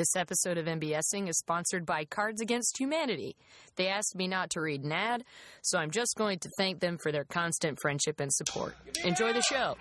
[0.00, 3.36] This episode of MBSing is sponsored by Cards Against Humanity.
[3.76, 5.24] They asked me not to read an ad,
[5.60, 8.74] so I'm just going to thank them for their constant friendship and support.
[9.04, 9.76] Enjoy the show.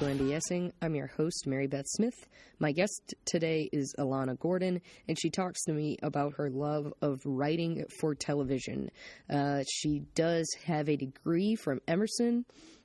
[0.00, 0.72] MBSing.
[0.80, 2.14] I'm your host, Mary Beth Smith.
[2.58, 7.20] My guest today is Ilana Gordon, and she talks to me about her love of
[7.24, 8.90] writing for television.
[9.28, 12.44] Uh, she does have a degree from Emerson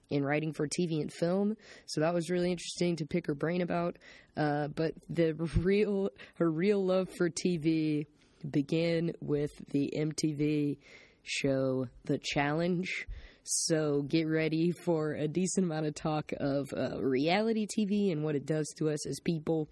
[0.10, 3.62] in writing for TV and film, so that was really interesting to pick her brain
[3.62, 3.98] about.
[4.36, 8.06] Uh, but the real, her real love for TV
[8.50, 10.78] began with the MTV
[11.24, 13.08] show The Challenge.
[13.50, 18.36] So get ready for a decent amount of talk of uh, reality TV and what
[18.36, 19.70] it does to us as people.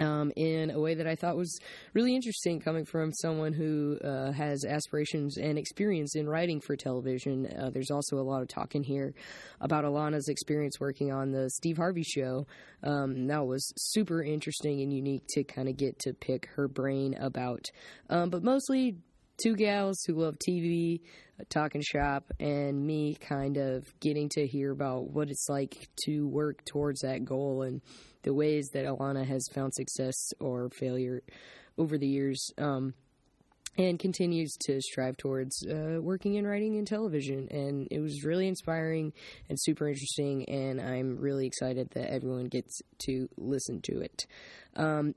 [0.00, 1.56] Um, in a way that I thought was
[1.92, 7.46] really interesting, coming from someone who uh, has aspirations and experience in writing for television.
[7.46, 9.14] Uh, there's also a lot of talk in here
[9.60, 12.44] about Ilana's experience working on the Steve Harvey show.
[12.82, 17.14] Um, that was super interesting and unique to kind of get to pick her brain
[17.14, 17.66] about.
[18.10, 18.96] Um, but mostly
[19.42, 21.00] two gals who love TV,
[21.48, 26.64] talking shop, and me kind of getting to hear about what it's like to work
[26.64, 27.80] towards that goal and
[28.22, 31.22] the ways that Ilana has found success or failure
[31.76, 32.50] over the years.
[32.58, 32.94] Um,
[33.76, 37.48] and continues to strive towards uh, working in writing and television.
[37.50, 39.12] And it was really inspiring
[39.48, 44.26] and super interesting, and I'm really excited that everyone gets to listen to it.
[44.76, 45.14] Um,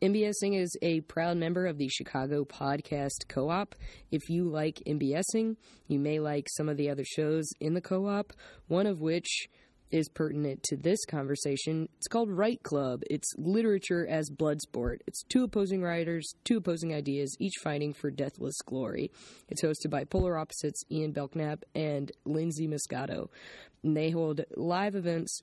[0.00, 3.74] MBSing is a proud member of the Chicago Podcast Co op.
[4.12, 5.56] If you like MBSing,
[5.88, 8.32] you may like some of the other shows in the co op,
[8.68, 9.48] one of which
[9.90, 11.88] is pertinent to this conversation.
[11.96, 13.02] It's called Write Club.
[13.10, 15.02] It's literature as blood sport.
[15.08, 19.10] It's two opposing writers, two opposing ideas, each fighting for deathless glory.
[19.48, 23.30] It's hosted by polar opposites Ian Belknap and Lindsay Muscato.
[23.82, 25.42] And they hold live events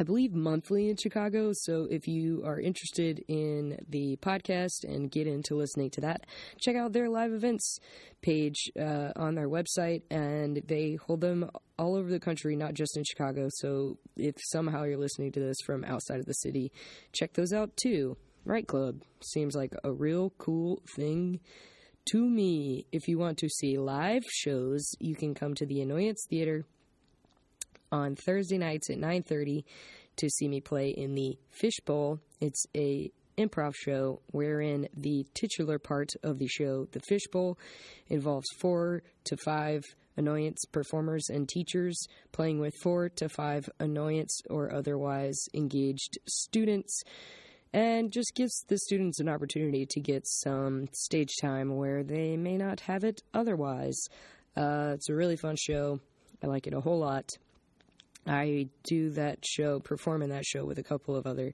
[0.00, 1.50] I believe, monthly in Chicago.
[1.52, 6.24] So if you are interested in the podcast and get into listening to that,
[6.58, 7.78] check out their live events
[8.22, 10.00] page uh, on their website.
[10.10, 13.48] And they hold them all over the country, not just in Chicago.
[13.50, 16.72] So if somehow you're listening to this from outside of the city,
[17.12, 18.16] check those out too.
[18.46, 21.40] Write Club seems like a real cool thing
[22.10, 22.86] to me.
[22.90, 26.64] If you want to see live shows, you can come to the Annoyance Theater
[27.92, 29.64] on Thursday nights at 9:30
[30.16, 32.20] to see me play in the Fishbowl.
[32.40, 37.58] It's a improv show wherein the titular part of the show, the Fishbowl,
[38.08, 39.82] involves 4 to 5
[40.16, 41.98] annoyance performers and teachers
[42.32, 47.02] playing with 4 to 5 annoyance or otherwise engaged students
[47.72, 52.56] and just gives the students an opportunity to get some stage time where they may
[52.56, 54.08] not have it otherwise.
[54.56, 56.00] Uh, it's a really fun show.
[56.42, 57.30] I like it a whole lot.
[58.26, 61.52] I do that show, perform in that show with a couple of other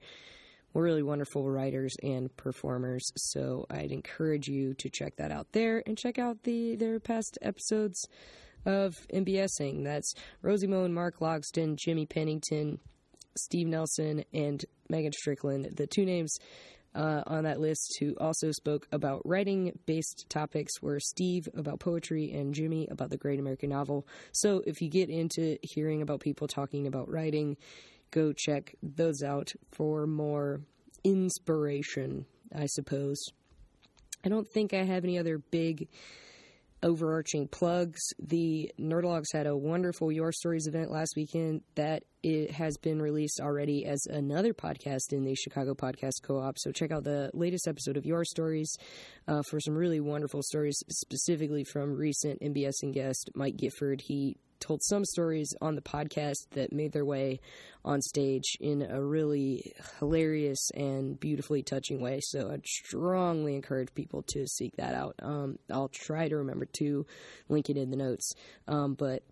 [0.74, 3.10] really wonderful writers and performers.
[3.16, 7.38] So I'd encourage you to check that out there and check out the their past
[7.42, 8.06] episodes
[8.64, 9.84] of MBSing.
[9.84, 10.12] That's
[10.42, 12.78] Rosie Moe and Mark Logston, Jimmy Pennington,
[13.38, 15.76] Steve Nelson, and Megan Strickland.
[15.76, 16.36] The two names
[16.96, 22.32] uh, on that list who also spoke about writing based topics were Steve about poetry
[22.32, 24.06] and Jimmy about the great American novel.
[24.32, 27.56] So if you get into hearing about people talking about writing,
[28.10, 30.62] go check those out for more
[31.04, 32.24] inspiration,
[32.54, 33.18] I suppose.
[34.24, 35.88] I don't think I have any other big
[36.82, 38.00] overarching plugs.
[38.18, 43.40] The Nerdologues had a wonderful Your Stories event last weekend that it has been released
[43.40, 46.58] already as another podcast in the Chicago Podcast Co-op.
[46.58, 48.76] So check out the latest episode of Your Stories
[49.28, 54.00] uh, for some really wonderful stories, specifically from recent MBSing guest Mike Gifford.
[54.00, 57.40] He told some stories on the podcast that made their way
[57.84, 62.20] on stage in a really hilarious and beautifully touching way.
[62.22, 65.14] So I'd strongly encourage people to seek that out.
[65.22, 67.06] Um, I'll try to remember to
[67.48, 68.32] link it in the notes.
[68.66, 69.22] Um, but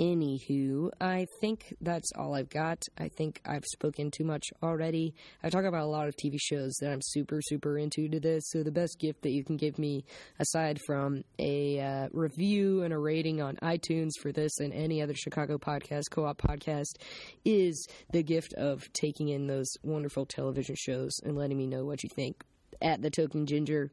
[0.00, 2.82] Anywho, I think that's all I've got.
[2.96, 5.14] I think I've spoken too much already.
[5.42, 8.44] I talk about a lot of TV shows that I'm super, super into to this.
[8.46, 10.06] So the best gift that you can give me,
[10.38, 15.12] aside from a uh, review and a rating on iTunes for this and any other
[15.14, 16.96] Chicago podcast, co-op podcast,
[17.44, 22.02] is the gift of taking in those wonderful television shows and letting me know what
[22.02, 22.42] you think.
[22.80, 23.90] At the Token Ginger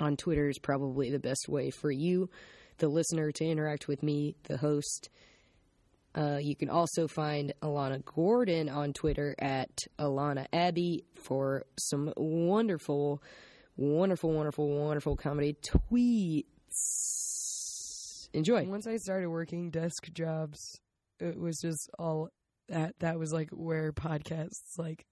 [0.00, 2.30] on Twitter is probably the best way for you
[2.78, 5.08] the listener to interact with me, the host,
[6.16, 13.20] Uh, you can also find Ilana Gordon on Twitter at Ilana Abbey for some wonderful,
[13.76, 15.56] wonderful, wonderful, wonderful comedy
[16.74, 18.28] tweets.
[18.32, 18.64] Enjoy.
[18.64, 20.80] Once I started working desk jobs,
[21.18, 22.28] it was just all
[22.68, 22.94] that.
[23.00, 25.04] That was like where podcasts like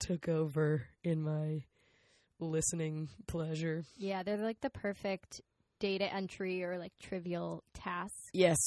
[0.00, 1.64] took over in my
[2.40, 3.84] listening pleasure.
[3.96, 5.40] Yeah, they're like the perfect
[5.80, 8.58] data entry or like trivial task Yes,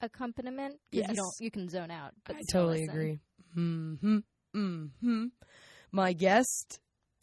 [0.00, 1.10] accompaniment because Yes.
[1.10, 2.12] you don't you can zone out.
[2.24, 2.90] But I totally listen.
[2.94, 3.20] agree.
[3.54, 4.18] Hmm.
[4.54, 5.26] Hmm.
[5.92, 6.78] My guest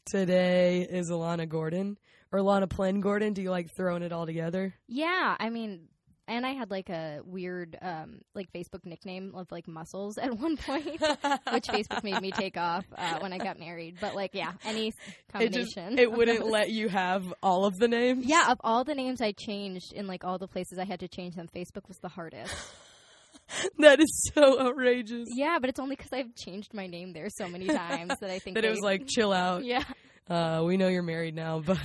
[0.05, 1.97] today is Ilana Gordon
[2.31, 3.33] or Ilana Plen Gordon.
[3.33, 4.73] Do you like throwing it all together?
[4.87, 5.87] Yeah, I mean,
[6.27, 10.57] and I had like a weird um like Facebook nickname of like muscles at one
[10.57, 13.97] point, which Facebook made me take off uh, when I got married.
[14.01, 14.91] But like, yeah, any
[15.39, 16.51] It just it wouldn't those.
[16.51, 18.25] let you have all of the names.
[18.25, 21.07] Yeah, of all the names I changed in like all the places I had to
[21.07, 22.53] change them, Facebook was the hardest.
[23.79, 25.27] that is so outrageous.
[25.33, 28.39] yeah, but it's only because I've changed my name there so many times that I
[28.43, 29.63] think That it was like chill out.
[29.63, 29.83] yeah,
[30.29, 31.77] Uh, we know you're married now, but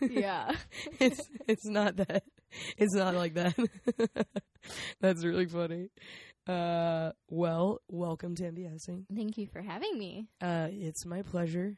[0.00, 0.52] yeah.
[1.00, 2.22] it's it's not that.
[2.78, 3.54] It's not like that.
[5.00, 5.90] That's really funny.
[6.46, 9.04] Uh, well, welcome to MBSing.
[9.14, 10.28] Thank you for having me.
[10.40, 11.76] Uh, it's my pleasure.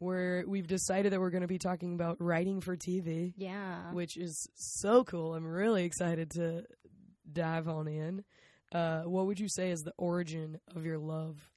[0.00, 3.92] We're we've decided that we're going to be talking about writing for TV, Yeah.
[3.92, 5.34] which is so cool.
[5.34, 6.64] I'm really excited to
[7.32, 8.24] dive on in.
[8.72, 11.50] Uh, what would you say is the origin of your love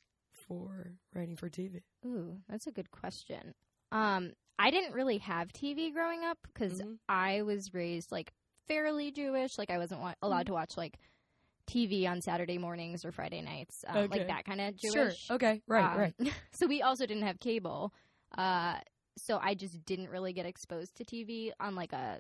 [0.48, 1.82] for writing for TV?
[2.06, 3.54] Ooh, that's a good question.
[3.92, 6.98] Um, I didn't really have TV growing up because Mhm.
[7.10, 8.32] I was raised like
[8.68, 9.58] fairly Jewish.
[9.58, 10.48] Like I wasn't wa- allowed Mhm.
[10.48, 10.98] to watch like
[11.68, 14.20] TV on Saturday mornings or Friday nights, um, Okay.
[14.20, 15.18] like that kind of Jewish.
[15.26, 15.36] Sure.
[15.36, 15.62] Okay.
[15.68, 15.84] Right.
[15.92, 16.14] Um, right.
[16.52, 17.94] so we also didn't have cable.
[18.38, 18.78] Uh,
[19.18, 22.20] so I just didn't really get exposed to TV on like a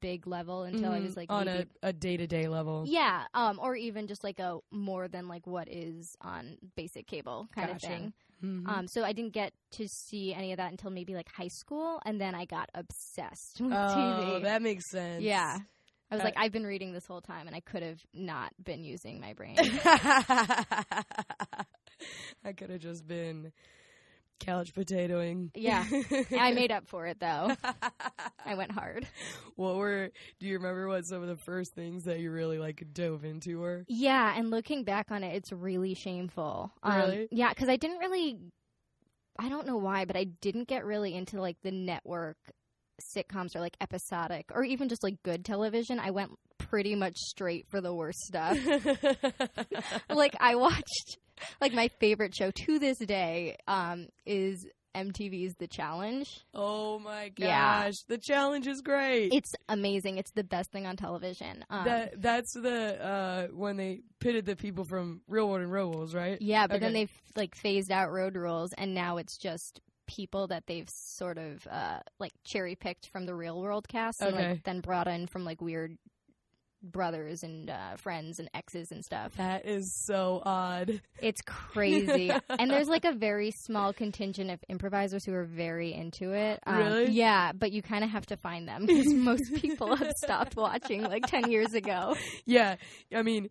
[0.00, 1.02] big level until I Mhm.
[1.02, 2.84] was like on maybe a, a day-to-day level.
[2.86, 7.48] yeah, um, or even just like a more than like what is on basic cable
[7.54, 7.86] kind Gotcha.
[7.86, 8.12] of thing.
[8.42, 8.68] Mhm.
[8.68, 12.00] Um, so I didn't get to see any of that until maybe like high school,
[12.04, 14.42] and then I got obsessed with oh, TV.
[14.42, 15.22] that makes sense.
[15.22, 15.58] yeah,
[16.10, 18.52] I was Uh, like, I've been reading this whole time, and I could have not
[18.62, 19.56] been using my brain.
[22.44, 23.52] I could have just been
[24.42, 25.50] couch potatoing.
[25.54, 25.84] Yeah.
[26.38, 27.54] I made up for it though.
[28.44, 29.06] I went hard.
[29.56, 30.10] what were?
[30.40, 33.60] Do you remember what some of the first things that you really like dove into
[33.60, 33.84] were?
[33.88, 36.72] Yeah, and looking back on it, it's really shameful.
[36.82, 37.28] Um, Really?
[37.30, 38.38] Yeah, because I didn't really.
[39.38, 42.36] I don't know why, but I didn't get really into like the network
[43.16, 45.98] sitcoms or like episodic or even just like good television.
[45.98, 48.58] I went pretty much straight for the worst stuff.
[50.10, 51.18] like I watched
[51.60, 56.40] like my favorite show to this day um is MTV's The Challenge.
[56.52, 57.90] oh my gosh, Yeah.
[58.08, 59.32] the challenge is great.
[59.32, 60.18] It's amazing.
[60.18, 61.64] It's the best thing on television.
[61.70, 65.94] Um, that that's the uh when they pitted the people from Real World and Road
[65.94, 66.36] Rules, right?
[66.42, 70.66] yeah, but then they've like phased out road rules and now it's just people that
[70.66, 74.48] they've sort of uh like cherry picked from the real world cast and Okay.
[74.50, 75.96] like then brought in from like weird
[76.82, 79.34] brothers and uh friends and exes and stuff.
[79.36, 81.00] That is so odd.
[81.20, 82.30] It's crazy.
[82.48, 86.60] and there's like a very small contingent of improvisers who are very into it.
[86.66, 87.10] Um, Really?
[87.10, 91.02] Yeah, but you kind of have to find them because most people have stopped watching
[91.02, 92.16] like 10 years ago.
[92.44, 92.76] Yeah,
[93.14, 93.48] I mean,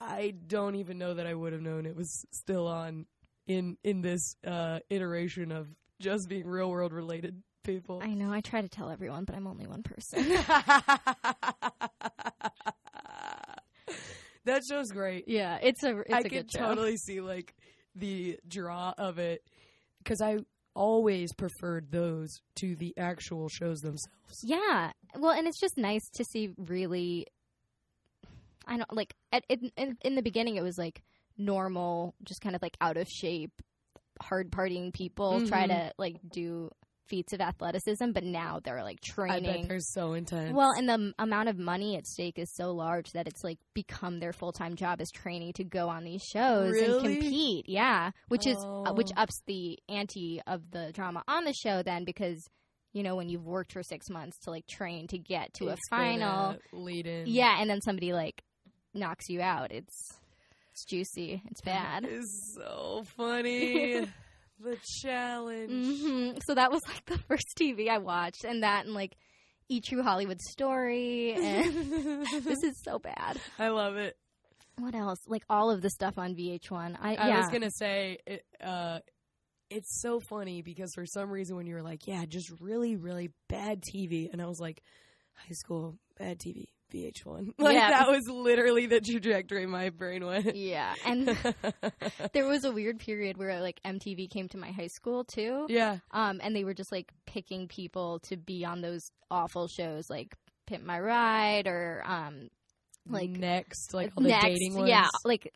[0.00, 3.06] I don't even know that I would have known it was still on
[3.46, 5.68] in in this uh iteration of
[6.00, 8.00] just being real world related people.
[8.02, 10.28] I know, I try to tell everyone, but I'm only one person.
[14.44, 15.24] that show's great.
[15.28, 16.58] yeah, it's a it's I a show.
[16.58, 17.54] totally see like
[17.94, 19.42] the draw of it
[20.02, 20.38] because I
[20.74, 24.42] always preferred those to the actual shows themselves.
[24.42, 24.92] Yeah.
[25.16, 27.26] Well, and it's just nice to see really
[28.66, 31.02] I don't like at, in, in in the beginning it was like
[31.36, 33.52] normal, just kind of like out of shape,
[34.22, 35.68] hard partying people try Mhm.
[35.68, 36.70] to like do
[37.10, 39.50] feats of athleticism, but now they're like training.
[39.50, 40.54] I bet they're so intense.
[40.54, 43.58] Well, and the m- amount of money at stake is so large that it's like
[43.74, 46.94] become their full time job is training to go on these shows Really?
[46.94, 47.64] and compete.
[47.68, 49.22] Yeah, which is uh, which Oh.
[49.22, 52.42] ups the ante of the drama on the show then because
[52.92, 55.80] you know when you've worked for six months to like train to get to It's
[55.92, 56.56] a final.
[56.72, 57.26] lead in.
[57.26, 58.42] Yeah, and then somebody like
[58.94, 59.72] knocks you out.
[59.72, 60.14] It's
[60.72, 61.42] it's juicy.
[61.50, 62.04] It's bad.
[62.04, 64.06] It's so funny.
[64.62, 65.86] The challenge.
[65.86, 69.16] hmm So that was like the first TV I watched, and that and like
[69.68, 73.40] E True Hollywood Story, and this is so bad.
[73.58, 74.16] I love it.
[74.78, 75.20] What else?
[75.26, 76.96] Like all of the stuff on VH1.
[77.00, 77.38] I, I yeah.
[77.38, 79.00] was gonna say, it, uh,
[79.68, 83.30] it's so funny because for some reason when you were like, yeah, just really, really
[83.48, 84.82] bad TV, and I was like,
[85.34, 87.52] high school bad TV, VH1.
[87.58, 87.90] Like Yeah.
[87.90, 90.54] that was literally the trajectory my brain went.
[90.56, 91.36] Yeah, and
[92.32, 95.66] there was a weird period where like MTV came to my high school too.
[95.68, 95.98] yeah.
[96.10, 100.34] Um, and they were just like picking people to be on those awful shows like
[100.66, 102.48] Pimp My Ride or um
[103.08, 104.88] like next, like all the Next, dating ones.
[104.88, 105.52] yeah, like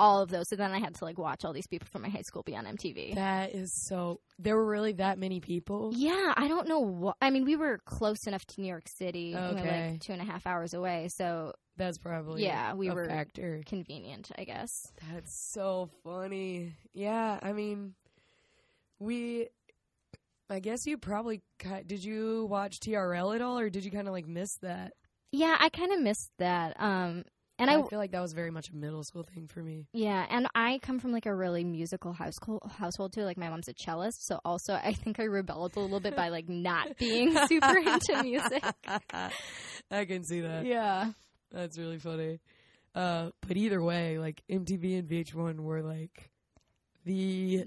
[0.00, 0.48] all of those.
[0.48, 2.56] So then I had to like watch all these people from my high school be
[2.56, 3.14] on MTV.
[3.14, 4.20] That is so.
[4.38, 5.92] There were really that many people.
[5.94, 7.16] yeah, I don't know what.
[7.20, 9.34] I mean, we were close enough to New York City.
[9.34, 9.90] and we were Okay.
[9.92, 13.62] like two and a half hours away, so That's probably Yeah, we a were- factor.
[13.64, 14.92] convenient, I guess.
[15.12, 16.74] That's so funny.
[16.92, 17.94] Yeah, I mean,
[18.98, 19.48] we.
[20.50, 21.42] I guess you probably
[21.86, 22.02] did.
[22.04, 24.94] You watch TRL at all, or did you kind of like miss that?
[25.32, 26.74] Yeah, I kind of missed that.
[26.80, 27.24] Um,
[27.60, 29.86] and I, I feel like that was very much a middle school thing for me.
[29.92, 33.22] yeah, and I come from like a really musical household household too.
[33.22, 36.28] Like my mom's a cellist, so also I think I rebelled a little bit by
[36.30, 38.64] like not being super into music.
[39.90, 40.66] I can see that.
[40.66, 41.12] Yeah,
[41.52, 42.40] That's really funny.
[42.94, 46.30] Uh, but either way, like MTV and VH1 were like
[47.04, 47.64] the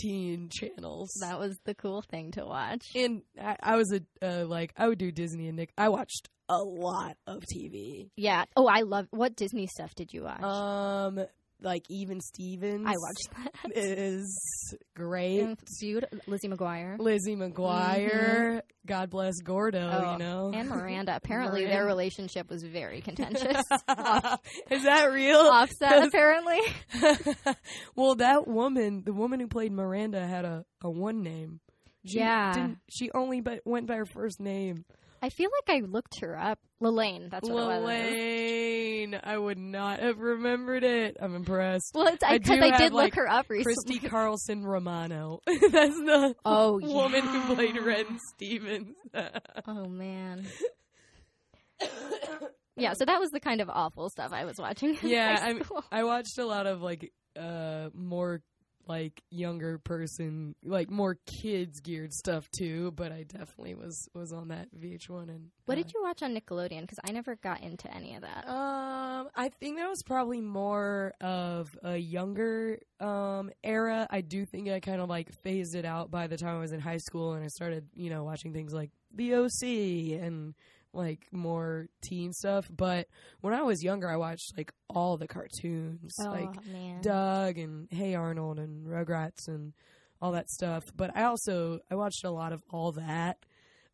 [0.00, 1.10] teen channels.
[1.22, 2.84] that was the cool thing to watch.
[2.94, 4.02] and I, I was a
[4.42, 5.72] uh, like I would do Disney and Nick.
[5.78, 8.10] I watched a lot of TV.
[8.16, 8.44] Yeah.
[8.56, 9.06] Oh, I love.
[9.10, 10.42] What Disney stuff did you watch?
[10.42, 11.20] Um,
[11.62, 12.86] like even Stevens.
[12.86, 13.30] I watched
[13.64, 13.72] that.
[13.74, 15.56] Is great.
[15.80, 18.60] Dude, Lizzie McGuire Lizzie McGuire.
[18.86, 19.80] God bless Gordo.
[19.80, 20.52] Oh, you know.
[20.54, 21.16] and Miranda.
[21.22, 23.42] Apparently, their relationship was very contentious.
[24.70, 25.38] Is that real?
[25.38, 26.60] Offset, apparently.
[27.96, 31.60] well, that woman, the woman who played Miranda, had a, a one name.
[32.04, 32.52] She Yeah.
[32.52, 34.84] didn't, she only but went by her first name.
[35.22, 36.58] I feel like I looked her up.
[36.82, 37.30] Lalaine.
[37.30, 37.90] That's what it was.
[37.90, 39.20] Lalaine.
[39.24, 41.16] I would not have remembered it.
[41.20, 41.92] I'm impressed.
[41.94, 43.74] Well, it's I because do I, have, did like, look her up recently.
[43.98, 45.40] Christy Carlson Romano.
[45.46, 47.82] That's the Oh, woman who played yeah.
[47.84, 48.94] Ren Stevens.
[49.66, 50.46] Oh man.
[52.76, 54.96] yeah, so that was the kind of awful stuff I was watching.
[55.02, 55.52] Yeah,
[55.90, 58.42] I watched a lot of like uh more
[58.88, 64.48] like younger person like more kids geared stuff too, but I definitely was was on
[64.48, 66.82] that VH1 and What uh, did you watch on Nickelodeon?
[66.82, 68.48] Because I never got into any of that.
[68.48, 74.06] Um, I think that was probably more of a younger um era.
[74.10, 76.72] I do think I kind of like phased it out by the time I was
[76.72, 80.54] in high school and I started, you know, watching things like The OC and
[80.96, 82.68] like more teen stuff.
[82.74, 83.06] But
[83.40, 87.00] when I was younger, I watched like all the cartoons, oh like man.
[87.02, 89.72] Doug and Hey Arnold and Rugrats and
[90.20, 90.84] all that stuff.
[90.94, 93.38] But I also I watched a lot of all that.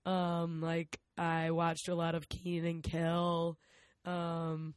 [0.07, 3.59] Um, like I watched a lot of Kenan and Kel.
[4.05, 4.75] Um,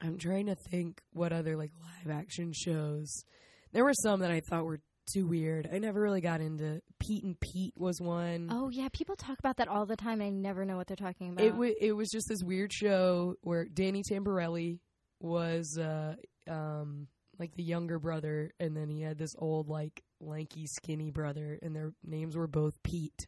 [0.00, 3.24] I'm trying to think what other like live action shows.
[3.72, 4.80] There were some that I thought were
[5.12, 5.68] too weird.
[5.72, 8.48] I never really got into Pete and Pete was one.
[8.50, 10.20] Oh yeah, people talk about that all the time.
[10.20, 11.44] I never know what they're talking about.
[11.44, 14.80] It w- it was just this weird show where Danny Tamberelli
[15.20, 16.16] was uh
[16.48, 17.06] um
[17.38, 21.74] like the younger brother and then he had this old like lanky skinny brother and
[21.74, 23.26] their names were both Pete.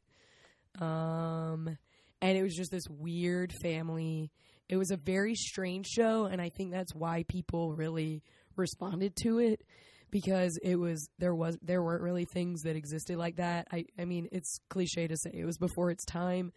[0.80, 1.76] Um
[2.22, 4.30] and it was just this weird family.
[4.68, 8.22] It was a very strange show and I think that's why people really
[8.56, 9.62] responded to it
[10.10, 13.66] because it was there was there weren't really things that existed like that.
[13.72, 16.52] I I mean, it's cliche to say it was before its time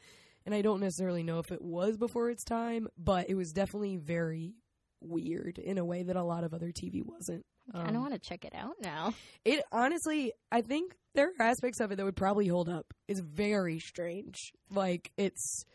[0.46, 3.98] and I don't necessarily know if it was before its time, but it was definitely
[3.98, 4.56] very
[5.02, 7.46] weird in a way that a lot of other TV wasn't.
[7.74, 9.14] I kind of Um, want to check it out now.
[9.46, 12.94] it honestly, I think there are aspects of it that would probably hold up.
[13.08, 14.52] It's very strange.
[14.70, 15.66] Like it's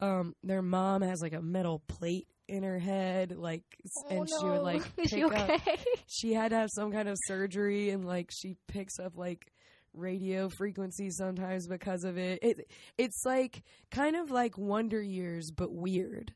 [0.00, 4.44] um their mom has like a metal plate in her head like s- and she
[4.46, 5.76] would like Oh, Is she pick up okay?
[6.06, 9.46] she had to have some kind of surgery and like she picks up like
[9.94, 12.38] radio frequencies sometimes because of it.
[12.42, 16.34] It it's like kind of like Wonder Years but weird.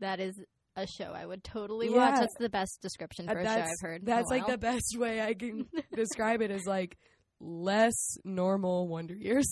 [0.00, 0.40] that is
[0.76, 2.10] a show I would totally Yeah.
[2.10, 2.20] watch.
[2.20, 4.06] That's the best description for Uh, a show I've heard.
[4.06, 6.96] that's like the best way I can describe it is like
[7.40, 9.46] less normal Wonder Years.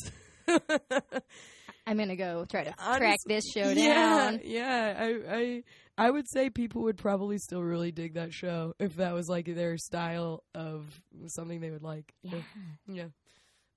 [1.86, 4.40] I'm gonna go try to Honest- track this show yeah, down.
[4.44, 5.62] Yeah, I, I
[5.98, 9.46] I would say people would probably still really dig that show if that was like
[9.46, 12.14] their style of something they would like.
[12.22, 12.38] Yeah.
[12.86, 13.08] Yeah.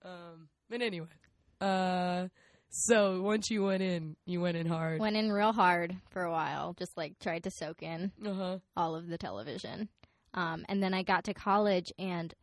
[0.03, 1.07] Um but anyway.
[1.59, 2.27] Uh
[2.69, 4.99] so once you went in, you went in hard.
[4.99, 8.57] Went in real hard for a while, just like tried to soak in uh-huh.
[8.75, 9.87] all of the television.
[10.33, 12.33] Um, and then I got to college, and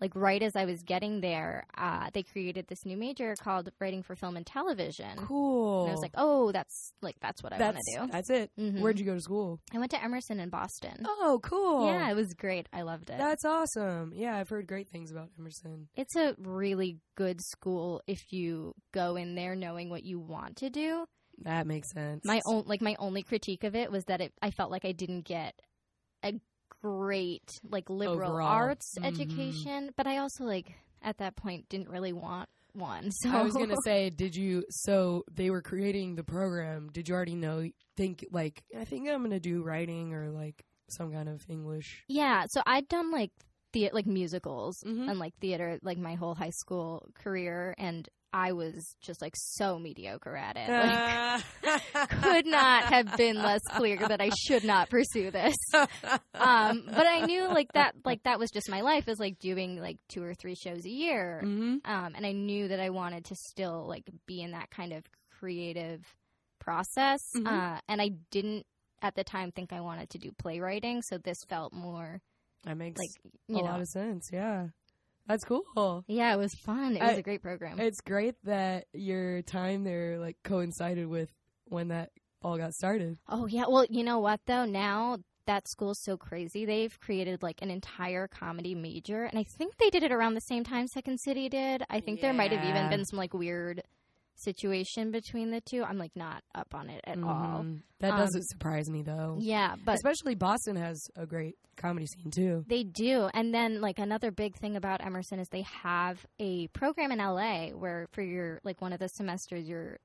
[0.00, 4.02] like right as I was getting there, uh, they created this new major called writing
[4.02, 5.16] for film and television.
[5.16, 5.82] Cool.
[5.82, 8.06] And I was like, oh, that's like that's what I want to do.
[8.12, 8.50] that's it.
[8.58, 8.80] Mhm.
[8.80, 9.60] Where'd you go to school?
[9.74, 11.04] I went to Emerson in Boston.
[11.04, 11.86] Oh, cool.
[11.86, 12.68] Yeah, it was great.
[12.72, 13.18] I loved it.
[13.18, 14.12] That's awesome.
[14.14, 15.88] Yeah, I've heard great things about Emerson.
[15.96, 20.70] it's a really good school if you go in there knowing what you want to
[20.70, 21.06] do.
[21.42, 22.24] That makes sense.
[22.24, 24.92] my own like my only critique of it was that it I felt like I
[24.92, 25.54] didn't get
[26.24, 26.32] a
[26.82, 28.46] great like liberal Overall.
[28.46, 29.04] arts Mhm.
[29.06, 33.10] education, but I also like at that point didn't really want one.
[33.22, 34.64] So I was gonna say, did you?
[34.70, 36.90] So they were creating the program.
[36.92, 37.68] Did you already know?
[37.96, 42.04] Think like I think I'm gonna do writing or like some kind of English.
[42.08, 43.30] yeah, so I'd done like
[43.74, 45.10] the like musicals Mhm.
[45.10, 49.78] and like theater like my whole high school career and I was just like so
[49.78, 50.68] mediocre at it.
[51.64, 55.56] Like could not have been less clear that I should not pursue this.
[56.40, 59.80] Um, but I knew like that like that was just my life is like doing
[59.80, 61.40] like two or three shows a year.
[61.42, 64.92] hmm Um, and I knew that I wanted to still like be in that kind
[64.92, 65.04] of
[65.38, 66.00] creative
[66.60, 67.20] process.
[67.36, 67.46] Mhm.
[67.46, 68.66] Uh, and I didn't
[69.02, 72.20] at the time think I wanted to do playwriting, so this felt more
[72.64, 74.28] That makes like a know lot of sense.
[74.32, 74.68] Yeah,
[75.28, 76.04] that's cool.
[76.08, 76.96] yeah, it was fun.
[76.96, 77.78] It was a great program.
[77.78, 81.30] It's great that your time there like coincided with
[81.66, 82.10] when that
[82.42, 83.18] all got started.
[83.28, 84.64] Oh yeah, well, you know what though?
[84.64, 89.76] Now that school's so crazy, they've created like an entire comedy major, and I think
[89.78, 91.82] they did it around the same time Second City did.
[91.88, 93.82] I think there might have even been some like weird
[94.40, 95.82] situation between the two.
[95.84, 97.62] I'm like not up on it at all.
[97.64, 97.82] Mhm.
[98.00, 99.36] That Um, doesn't surprise me though.
[99.40, 102.64] Yeah, but Especially Boston has a great comedy scene too.
[102.68, 103.28] They do.
[103.34, 107.70] And then like another big thing about Emerson is they have a program in LA
[107.70, 109.98] where for your like one of the semesters your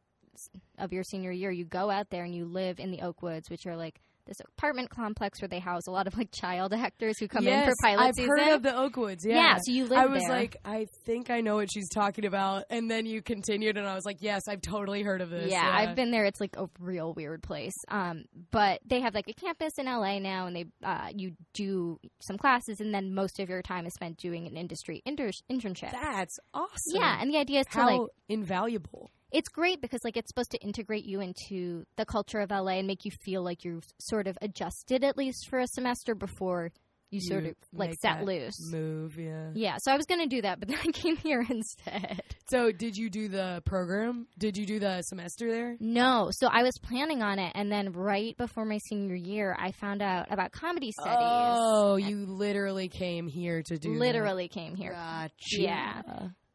[0.80, 3.68] of your senior year you go out there and you live in the Oakwoods which
[3.68, 7.27] are like this apartment complex where they house a lot of like child actors who
[7.27, 8.30] come in for Yes, pilot I've season.
[8.38, 9.20] heard of the Oakwoods.
[9.25, 9.36] Yeah.
[9.36, 9.56] yeah.
[9.56, 10.30] so you live I was there.
[10.32, 13.96] like, I think I know what she's talking about, and then you continued, and I
[13.96, 15.51] was like, yes, I've totally heard of this.
[15.51, 16.25] yeah, I've been there.
[16.25, 17.75] It's like a real weird place.
[17.89, 22.00] Um, but they have like a campus in LA now, and they uh, you do
[22.22, 25.92] some classes, and then most of your time is spent doing an industry inter- internship.
[25.92, 26.72] That's awesome.
[26.96, 29.12] yeah, and the idea is to like invaluable.
[29.34, 32.88] It's great because like it's supposed to integrate you into the culture of LA and
[32.88, 36.72] make you feel like you've sort of adjusted at least for a semester before
[37.10, 38.56] you, sort of like set loose.
[38.72, 39.50] Move, yeah.
[39.54, 42.22] Yeah, so I was gonna do that, but then I came here instead.
[42.50, 44.28] So, did you do the program?
[44.38, 45.78] Did you do the semester there?
[45.80, 49.72] No, so I was planning on it, and then right before my senior year, I
[49.74, 51.17] found out about comedy studies.
[51.19, 53.93] Oh, you literally came here to do.
[53.93, 54.00] that.
[54.00, 55.32] literally came here, Gotcha.
[55.62, 56.02] Yeah.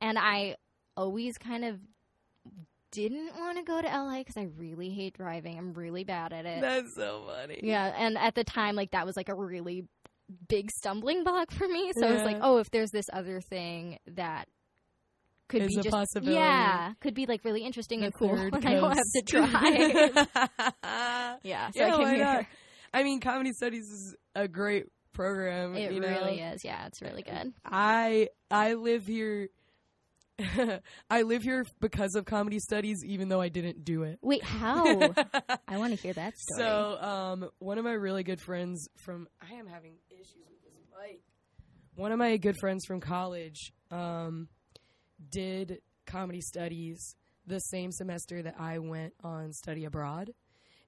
[0.01, 0.57] and I
[0.97, 1.79] always kind of
[2.91, 5.59] didn't want to go to LA because I really hate driving.
[5.59, 6.61] I'm really bad at it.
[6.61, 7.61] That's so funny.
[7.63, 9.85] Yeah, and at the time, like that was like a really
[10.49, 11.93] big stumbling block for me.
[11.99, 14.49] So I was like, oh, if there's this other thing that
[15.49, 16.35] could Is be a just possibility.
[16.39, 20.29] yeah, could be like really interesting The and cool, and I don't have to drive.
[21.43, 22.25] yeah, so Yeah, I oh came here.
[22.25, 22.47] not?
[22.93, 25.75] I mean, comedy studies is a great program.
[25.77, 26.09] It you know?
[26.09, 26.65] really is.
[26.65, 27.53] Yeah, it's really uh, good.
[27.65, 29.49] I I live here.
[31.11, 34.19] I live here because of comedy studies, even though I didn't do it.
[34.23, 34.85] Wait, how?
[35.69, 36.63] I want to hear that story.
[36.63, 40.87] So, um, one of my really good friends from I am having issues with this
[41.01, 41.21] mic.
[41.97, 44.49] One of my good friends from college um,
[45.31, 50.33] did comedy studies the same semester that I went on study abroad,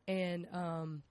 [0.07, 1.03] and um,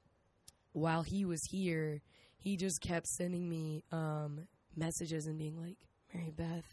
[0.71, 2.01] while he was here,
[2.37, 4.47] he just kept sending me um,
[4.77, 5.77] messages and being like,
[6.13, 6.63] "Mary Beth,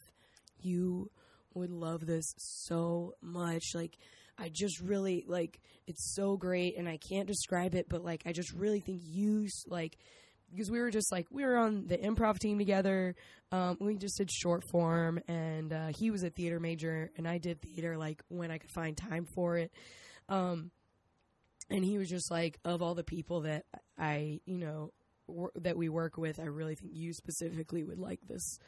[0.60, 1.10] you
[1.56, 3.74] would love this so much.
[3.74, 3.96] Like,
[4.38, 8.32] I just really like it's so great, and I can't describe it, but like, I
[8.32, 9.96] just really think you like."
[10.52, 13.16] Because we were just like we were on the improv team together,
[13.50, 17.38] um, we just did short form, and uh, he was a theater major, and I
[17.38, 19.72] did theater like when I could find time for it.
[20.28, 20.70] Um,
[21.70, 23.64] and he was just like, of all the people that
[23.98, 24.92] I, you know,
[25.56, 28.58] that we work with, I really think you specifically would like this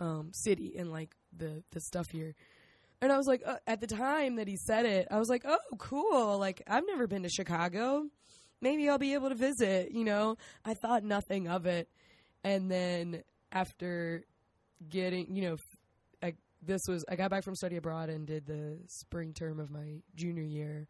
[0.00, 2.34] um, city and like the the stuff here.
[3.00, 5.42] And I was like, uh, at the time that he said it, I was like,
[5.44, 6.38] oh, cool.
[6.38, 8.06] Like I've never been to Chicago.
[8.60, 9.90] Maybe I'll be able to visit.
[9.92, 11.88] You know, I thought nothing of it,
[12.42, 14.24] and then after
[14.88, 15.56] getting, you know,
[16.22, 19.70] I, this was I got back from study abroad and did the spring term of
[19.70, 20.88] my junior year,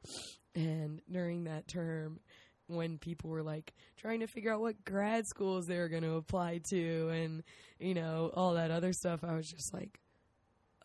[0.54, 2.20] and during that term,
[2.68, 6.14] when people were like trying to figure out what grad schools they were going to
[6.14, 7.42] apply to, and
[7.78, 9.98] you know all that other stuff, I was just like,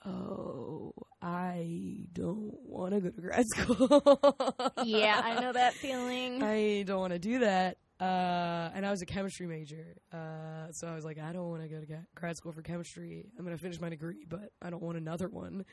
[0.06, 4.54] oh, I don't want to go to grad school.
[4.84, 6.42] yeah, I know that feeling.
[6.44, 7.78] I don't want to do that.
[8.00, 9.98] Uh, and I was a chemistry major.
[10.14, 11.86] Uh, so I was like, I don't want to go to
[12.16, 13.26] grad school for chemistry.
[13.38, 15.66] I'm going to finish my degree, but I don't want another one.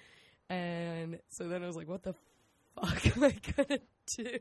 [0.50, 2.14] And so then I was like, what the
[2.74, 3.80] fuck am I going
[4.16, 4.38] to do?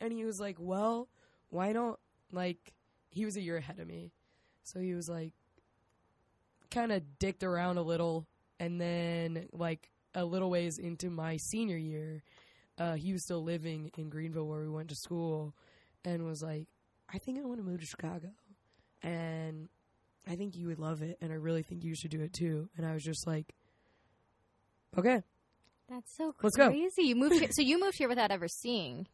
[0.00, 1.08] And he was like, well,
[1.50, 1.98] why don't,
[2.32, 2.72] like,
[3.10, 4.12] he was a year ahead of me.
[4.64, 5.32] So he was like,
[6.70, 8.26] kind of dicked around a little.
[8.60, 12.22] And then, like, a little ways into my senior year,
[12.78, 15.54] uh, he was still living in Greenville where we went to school,
[16.04, 16.68] and was like,
[17.08, 18.28] "I think I want to move to Chicago,"
[19.02, 19.68] and
[20.26, 22.68] I think you would love it, and I really think you should do it too.
[22.76, 23.54] And I was just like,
[24.96, 25.22] "Okay,
[25.88, 26.68] That's so Let's go.
[26.68, 27.02] crazy.
[27.02, 29.08] You moved here, so you moved here without ever seeing.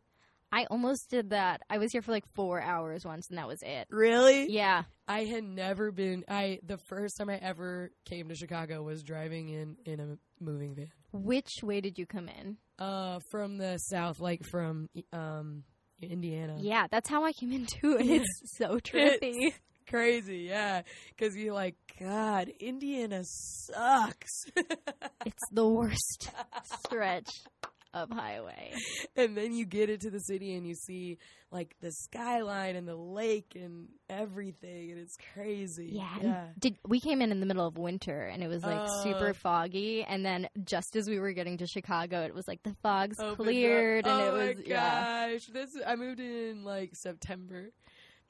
[0.53, 1.63] I almost did that.
[1.69, 3.87] I was here for like four hours once, and that was it.
[3.91, 4.85] really?" Yeah.
[5.09, 6.25] I had never been.
[6.29, 10.75] I the first time I ever came to Chicago was driving in in a moving
[10.75, 10.91] van.
[11.13, 12.57] Which way did you come in?
[12.79, 15.65] Uh, from the south, like from um
[16.03, 16.57] Indiana.
[16.59, 19.53] Yeah, that's how I came in too, and it's so trippy.
[19.89, 20.83] Crazy, yeah.
[21.11, 24.45] Because you're like, God, Indiana sucks.
[25.25, 26.31] it's the worst
[26.85, 27.31] stretch
[28.03, 28.73] of highway.
[29.17, 31.19] and then you get into the city and you see
[31.51, 35.91] like the skyline and the lake and everything, and it's crazy.
[35.93, 36.09] Yeah.
[36.23, 36.45] yeah.
[36.59, 39.03] Did we came in in the middle of winter and it was like Oh.
[39.03, 42.75] super foggy and then just as we were getting to Chicago it was like the
[42.83, 43.37] fog's up.
[43.37, 45.29] cleared and oh it was my yeah.
[45.31, 47.71] gosh, this I moved in like September,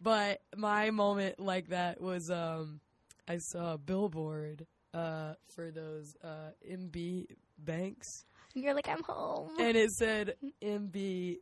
[0.01, 2.81] but my moment like that was um
[3.29, 7.27] I saw a billboard uh for those uh MB
[7.59, 8.25] banks,
[8.63, 9.51] you're like I'm home.
[9.59, 11.37] and it said MB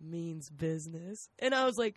[0.00, 1.96] means business, and I was like,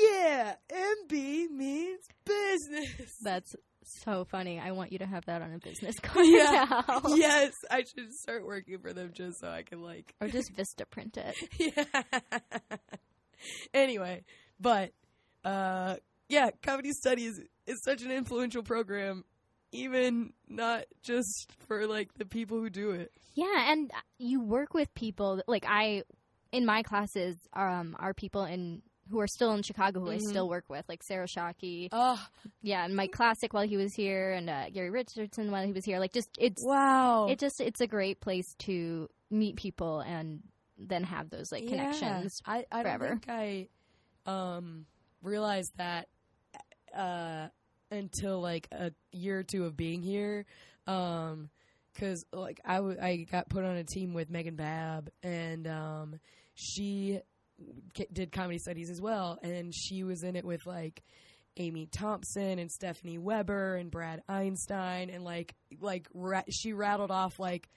[0.00, 3.16] yeah, MB means business.
[3.22, 4.60] That's so funny.
[4.60, 6.66] I want you to have that on a business card Yeah.
[6.88, 7.02] now.
[7.16, 10.86] yes, I should start working for them just so I can like Or just Vista
[10.86, 11.34] print it.
[11.76, 12.76] yeah.
[13.74, 14.24] anyway,
[14.60, 14.92] but
[15.44, 15.96] uh
[16.28, 19.24] yeah, comedy studies is such an influential program
[19.72, 23.10] even not just for like the people who do it.
[23.34, 26.02] Yeah, and you work with people like I
[26.52, 30.28] in my classes um are people in who are still in Chicago who I Mhm.
[30.28, 31.88] still work with, like Sarah Shockey.
[31.92, 32.24] Oh,
[32.62, 35.84] Yeah, and Mike Classic while he was here, and uh, Gary Richardson while he was
[35.84, 35.98] here.
[35.98, 37.26] Like, just it's wow.
[37.28, 40.42] it just it's a great place to meet people and
[40.78, 42.40] then have those like connections.
[42.46, 42.52] Yeah.
[42.54, 43.08] I, I forever.
[43.08, 43.68] don't think
[44.26, 44.86] I um
[45.22, 46.08] realized that
[46.96, 47.48] uh
[47.92, 50.44] until like a year or two of being here.
[50.86, 51.50] Um
[51.98, 56.20] cuz like I w- I got put on a team with Megan Babb and um
[56.54, 57.20] she
[58.12, 61.02] did comedy studies as well and she was in it with like
[61.58, 67.38] Amy Thompson and Stephanie Weber and Brad Einstein and like like ra- she rattled off
[67.38, 67.68] like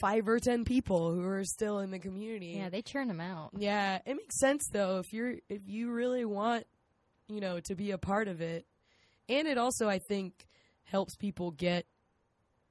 [0.00, 2.54] five or ten people who are still in the community.
[2.58, 3.50] Yeah, they churn them out.
[3.58, 6.66] Yeah, it makes sense though if you're if you really want,
[7.28, 8.66] you know, to be a part of it.
[9.38, 10.46] And it also I think
[10.84, 11.86] helps people get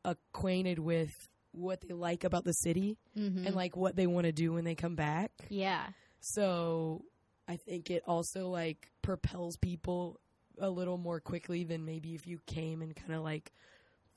[0.04, 1.12] acquainted with
[1.52, 3.46] what they like about the city Mm-hmm.
[3.48, 5.32] and like what they want to do when they come back.
[5.50, 5.88] yeah,
[6.22, 7.04] So
[7.48, 10.20] I think it also like propels people
[10.60, 13.52] a little more quickly than maybe if you came and kind of like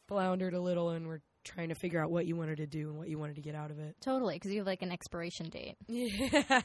[0.06, 2.98] floundered a little and were trying to figure out what you wanted to do and
[2.98, 3.96] what you wanted to get out of it.
[4.00, 4.34] totally.
[4.34, 5.76] Because you have like an expiration date.
[5.88, 6.60] Yeah.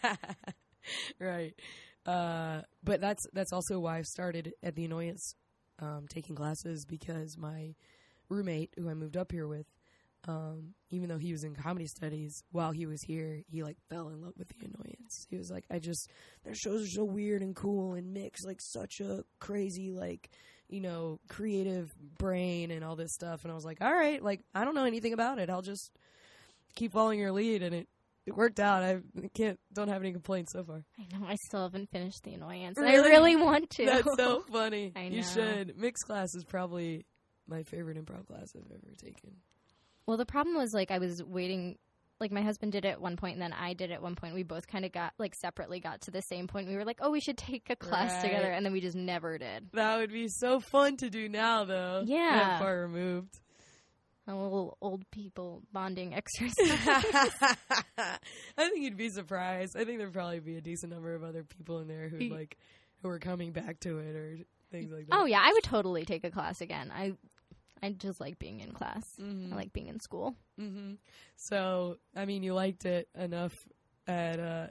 [1.20, 1.54] right.
[2.06, 5.34] Uh, but that's that's also why I started at the annoyance
[5.82, 7.76] um, taking classes because my
[8.30, 9.66] roommate who I moved up here with,
[10.28, 14.10] um, even though he was in comedy studies while he was here, he like fell
[14.10, 15.26] in love with the annoyance.
[15.30, 16.10] He was like, I just
[16.44, 20.30] their shows are so weird and cool and mix like such a crazy like
[20.68, 23.44] you know creative brain and all this stuff.
[23.44, 25.50] And I was like, all right, like I don't know anything about it.
[25.50, 25.92] I'll just
[26.76, 27.88] keep following your lead and it
[28.30, 28.84] it worked out.
[28.84, 29.00] I
[29.34, 30.84] can't don't have any complaints so far.
[30.98, 31.26] I know.
[31.28, 32.78] I still haven't finished the annoyance.
[32.78, 32.94] Really?
[33.10, 33.86] I really want to.
[33.86, 34.94] That's so funny.
[34.96, 35.16] I know.
[35.18, 35.78] You should.
[35.78, 37.06] Mixed class is probably
[37.48, 39.32] my favorite improv class I've ever taken.
[40.06, 41.78] Well, the problem was like I was waiting.
[42.20, 44.16] Like my husband did it at one point, and then I did it at one
[44.16, 44.36] point.
[44.36, 46.68] We both kind of got like separately got to the same point.
[46.68, 48.24] We were like, "Oh, we should take a class Right.
[48.24, 49.70] together," and then we just never did.
[49.74, 52.04] That would be so fun to do now, though.
[52.06, 52.32] Yeah.
[52.38, 53.40] That far removed.
[54.30, 56.78] A little old people bonding exercise.
[57.98, 58.18] I
[58.58, 59.76] think you'd be surprised.
[59.76, 62.58] I think there'd probably be a decent number of other people in there who like
[63.02, 64.38] who are coming back to it or
[64.72, 65.16] things like that.
[65.20, 66.92] oh yeah, I would totally take a class again.
[66.96, 67.14] I
[67.82, 69.04] I just like being in class.
[69.20, 69.52] Mhm.
[69.52, 70.36] I like being in school.
[70.58, 70.94] hmm
[71.38, 73.54] So, I mean, you liked it enough
[74.06, 74.68] at uh,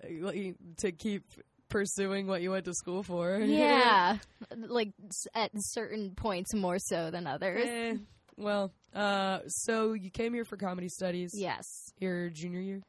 [0.79, 1.25] to keep
[1.68, 3.38] pursuing what you went to school for.
[3.44, 4.18] Yeah,
[4.57, 4.92] like
[5.35, 7.66] at certain points more so than others.
[7.66, 7.97] Eh,
[8.37, 11.33] well, uh, so you came here for comedy studies.
[11.35, 11.64] Yes,
[11.98, 12.83] Your junior year.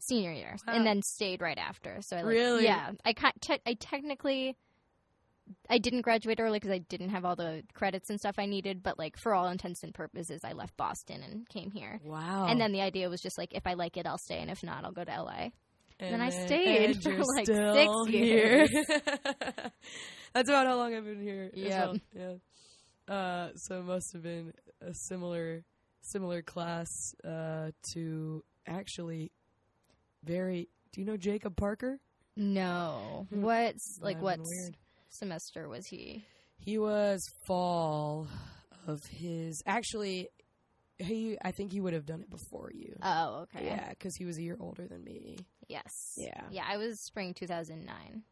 [0.00, 0.74] senior year, Wow.
[0.74, 1.98] and then stayed right after.
[2.02, 2.64] So I like, Really?
[2.64, 4.56] yeah, I te- I technically.
[5.68, 8.82] I didn't graduate early because I didn't have all the credits and stuff I needed,
[8.82, 12.00] but like for all intents and purposes, I left Boston and came here.
[12.02, 12.46] Wow.
[12.48, 14.62] And then the idea was just like, if I like it, I'll stay, and if
[14.62, 15.50] not, I'll go to LA.
[16.00, 18.70] and then I stayed and for, like, six years.
[20.32, 21.50] That's about how long I've been here.
[21.54, 21.86] Yeah.
[21.86, 21.96] well.
[23.08, 23.14] Yeah.
[23.14, 24.52] Uh, so it must have been
[24.86, 25.64] a similar,
[26.00, 29.32] similar class uh, to actually
[30.22, 30.68] very.
[30.92, 31.98] Do you know Jacob Parker?
[32.36, 33.26] No.
[33.30, 33.42] Hmm.
[33.42, 34.76] What's like what weird.
[35.08, 36.24] semester was he?
[36.58, 38.26] He was fall
[38.86, 39.62] of his.
[39.66, 40.28] Actually,
[40.98, 41.36] he.
[41.42, 42.96] I think he would have done it before you.
[43.02, 43.66] Oh, okay.
[43.66, 45.38] Yeah, because he was a year older than me.
[45.68, 46.14] Yes.
[46.16, 46.42] Yeah.
[46.50, 48.22] Yeah, I was spring 2009.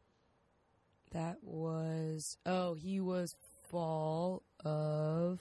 [1.12, 2.36] That was.
[2.46, 3.34] Oh, he was
[3.70, 5.40] fall of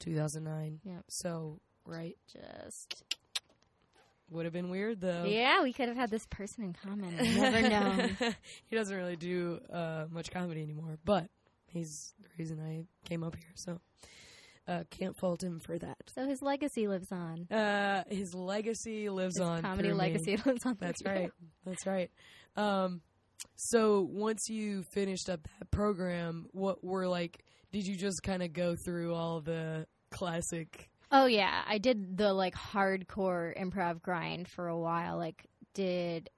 [0.00, 0.80] 2009.
[0.84, 1.04] Yep.
[1.08, 3.04] So right, Just
[4.30, 5.24] would have been weird though.
[5.24, 7.16] Yeah, we could have had this person in common.
[7.16, 8.16] Never known.
[8.66, 11.28] he doesn't really do uh, much comedy anymore, but
[11.66, 13.52] he's the reason I came up here.
[13.54, 13.80] So
[14.66, 15.98] uh, can't fault him for that.
[16.12, 17.46] So his legacy lives on.
[17.52, 19.62] Uh, his legacy lives His on.
[19.62, 20.00] comedy through me.
[20.00, 20.76] legacy lives on.
[20.80, 21.18] That's through you.
[21.20, 21.30] right.
[21.64, 22.10] That's right.
[22.56, 23.00] Um,
[23.54, 27.44] so once you finished up that program, what were like?
[27.76, 30.88] Did you just kind of go through all the classic?
[31.12, 35.18] Oh yeah, I did the like hardcore improv grind for a while.
[35.18, 36.30] Like did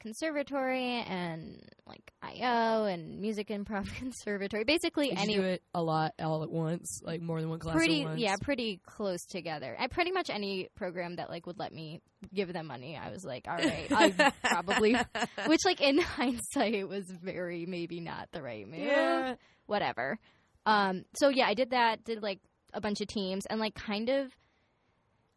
[0.00, 4.64] conservatory and like IO and music improv conservatory.
[4.64, 8.04] Basically Did any it a lot all at once, like more than one class pretty
[8.16, 9.76] yeah, pretty close together.
[9.78, 12.00] I pretty much any program that like would let me
[12.34, 14.96] give them money, I was like, all right, I probably
[15.46, 18.80] which like in hindsight was very maybe not the right move.
[18.80, 19.36] Yeah.
[19.66, 20.18] Whatever.
[20.66, 22.40] Um so yeah, I did that, did like
[22.72, 24.32] a bunch of teams and like kind of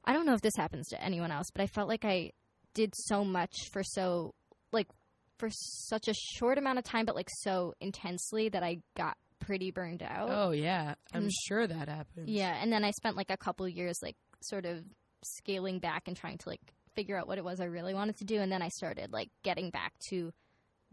[0.05, 2.31] I don't know if this happens to anyone else, but I felt like I
[2.73, 4.33] did so much for so
[4.71, 4.87] like
[5.39, 9.71] for such a short amount of time but like so intensely that I got pretty
[9.71, 10.29] burned out.
[10.31, 11.31] Oh yeah, I'm Mm.
[11.47, 12.29] sure that happens.
[12.29, 14.83] Yeah, and then I spent like a couple years like sort of
[15.23, 16.61] scaling back and trying to like
[16.95, 19.29] figure out what it was I really wanted to do and then I started like
[19.43, 20.31] getting back to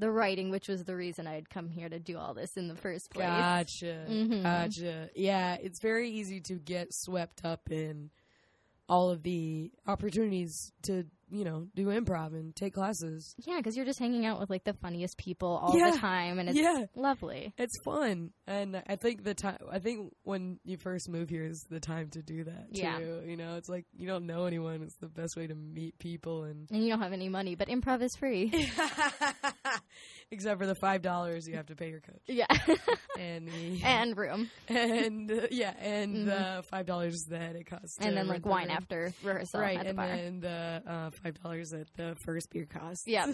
[0.03, 2.67] the writing, which was the reason I had come here to do all this in
[2.67, 3.25] the first place.
[3.29, 4.05] Gotcha.
[4.09, 4.43] Mhm.
[4.43, 5.11] Gotcha.
[5.15, 8.11] Yeah, it's very easy to get swept up in
[8.89, 13.35] all of the opportunities to, you know, do improv and take classes.
[13.39, 15.91] Yeah, because you're just hanging out with like the funniest people all Yeah.
[15.93, 16.85] the time, and it's Yeah.
[16.95, 17.55] lovely.
[17.57, 18.33] It's fun.
[18.47, 22.11] And I think the time I think when you first move here is the time
[22.11, 22.81] to do that too.
[22.83, 22.99] Yeah.
[22.99, 24.83] You know, it's like you don't know anyone.
[24.83, 27.69] It's the best way to meet people and And you don't have any money, but
[27.69, 28.53] improv is free.
[30.31, 32.23] except for the five dollars you have to pay your coach.
[32.27, 32.47] yeah,
[33.19, 36.25] And the and room, and uh, yeah, and Mhm.
[36.27, 38.77] the five dollars that it costs, and then like wine room.
[38.77, 40.07] after rehearsal right, at the and bar.
[40.09, 43.05] then the uh, five dollars that the first beer costs.
[43.07, 43.27] Yeah,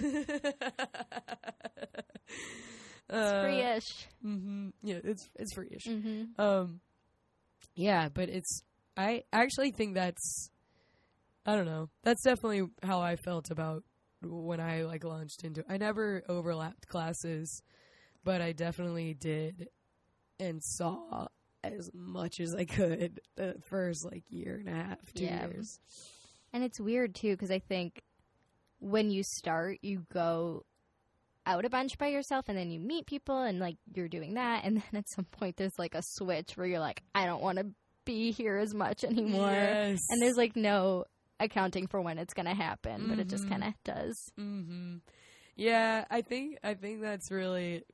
[3.11, 4.07] uh, Free-ish.
[4.23, 5.87] hmm Yeah, it's it's free-ish.
[5.87, 6.81] hmm Um,
[7.75, 8.63] yeah, but it's
[8.97, 10.51] I actually think that's
[11.47, 11.89] I don't know.
[12.03, 13.85] That's definitely how I felt about
[14.23, 15.65] when I like launched into.
[15.69, 17.63] I never overlapped classes,
[18.25, 19.69] but I definitely did
[20.41, 21.29] and saw
[21.65, 25.47] as much as I could the first like year and a half, two Yeah.
[25.47, 25.79] years.
[26.53, 28.01] And it's weird too because I think
[28.81, 30.65] when you start, you go
[31.47, 34.65] out a bunch by yourself, and then you meet people, and like you're doing that,
[34.65, 37.59] and then at some point there's like a switch where you're like, I don't want
[37.59, 37.67] to
[38.05, 39.99] be here as much anymore, Yes.
[40.11, 41.05] and there's like no
[41.41, 43.49] accounting for when it's gonna happen, but it just Mhm.
[43.51, 44.31] kind of does.
[44.37, 44.97] hmm
[45.57, 47.85] Yeah, I think I think that's really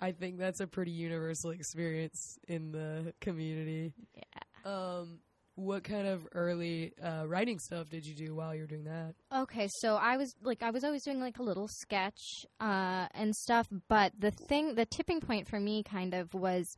[0.00, 3.94] I think that's a pretty universal experience in the community.
[4.14, 4.70] Yeah.
[4.70, 5.20] Um
[5.58, 9.14] what kind of early uh, writing stuff did you do while you were doing that?
[9.34, 13.34] Okay, so I was like I was always doing like a little sketch uh, and
[13.34, 16.76] stuff, but the thing, the tipping point for me, kind of was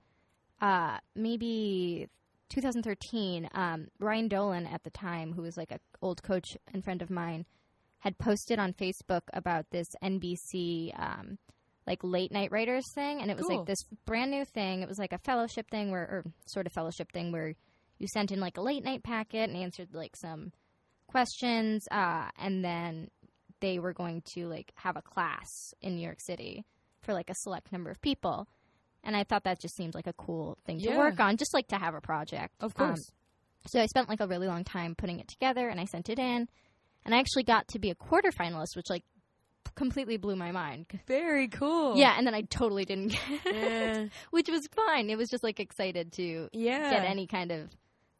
[0.62, 2.08] uh, maybe
[2.48, 3.50] 2013.
[3.54, 7.10] Um, Ryan Dolan at the time, who was like an old coach and friend of
[7.10, 7.44] mine,
[7.98, 11.36] had posted on Facebook about this NBC um,
[11.86, 13.58] like late night writers thing, and it was Cool.
[13.58, 14.80] like this brand new thing.
[14.80, 17.54] It was like a fellowship thing where, or sort of fellowship thing where
[18.00, 20.50] you sent in like a late night packet and answered like some
[21.06, 23.08] questions, uh, and then
[23.60, 26.64] they were going to like have a class in New York City
[27.02, 28.48] for like a select number of people.
[29.04, 31.68] And I thought that just seemed like a cool thing to work on, just like
[31.68, 32.54] to have a project.
[32.60, 33.10] Of Um, course.
[33.66, 36.18] so I spent like a really long time putting it together, and I sent it
[36.18, 36.48] in,
[37.04, 39.04] and I actually got to be a quarterfinalist, which like
[39.74, 40.86] completely blew my mind.
[41.06, 41.96] Very cool.
[41.96, 45.08] Yeah, and then I totally didn't get it, Eh, which was fine.
[45.10, 46.90] It was just like excited to yeah.
[46.90, 47.70] get any kind of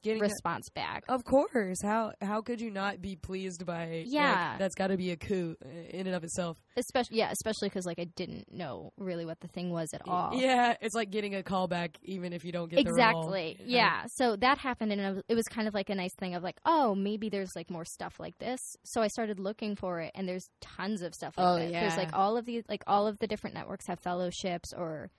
[0.03, 1.05] Getting response back.
[1.09, 1.79] of course.
[1.83, 4.57] How how could you not be pleased by like, Yeah.
[4.59, 5.57] that's got to be a coup
[5.91, 6.57] in and of itself.
[6.77, 10.35] Especially, yeah, especially because like I didn't know really what the thing was at all.
[10.35, 12.95] Yeah, it's like getting a callback even if you don't get the role.
[12.95, 13.57] exactly.
[13.65, 14.05] Yeah.
[14.09, 16.95] So that happened, and it was, kind of like a nice thing of like, oh,
[16.95, 18.61] maybe there's like more stuff like this.
[18.85, 21.73] So I started looking for it, and there's tons of stuff like Oh, this.
[21.73, 25.11] There's like all of these, like all of the different networks have fellowships or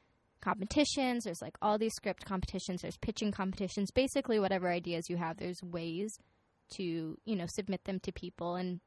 [0.42, 1.24] competitions.
[1.24, 2.82] There's like all these script competitions.
[2.82, 3.92] There's pitching competitions.
[3.92, 6.18] Basically, whatever ideas you have, there's ways
[6.76, 8.80] to you know submit them to people and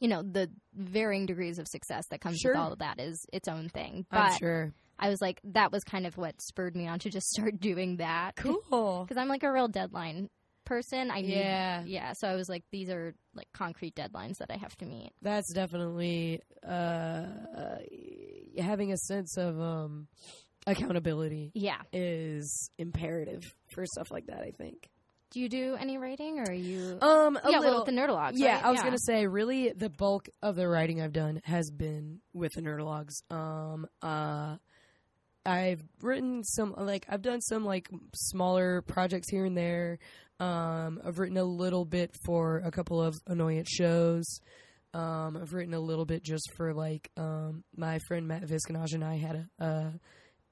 [0.00, 2.52] you know the varying degrees of success that comes Sure.
[2.52, 4.06] with all of that is its own thing.
[4.10, 4.72] I'm But sure.
[4.98, 7.96] I was like, that was kind of what spurred me on to just start doing
[7.98, 8.36] that.
[8.36, 9.04] Cool.
[9.06, 10.28] Because I'm like a real deadline
[10.64, 11.10] person.
[11.10, 11.82] I need, Yeah.
[11.86, 12.12] yeah.
[12.14, 15.12] So I was like, these are like concrete deadlines that I have to meet.
[15.22, 17.26] That's definitely uh,
[18.58, 20.08] having a sense of um,
[20.66, 21.80] accountability Yeah.
[21.92, 23.42] is imperative
[23.74, 24.40] for stuff like that.
[24.40, 24.88] I think.
[25.30, 26.98] Do you do any writing, or are you?
[27.02, 27.74] Um, a yeah, little.
[27.74, 28.32] well, with the Nerdologues.
[28.36, 28.64] yeah, right?
[28.66, 32.52] I was gonna say, really, the bulk of the writing I've done has been with
[32.54, 33.14] the Nerdologues.
[33.30, 34.56] Um, uh,
[35.44, 39.98] I've written some, like, I've done some like smaller projects here and there.
[40.40, 44.40] Um, I've written a little bit for a couple of annoyance shows.
[44.94, 49.04] Um, I've written a little bit just for like um, my friend Matt Visconage and
[49.04, 49.92] I had a, a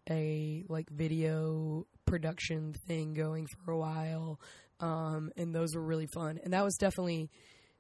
[0.09, 4.39] a like video production thing going for a while,
[4.81, 6.39] um, and those were really fun.
[6.43, 7.31] And that was definitely,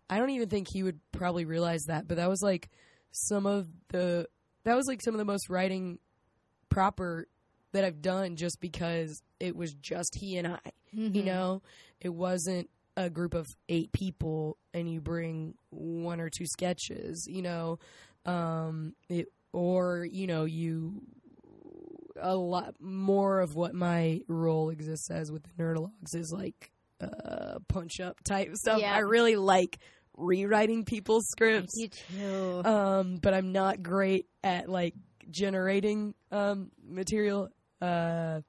[0.09, 2.71] I don't even think he would probably realize that, but that was like
[3.13, 4.27] some of the
[4.65, 5.99] that was like some of the most writing
[6.69, 7.27] proper
[7.73, 10.59] that I've done just because it was just he and I.
[10.93, 11.25] You Mhm.
[11.25, 11.63] know,
[12.01, 17.43] it wasn't a group of eight people and you bring one or two sketches, you
[17.43, 17.79] know,
[18.25, 21.03] um, it, or, you know, you,
[22.21, 27.59] a lot more of what my role exists as with the Nerdologues is like, uh,
[27.69, 28.81] punch up type stuff.
[28.81, 28.95] Yeah.
[28.95, 29.79] I really like
[30.17, 32.63] rewriting people's scripts You too.
[32.65, 34.95] um, but I'm not great at like
[35.31, 37.51] generating um, material.
[37.83, 38.41] Uh,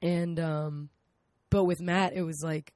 [0.00, 0.88] and um,
[1.50, 2.72] but with Matt, it was like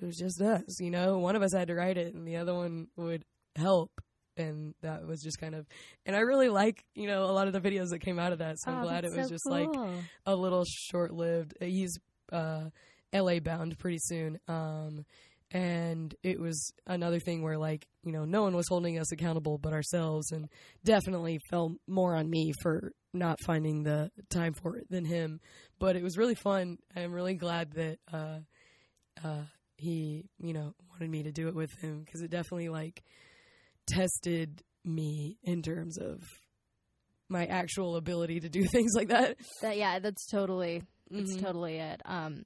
[0.00, 1.18] it was just us, you know.
[1.18, 3.92] One of us had to write it, and the other one would help,
[4.36, 5.66] and that was just kind of.
[6.06, 8.38] And I really like you know a lot of the videos that came out of
[8.38, 8.56] that.
[8.60, 9.68] So I'm Oh, glad it was so just like
[10.26, 11.54] a little short lived.
[11.60, 11.96] He's
[12.32, 12.64] uh,
[13.12, 14.38] LA bound pretty soon.
[14.48, 15.04] Um,
[15.50, 19.56] and it was another thing where like, you know, no one was holding us accountable
[19.58, 20.48] but ourselves and
[20.84, 25.38] definitely fell more on me for not finding the time for it than him.
[25.78, 26.78] But it was really fun.
[26.96, 28.38] I'm really glad that uh
[29.24, 29.42] uh
[29.76, 33.02] he, you know, wanted me to do it with him because it definitely like
[33.86, 36.22] tested me in terms of
[37.28, 39.36] my actual ability to do things like that.
[39.62, 41.40] That, yeah, that's totally that's Mhm.
[41.42, 42.00] totally it.
[42.04, 42.44] Um,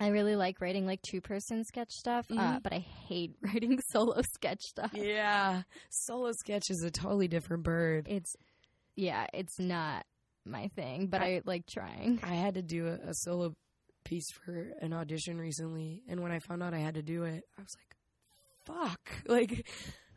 [0.00, 2.62] I really like writing like two person sketch stuff, uh, Mhm.
[2.62, 4.92] but I hate writing solo sketch stuff.
[4.94, 8.06] Yeah, solo sketch is a totally different bird.
[8.08, 8.34] It's
[8.96, 10.04] yeah, it's not
[10.44, 12.20] my thing, but I, like trying.
[12.22, 13.54] I had to do a, a solo
[14.04, 17.44] piece for an audition recently, and when I found out I had to do it,
[17.58, 17.96] I was like,
[18.64, 19.68] "Fuck!" Like,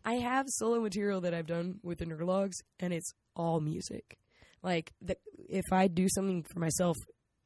[0.05, 4.17] I have solo material that I've done with the Nerdologues, and it's all music.
[4.63, 5.15] Like, the,
[5.49, 6.95] if I do something for myself,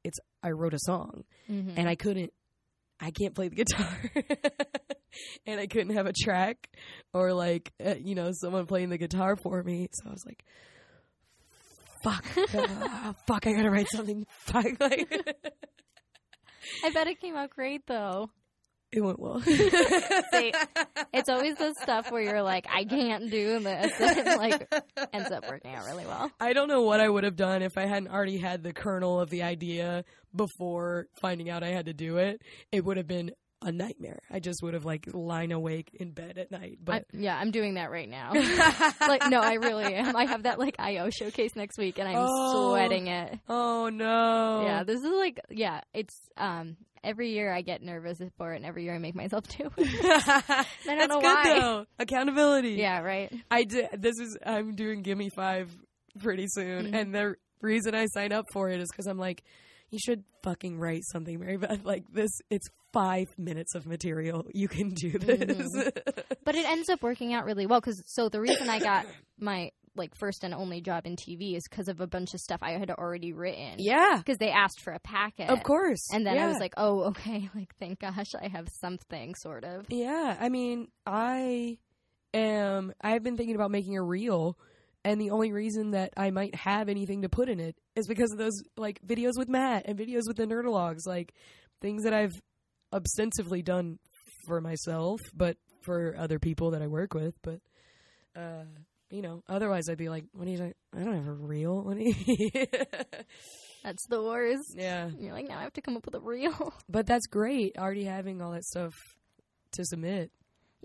[0.03, 1.73] it's I wrote a song, Mhm.
[1.77, 2.31] and I couldn't
[2.99, 3.97] I can't play the guitar
[5.45, 6.69] and I couldn't have a track
[7.13, 10.45] or like uh, you know someone playing the guitar for me so I was like
[12.03, 15.11] fuck uh, fuck I got to write something fuck like
[16.83, 18.29] I bet it came out great though.
[18.95, 20.53] It went well See,
[21.13, 24.73] It's always the stuff where you're like, I can't do this, and it, like
[25.13, 26.29] ends up working out really well.
[26.39, 29.19] I don't know what I would have done if I hadn't already had the kernel
[29.19, 30.03] of the idea
[30.35, 32.41] before finding out I had to do it.
[32.71, 34.19] It would have been a nightmare.
[34.29, 36.73] I just would have like lying awake in bed at night.
[36.79, 38.31] I, But yeah, I'm doing that right now.
[39.01, 40.15] like, no, I really am.
[40.15, 42.71] I have that like IO showcase next week, and I'm Oh.
[42.73, 43.39] sweating it.
[43.49, 44.63] oh no.
[44.65, 48.65] Yeah, this is like, yeah, it's um every year I get nervous for it, and
[48.65, 50.05] every year I make myself do it.
[50.05, 51.59] I don't know good why.
[51.59, 51.85] though.
[51.99, 52.71] Accountability.
[52.73, 53.31] yeah, right.
[53.49, 53.87] I did.
[53.97, 55.71] This is I'm doing Gimme Five
[56.19, 56.95] pretty soon, Mhm.
[56.95, 59.43] and the reason I sign up for it is because I'm like,
[59.91, 61.83] you should fucking write something, Mary Beth.
[61.83, 64.45] Like this, it's five minutes of material.
[64.53, 65.39] You can do this.
[65.39, 65.89] Mm-hmm.
[66.45, 69.07] But it ends up working out really well because so the reason I got
[69.39, 72.59] my like first and only job in TV is because of a bunch of stuff
[72.61, 73.75] I had already written.
[73.79, 75.49] yeah, because they asked for a packet.
[75.49, 76.07] of course.
[76.13, 77.49] And then I was like, oh, okay.
[77.55, 79.85] Like, thank gosh I have something, sort of.
[79.89, 81.77] Yeah, I mean, I
[82.33, 82.93] am.
[83.01, 84.57] I've been thinking about making a reel,
[85.05, 88.31] and the only reason that I might have anything to put in it is because
[88.33, 91.33] of those like videos with Matt and videos with the Nerdologues, like
[91.81, 92.33] things that I've
[92.91, 93.99] ostensibly done
[94.47, 97.35] for myself, but for other people that I work with.
[97.41, 97.59] But
[98.35, 98.65] uh,
[99.09, 100.73] you know, otherwise I'd be like, "What do you?
[100.93, 101.97] I don't have a reel." What?
[103.83, 104.73] That's the worst.
[104.75, 106.73] yeah, You're like, now I have to come up with a reel.
[106.89, 107.77] but that's great.
[107.77, 108.95] Already having all that stuff
[109.73, 110.31] to submit.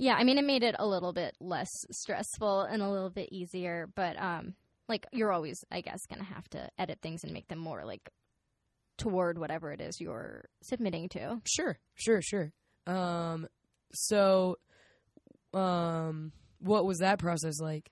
[0.00, 3.28] Yeah, I mean, it made it a little bit less stressful and a little bit
[3.30, 4.54] easier, but, um,
[4.88, 7.84] like, you're always, I guess, going to have to edit things and make them more,
[7.84, 8.08] like,
[8.96, 11.42] toward whatever it is you're submitting to.
[11.44, 12.50] Sure, sure, sure.
[12.86, 13.46] Um,
[13.92, 14.56] so,
[15.52, 17.90] um, what was that process like?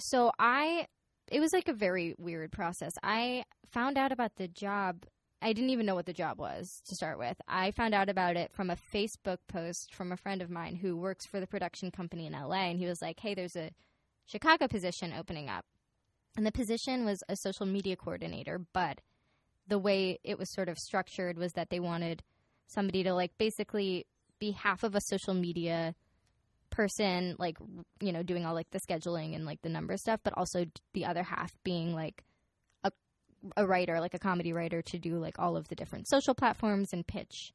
[0.00, 0.88] So I,
[1.30, 2.92] it was like a very weird process.
[3.04, 5.04] I found out about the job.
[5.46, 7.40] I didn't even know what the job was to start with.
[7.46, 10.96] I found out about it from a Facebook post from a friend of mine who
[10.96, 12.64] works for the production company in LA.
[12.64, 13.70] And he was like, hey, there's a
[14.24, 15.64] Chicago position opening up.
[16.36, 19.02] And the position was a social media coordinator, but
[19.68, 22.24] the way it was sort of structured was that they wanted
[22.66, 24.04] somebody to like basically
[24.40, 25.94] be half of a social media
[26.70, 27.56] person like
[28.00, 31.04] you know doing all like the scheduling and like the number stuff but also the
[31.04, 32.24] other half being like
[33.56, 36.92] a writer like a comedy writer to do like all of the different social platforms
[36.92, 37.52] and pitch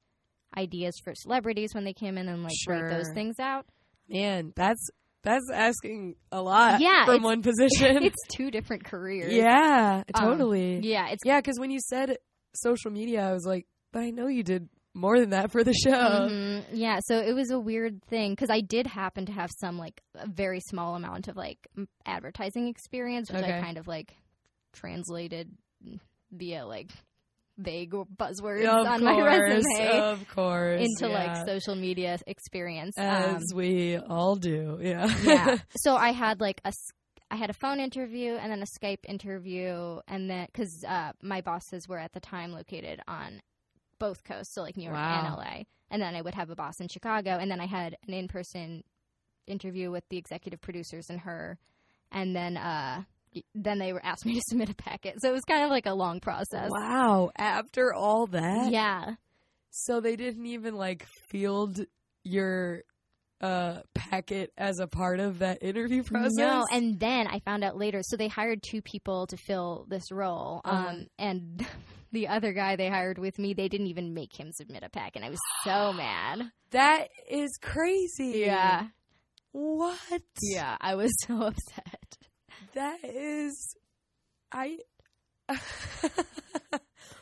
[0.57, 3.65] ideas for celebrities when they came in and like write those things out
[4.09, 4.89] Man, that's
[5.23, 8.03] that's asking a lot Yeah, from one position.
[8.03, 10.79] it's two different careers yeah, Um, totally.
[10.83, 12.17] yeah it's Yeah, because when you said
[12.53, 15.73] social media, I was like, but I know you did more than that for the
[15.73, 15.91] show.
[16.29, 16.63] Mhm.
[16.73, 20.01] Yeah, so it was a weird thing because I did happen to have some like
[20.15, 21.65] a very small amount of like
[22.05, 23.57] advertising experience, which Okay.
[23.59, 24.17] I kind of like
[24.73, 25.55] translated
[26.31, 26.89] via like
[27.57, 31.25] vague buzzwords of on course, my resume of course, into yeah.
[31.35, 32.97] like social media experience.
[32.97, 34.79] as Um, we all do.
[34.81, 36.71] Yeah, yeah, so I had like a
[37.29, 41.41] I had a phone interview and then a Skype interview, and then because uh, my
[41.41, 43.41] bosses were at the time located on
[43.99, 45.25] both coasts, so like New York Wow.
[45.25, 45.63] and LA.
[45.91, 48.83] And then I would have a boss in Chicago, and then I had an in-person
[49.47, 51.57] interview with the executive producers and her,
[52.11, 53.03] and then uh,
[53.55, 55.15] then they were asked me to submit a packet.
[55.21, 56.69] So it was kind of like a long process.
[56.69, 57.31] wow.
[57.37, 59.15] After all that, Yeah,
[59.69, 61.79] so they didn't even like field
[62.23, 62.83] your
[63.41, 66.33] uh packet as a part of that interview process.
[66.37, 68.01] No, and then I found out later.
[68.03, 70.89] So they hired two people to fill this role, Uh-huh.
[70.89, 71.65] um, and
[72.11, 75.15] the other guy they hired with me, they didn't even make him submit a pack,
[75.15, 76.51] and I was so mad.
[76.71, 78.39] that is crazy.
[78.41, 78.87] Yeah,
[79.53, 80.21] What?
[80.41, 82.00] yeah, I was so upset.
[82.73, 83.75] That is,
[84.51, 84.77] I.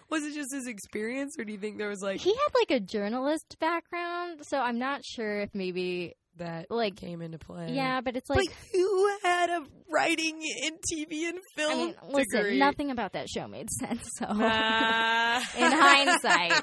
[0.09, 2.71] was it just his experience, or do you think there was like He had like
[2.71, 7.71] a journalist background, so I'm not sure if maybe that like came into play?
[7.73, 8.39] yeah, but it's like.
[8.39, 12.59] but who had a writing in TV and film I mean, listen, degree?
[12.59, 14.07] nothing about that show made sense.
[14.17, 15.43] So, Ah.
[15.57, 16.61] In hindsight,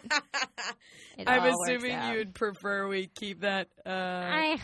[1.26, 3.68] I'm assuming you'd prefer we keep that.
[3.84, 4.58] Uh, I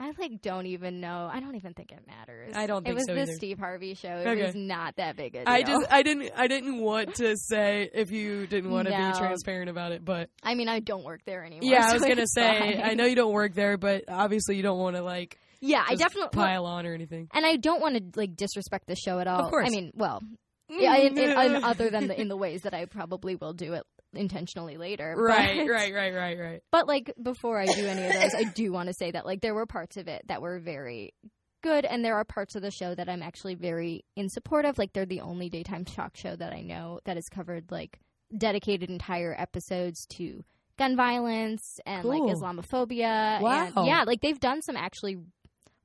[0.00, 1.28] I like don't even know.
[1.32, 2.54] I don't even think it matters.
[2.54, 3.32] I don't think it was so the either.
[3.34, 4.08] Steve Harvey show.
[4.18, 4.42] It Okay.
[4.46, 5.48] was not that big a deal.
[5.52, 9.12] I just I didn't I didn't want to say if you didn't want to No.
[9.12, 11.68] be transparent about it, but I mean, I don't work there anymore.
[11.68, 12.80] yeah, I was gonna say fine.
[12.82, 15.96] I know you don't work there, but obviously you don't want to like Yeah, I
[15.96, 16.30] definitely.
[16.38, 17.28] pile on or anything.
[17.34, 19.50] and I don't want to like disrespect the show at all.
[19.50, 19.66] course.
[19.66, 20.22] I mean, well,
[20.70, 23.52] mm, yeah, in, in, in other than the, in the ways that I probably will
[23.52, 23.82] do it
[24.14, 25.14] intentionally later.
[25.18, 26.62] right, but- right, right, right, right.
[26.70, 29.40] But like before I do any of those, I do want to say that like
[29.40, 31.14] there were parts of it that were very
[31.62, 34.78] good, and there are parts of the show that I'm actually very in support of.
[34.78, 37.98] Like they're the only daytime talk show that I know that has covered like
[38.36, 40.44] dedicated entire episodes to
[40.78, 43.40] gun violence and like Islamophobia.
[43.40, 43.72] Wow.
[43.76, 45.18] And, yeah, like they've done some actually.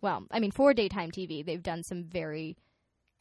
[0.01, 2.57] Well, I mean, for daytime TV, they've done some very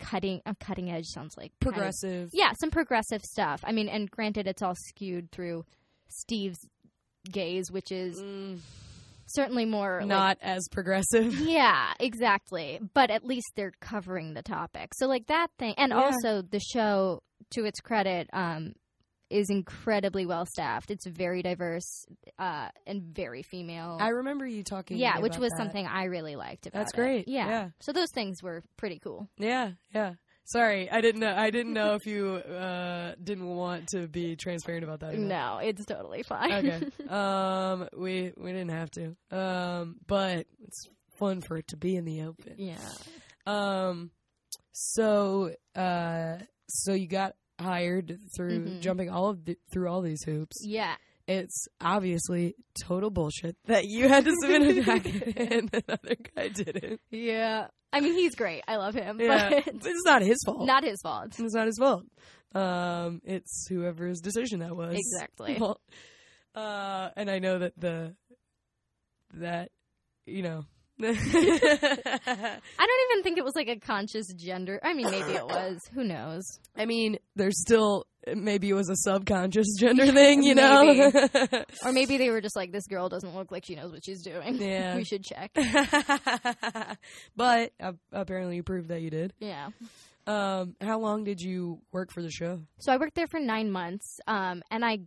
[0.02, 0.42] cutting.
[0.44, 2.30] Uh, cutting edge sounds like kind of- Progressive.
[2.34, 3.62] yeah, some progressive stuff.
[3.64, 5.64] I mean, and granted, it's all skewed through
[6.08, 6.58] Steve's
[7.30, 8.58] gaze, which is Mm,
[9.28, 11.34] certainly more like- not as progressive.
[11.40, 12.80] yeah, exactly.
[12.94, 14.92] But at least they're covering the topic.
[14.94, 16.02] So like that thing, and Yeah.
[16.02, 17.22] also the show,
[17.52, 18.74] to its credit, um,
[19.32, 20.90] is incredibly well staffed.
[20.90, 22.06] It's very diverse
[22.38, 23.96] uh, and very female.
[24.00, 24.98] I remember you talking.
[24.98, 25.58] yeah, which was that.
[25.58, 27.28] something I really liked about That's great.
[27.28, 27.48] Yeah.
[27.48, 27.68] Yeah.
[27.80, 29.28] So those things were pretty cool.
[29.38, 30.14] Yeah, yeah.
[30.44, 31.34] Sorry, I didn't know.
[31.34, 35.16] I didn't know if you uh, didn't want to be transparent about that.
[35.16, 35.60] not.
[35.62, 36.52] No, it's totally fine.
[36.52, 36.86] Okay.
[37.08, 39.16] um, we we didn't have to.
[39.30, 42.54] Um, but it's fun for it to be in the open.
[42.58, 42.76] yeah.
[43.46, 44.10] Um,
[44.72, 48.80] so uh, so you got hired through Mhm.
[48.80, 50.56] jumping all of the, through all these hoops.
[50.64, 50.96] Yeah.
[51.28, 56.48] It's obviously total bullshit that you had to submit a packet and the other guy
[56.48, 57.00] didn't.
[57.10, 57.68] Yeah.
[57.92, 58.62] I mean, he's great.
[58.66, 59.20] I love him.
[59.20, 60.66] Yeah, But it's not his fault.
[60.66, 61.38] not his fault.
[61.38, 62.04] it's not his fault.
[62.54, 64.94] Um, it's whoever's decision that was.
[64.96, 65.56] Exactly.
[65.60, 65.80] Well,
[66.54, 68.14] uh, and I know that the
[69.34, 69.70] that
[70.26, 70.64] you know.
[71.02, 74.78] I don't even think it was like a conscious gender.
[74.82, 75.80] I mean, maybe it was.
[75.94, 76.44] Who knows?
[76.76, 80.84] I mean, there's still maybe it was a subconscious gender thing, you know.
[80.84, 81.64] Maybe.
[81.84, 84.22] Or maybe they were just like, this girl doesn't look like she knows what she's
[84.22, 84.56] doing.
[84.60, 84.94] Yeah.
[84.96, 85.50] we should check.
[87.36, 89.32] but uh, apparently, you proved that you did.
[89.40, 89.70] Yeah.
[90.26, 92.60] Um, how long did you work for the show?
[92.78, 94.20] So I worked there for nine months.
[94.28, 95.00] Um, and I,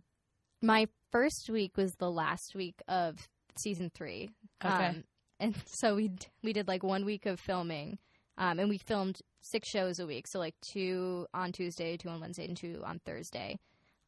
[0.60, 3.16] my first week was the last week of
[3.56, 4.28] season three.
[4.62, 4.86] Okay.
[4.86, 5.04] Um,
[5.40, 7.98] and so we d- we did like one week of filming,
[8.38, 10.26] um, and we filmed six shows a week.
[10.26, 13.58] So like two on Tuesday, two on Wednesday, and two on Thursday.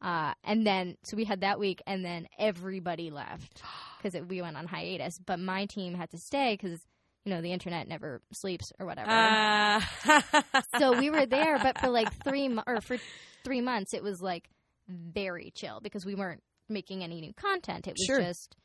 [0.01, 3.61] Uh, and then so we had that week, and then everybody left
[4.01, 5.19] because we went on hiatus.
[5.19, 6.79] But my team had to stay because
[7.25, 9.09] you know the internet never sleeps or whatever.
[9.11, 10.23] Ah.
[10.79, 12.97] so we were there, but for like three mo- or for
[13.43, 14.49] three months, it was like
[14.87, 17.87] very chill because we weren't making any new content.
[17.87, 18.21] It was Sure.
[18.21, 18.55] just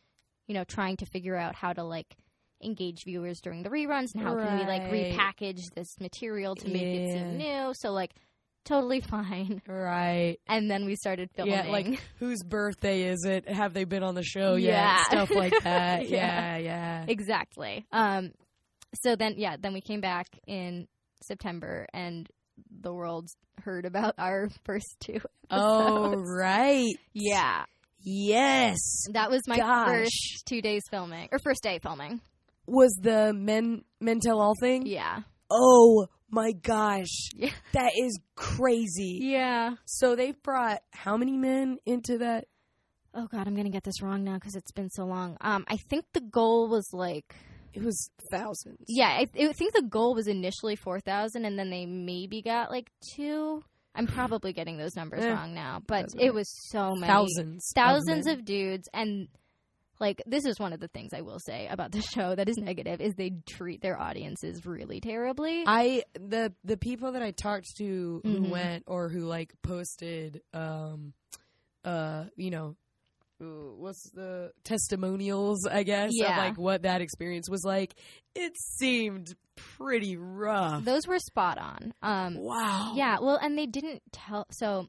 [0.47, 2.17] you know trying to figure out how to like
[2.65, 5.13] engage viewers during the reruns and how can we like Right.
[5.15, 7.73] repackage this material to make it seem new.
[7.75, 8.13] So like
[8.65, 9.61] totally fine.
[9.69, 10.39] right.
[10.49, 11.55] And then we started filming.
[11.55, 13.49] Yeah, like whose birthday is it?
[13.49, 14.97] Have they been on the show Yeah.
[14.99, 15.07] yet?
[15.27, 16.09] Stuff like that.
[16.09, 16.57] Yeah.
[16.57, 17.05] yeah, yeah.
[17.09, 17.85] exactly.
[17.93, 18.33] Um,
[19.03, 20.89] so then yeah, then we came back in
[21.23, 22.29] September and
[22.81, 23.29] the world
[23.65, 25.21] heard about our first two.
[25.51, 26.95] Oh, right.
[27.13, 27.65] yeah.
[28.07, 28.77] Yes.
[29.13, 29.87] That was my Gosh.
[29.89, 32.21] first two days filming or first day filming.
[32.67, 34.87] Was the men men tell all thing?
[34.87, 35.21] Yeah.
[35.51, 37.29] Oh my gosh.
[37.35, 37.51] Yeah.
[37.73, 39.19] That is crazy.
[39.23, 39.75] Yeah.
[39.85, 42.47] So they brought how many men into that?
[43.15, 45.37] Oh god, I'm gonna get this wrong now because it's been so long.
[45.41, 47.35] Um, I think the goal was like,
[47.73, 48.85] It was thousands.
[48.89, 52.71] yeah, I, I think the goal was initially four thousand, and then they maybe got
[52.71, 53.63] like two.
[53.97, 57.71] I'm probably getting those numbers Eh, wrong now, but it was so many Thousands.
[57.77, 58.39] thousands men.
[58.39, 59.29] of dudes and
[60.01, 62.57] like this is one of the things I will say about the show that is
[62.57, 65.65] negative is they treat their audiences really terribly.
[65.67, 68.51] I the the people that I talked to who Mhm.
[68.51, 71.13] went or who like posted um
[71.85, 72.77] uh you know
[73.41, 76.31] uh, what's the testimonials I guess Yeah.
[76.33, 77.95] of like what that experience was like
[78.35, 80.85] it seemed pretty rough.
[80.85, 81.93] Those were spot on.
[82.03, 82.93] Um wow.
[82.97, 84.89] yeah, well and they didn't tell so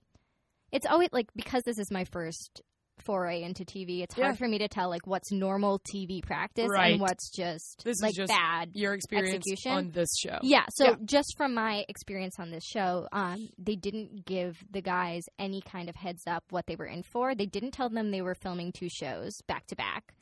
[0.72, 2.62] it's always like because this is my first
[3.00, 6.94] foray into TV, it's hard for me to tell like what's normal TV practice Right.
[6.94, 9.72] and what's just This is like just bad Your experience Execution?
[9.72, 10.40] on this show.
[10.42, 10.96] Yeah, so Yeah.
[11.06, 15.90] just from my experience on this show, um, they didn't give the guys any kind
[15.90, 17.36] of heads up what they were in for.
[17.36, 20.14] They didn't tell them they were filming two shows back to back.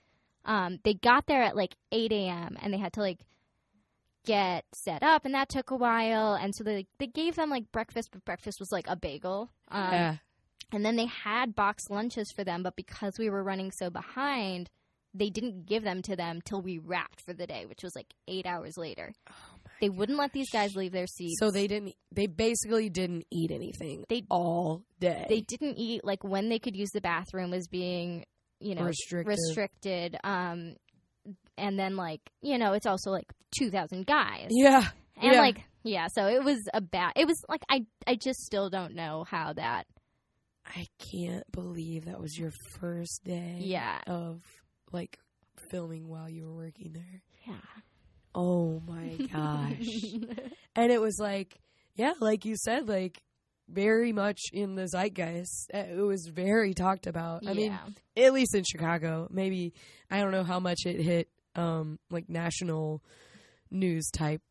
[0.45, 2.57] Um, they got there at like 8 a.m.
[2.61, 3.19] and they had to like
[4.26, 6.34] get set up, and that took a while.
[6.34, 9.49] And so they they gave them like breakfast, but breakfast was like a bagel.
[9.69, 10.15] Um, Yeah.
[10.72, 14.70] And then they had box lunches for them, but because we were running so behind,
[15.14, 18.14] they didn't give them to them till we wrapped for the day, which was like
[18.28, 19.14] eight hours later.
[19.82, 21.36] they wouldn't let these guys leave their seats.
[21.39, 25.26] So they didn't they basically didn't eat anything They- all day.
[25.30, 28.26] they didn't eat like when they could use the bathroom was being
[28.59, 29.28] you know Restricted.
[29.28, 30.18] restricted.
[30.24, 30.76] Um,
[31.57, 34.47] and then like you know it's also like two thousand guys.
[34.49, 34.88] Yeah.
[35.22, 35.39] and yeah.
[35.41, 37.11] like yeah, so it was a bad.
[37.18, 39.84] It was like I I just still don't know how that.
[40.66, 44.41] I can't believe that was your first day Yeah, of
[44.91, 45.20] like
[45.70, 47.22] filming while you were working there.
[47.47, 47.55] yeah.
[48.36, 50.14] Oh my gosh.
[50.76, 51.59] and it was like,
[51.95, 53.22] yeah, like you said, like
[53.70, 55.70] very much in the zeitgeist.
[55.74, 57.43] Uh, It was very talked about.
[57.47, 57.78] I mean,
[58.18, 59.28] at least in Chicago.
[59.30, 59.74] Maybe
[60.09, 63.03] I don't know how much it hit um like national
[63.70, 64.41] news type.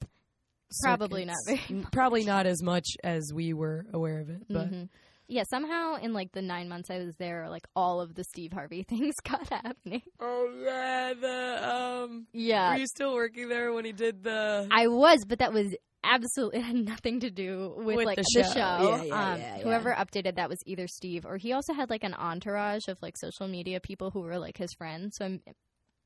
[0.82, 4.70] Probably not very N- Probably not as much as we were aware of it, but
[4.72, 4.88] Mhm.
[5.32, 8.52] Yeah, somehow in like the nine months I was there, like all of the Steve
[8.52, 10.02] Harvey things got happening.
[10.20, 14.88] oh yeah, the um Yeah, were you still working there when he did the I
[14.88, 15.74] was, but that was
[16.04, 18.50] absolutely it had nothing to do with, With like the the show.
[18.52, 18.60] show.
[18.60, 19.62] Yeah, yeah, um, yeah, yeah.
[19.64, 23.16] Whoever updated that was either Steve or he also had like an entourage of like
[23.16, 25.16] social media people who were like his friends.
[25.16, 25.40] So I'm,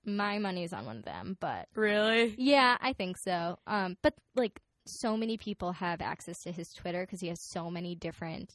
[0.05, 2.33] my money's on one of them, but Really?
[2.39, 3.59] yeah, I think so.
[3.67, 7.73] Um, but like so many people have access to his Twitter because he has so
[7.73, 8.53] many different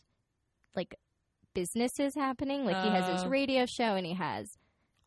[0.76, 0.95] like
[1.53, 2.65] businesses happening.
[2.65, 3.30] Like he has his Uh.
[3.30, 4.47] radio show and he has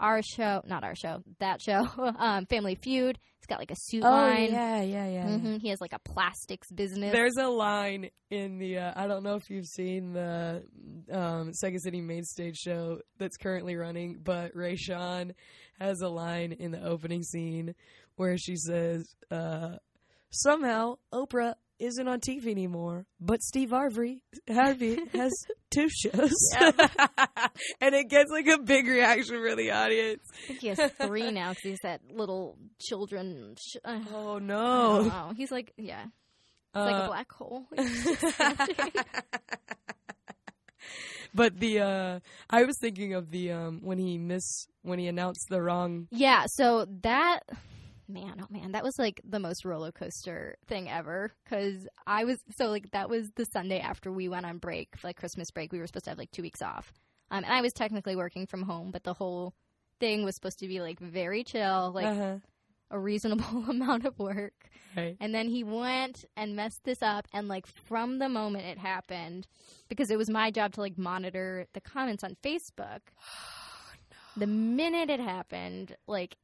[0.00, 1.86] our show, not our show, that show,
[2.18, 3.18] um, Family Feud.
[3.38, 4.50] He's got like a suit Oh line.
[4.50, 5.36] yeah, yeah, yeah.
[5.38, 7.12] hmm He has like a plastics business.
[7.12, 10.64] There's a line in the uh, I don't know if you've seen the
[11.12, 15.32] um, Second City Main Stage show that's currently running, but Rashawn
[15.78, 17.74] has a line in the opening scene
[18.16, 19.76] where she says, uh,
[20.30, 25.32] "Somehow Oprah isn't on TV anymore, but Steve Harvey Harvey has
[25.70, 26.32] two shows,"
[27.80, 30.22] and it gets like a big reaction from the audience.
[30.32, 33.54] I think he has three now because he's that little children.
[33.58, 35.02] Sh- uh, Oh I don't no!
[35.02, 35.32] know.
[35.36, 36.12] He's like, yeah, it's
[36.74, 37.66] like Uh, a black hole.
[41.34, 42.20] but the uh
[42.50, 46.44] I was thinking of the um when he miss when he announced the wrong yeah,
[46.46, 47.40] so that
[48.08, 51.32] man, oh man, that was like the most roller coaster thing ever.
[51.44, 55.16] Because I was so like that was the Sunday after we went on break, like
[55.16, 55.72] Christmas break.
[55.72, 56.92] We were supposed to have like two weeks off,
[57.30, 59.54] um, and I was technically working from home, but the whole
[60.00, 62.36] thing was supposed to be like very chill, like uh-huh.
[62.90, 64.70] a reasonable amount of work.
[64.96, 65.16] Right.
[65.20, 69.46] And then he went and messed this up and like from the moment it happened
[69.88, 73.00] because it was my job to like monitor the comments on Facebook.
[74.36, 76.36] The minute it happened, like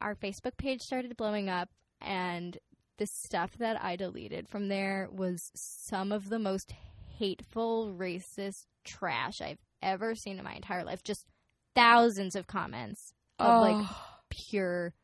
[0.00, 1.68] our Facebook page started blowing up
[2.00, 2.58] and
[2.98, 6.72] the stuff that I deleted from there was some of the most
[7.18, 11.02] hateful, racist trash I've ever seen in my entire life.
[11.02, 11.26] Just
[11.74, 13.86] thousands of comments of like
[14.30, 14.94] pure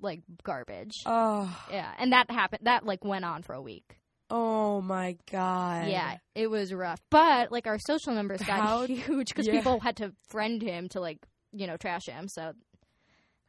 [0.00, 1.02] like garbage.
[1.06, 2.62] oh, Yeah, and that happened.
[2.64, 3.98] That like went on for a week.
[4.30, 5.88] oh my god.
[5.88, 7.00] Yeah, it was rough.
[7.10, 9.52] But like our social numbers got How- huge because yeah.
[9.54, 11.18] people had to friend him to like
[11.52, 12.28] you know trash him.
[12.28, 12.52] So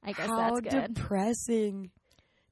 [0.06, 0.94] I guess How that's good.
[0.94, 1.92] depressing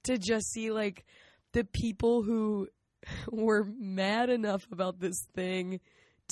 [0.03, 1.05] to just see like
[1.53, 2.67] the people who
[3.31, 5.79] were mad enough about this thing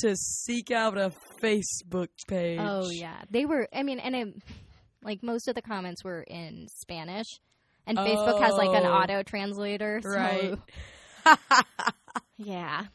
[0.01, 1.11] to seek out a
[1.43, 2.59] Facebook page.
[2.61, 3.67] Oh yeah, they were.
[3.73, 4.27] I mean, and it,
[5.03, 7.27] like most of the comments were in Spanish,
[7.85, 8.93] and Facebook has like an Oh.
[8.93, 9.99] auto translator.
[10.03, 10.55] So, Right.
[12.37, 12.85] Yeah,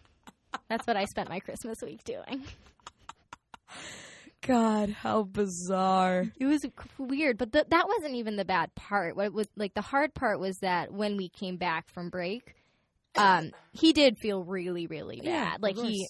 [0.70, 2.45] that's what I spent my Christmas week doing.
[4.47, 6.26] God, how bizarre.
[6.38, 6.66] It was
[6.99, 9.16] weird, but th- that wasn't even the bad part.
[9.16, 12.55] What was like the hard part was that when we came back from break,
[13.16, 15.24] um, he did feel really, really bad.
[15.26, 16.09] Yeah, like he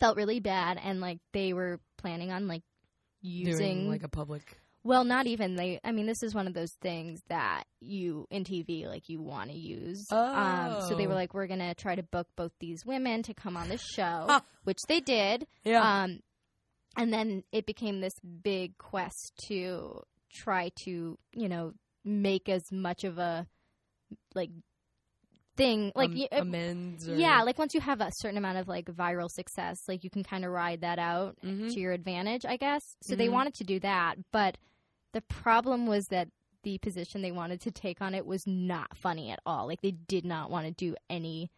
[0.00, 2.62] felt really bad, and like they were planning on like
[3.22, 4.42] using Doing like a public.
[4.82, 5.80] Well, not even they.
[5.82, 9.50] I mean, this is one of those things that you in TV like you want
[9.50, 10.06] to use.
[10.12, 11.16] Um, so they were Oh.
[11.16, 14.80] like, we're gonna try to book both these women to come on the show, which
[14.86, 15.46] they did.
[15.64, 16.02] Yeah.
[16.02, 16.20] Um,
[16.96, 21.72] and then it became this big quest to try to, you know,
[22.04, 23.46] make as much of a
[24.34, 24.50] like
[25.56, 27.08] thing like y- uh, amends.
[27.08, 30.10] Or, yeah, like once you have a certain amount of like viral success, like you
[30.10, 31.72] can kind of ride that out Mhm.
[31.72, 32.82] to your advantage, I guess.
[33.02, 33.32] So they Mhm.
[33.32, 34.58] wanted to do that, but
[35.12, 36.28] the problem was that
[36.64, 39.66] the position they wanted to take on it was not funny at all.
[39.66, 41.50] Like they did not want to do any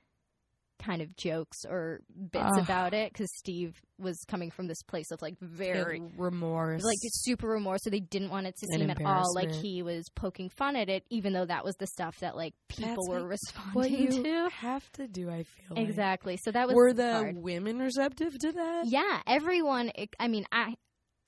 [0.78, 2.00] kind of jokes or
[2.30, 2.58] bits Ugh.
[2.62, 6.82] about it because Steve was coming from this place of like very remorse.
[6.82, 10.08] like super remorse, so they didn't want it to seem at all like he was
[10.14, 13.20] poking fun at it, even though that was the stuff that like people That's, were
[13.20, 14.48] like, responding what you to.
[14.50, 15.30] have to do.
[15.30, 15.88] I feel like.
[15.88, 16.36] Exactly.
[16.36, 17.36] So that was Were the hard.
[17.36, 18.84] women receptive to that?
[18.86, 19.90] Yeah, everyone.
[20.20, 20.74] I mean, I,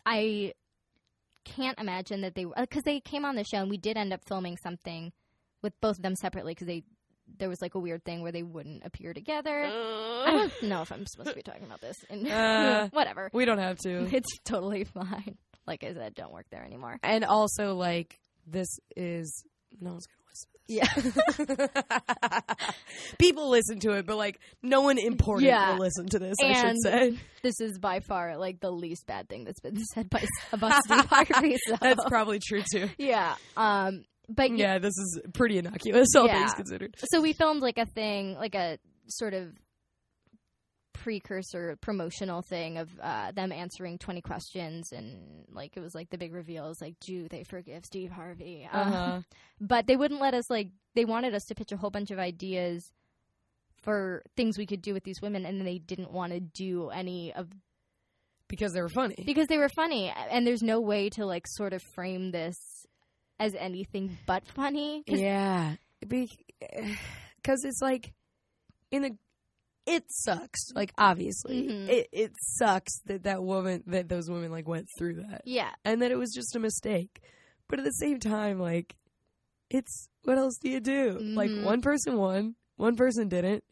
[0.05, 0.53] I
[1.44, 2.55] can't imagine that they uh, were.
[2.61, 5.12] because they came on the show and we did end up filming something
[5.62, 6.84] with both of them separately because they
[7.37, 9.64] there was like a weird thing where they wouldn't appear together.
[9.64, 11.97] I don't know if I'm supposed to be talking about this.
[12.11, 14.09] And Uh, whatever, We don't have to.
[14.14, 15.37] it's totally fine.
[15.66, 16.99] Like I said, don't work there anymore.
[17.03, 19.45] And also, like, this is
[19.81, 20.49] no one's gonna listen.
[20.53, 21.68] To
[22.49, 22.68] Yeah.
[23.18, 25.72] People listen to it, but like, no one important Yeah.
[25.72, 26.37] will listen to this.
[26.43, 30.09] I should say this is by far like the least bad thing that's been said
[30.11, 31.57] by about Steve Harvey.
[31.66, 31.76] So.
[31.81, 32.89] that's probably true too.
[32.99, 33.35] yeah.
[33.57, 34.05] Um.
[34.29, 36.39] But Yeah, this is pretty innocuous, all Yeah.
[36.41, 36.95] things considered.
[37.11, 39.55] so we filmed like a thing, like a sort of
[40.93, 46.18] precursor promotional thing of uh, them answering 20 questions and like it was like the
[46.18, 49.20] big reveals like do they forgive steve harvey Um, Uh-huh.
[49.61, 52.18] but they wouldn't let us like they wanted us to pitch a whole bunch of
[52.18, 52.91] ideas
[53.83, 57.33] for things we could do with these women and they didn't want to do any
[57.33, 57.49] of
[58.49, 59.14] Because they were funny.
[59.24, 62.57] because they were funny and there's no way to like sort of frame this
[63.39, 65.76] as anything but funny 'Cause- Yeah,
[66.07, 66.36] because
[67.64, 68.12] it's like
[68.91, 69.16] in the
[69.86, 70.70] It sucks.
[70.74, 71.89] Like obviously, Mhm.
[71.89, 75.43] it it sucks that that woman that those women like went through that.
[75.47, 77.20] yeah and that it was just a mistake.
[77.68, 78.97] But at the same time, like,
[79.70, 81.18] it's what else do you do?
[81.20, 81.64] Like, Mhm.
[81.64, 83.64] one person won, one person didn't.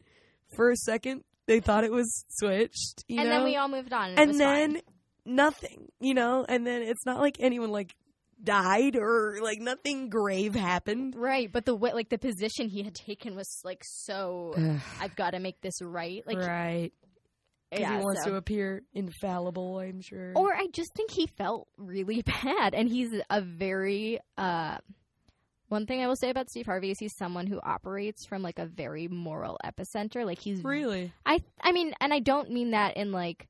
[0.55, 3.35] For a second, they thought it was switched, you and know?
[3.37, 4.81] then we all moved on and, and then fine.
[5.25, 6.45] nothing, you know?
[6.47, 7.95] And then it's not like anyone, like,
[8.43, 11.15] died or, like, nothing grave happened.
[11.17, 14.53] Right, but the way, like the position he had taken was like so.
[15.01, 16.25] I've got to make this right.
[16.27, 16.91] Like, right.
[17.71, 20.33] yeah, he wants so- to appear infallible, I'm sure.
[20.35, 24.19] Or I just think he felt really bad, and he's a very.
[24.37, 24.77] uh
[25.69, 28.57] One thing I will say about Steve Harvey is he's someone who operates from like
[28.59, 30.25] a very moral epicenter.
[30.25, 31.11] Like he's really?
[31.25, 33.47] I I mean, and I don't mean that in like.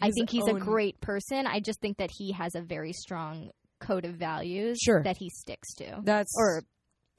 [0.00, 1.46] I His think he's a own- great person.
[1.48, 3.50] I just think that he has a very strong
[3.80, 5.02] code of values Sure.
[5.02, 6.32] that he sticks to, That's.
[6.36, 6.62] or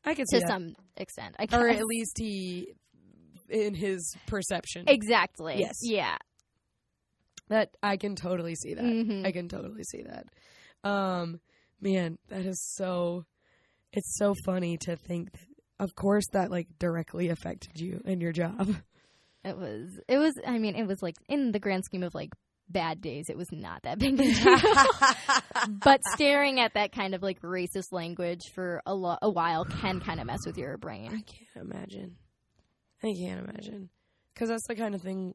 [0.06, 1.36] I see to some extent.
[1.40, 1.60] I guess.
[1.60, 2.74] Or at least he,
[3.50, 4.86] in his perception.
[4.88, 5.56] exactly.
[5.60, 5.76] Yes.
[5.82, 6.18] Yeah.
[7.50, 8.84] That I can totally see that.
[8.84, 9.26] Mhm.
[9.26, 10.28] I can totally see that.
[10.88, 11.40] Um,
[11.82, 13.26] man, that is so.
[13.92, 15.42] It's so funny to think that.
[15.80, 18.76] Of course, that like directly affected you and your job.
[19.46, 19.98] It was.
[20.10, 20.34] It was.
[20.46, 22.32] I mean, it was like in the grand scheme of like
[22.70, 24.58] bad days, it was not that big a deal.
[25.84, 30.00] but staring at that kind of like racist language for a, lo- a while can
[30.06, 31.08] kind of mess with your brain.
[31.08, 32.16] I can't imagine.
[33.04, 33.90] I can't imagine.
[34.34, 35.34] Because that's the kind of thing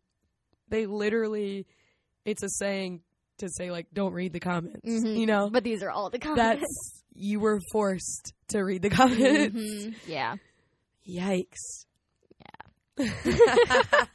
[0.68, 1.66] they literally,
[2.24, 3.00] it's a saying
[3.38, 4.80] to say, like, don't read the comments.
[4.88, 5.18] Mhm.
[5.18, 5.50] You know?
[5.50, 6.60] But these are all the comments.
[6.60, 9.56] That's, you were forced to read the comments.
[9.56, 9.94] Mhm.
[10.06, 10.36] Yeah.
[11.08, 11.86] Yikes.
[12.98, 13.06] Yeah.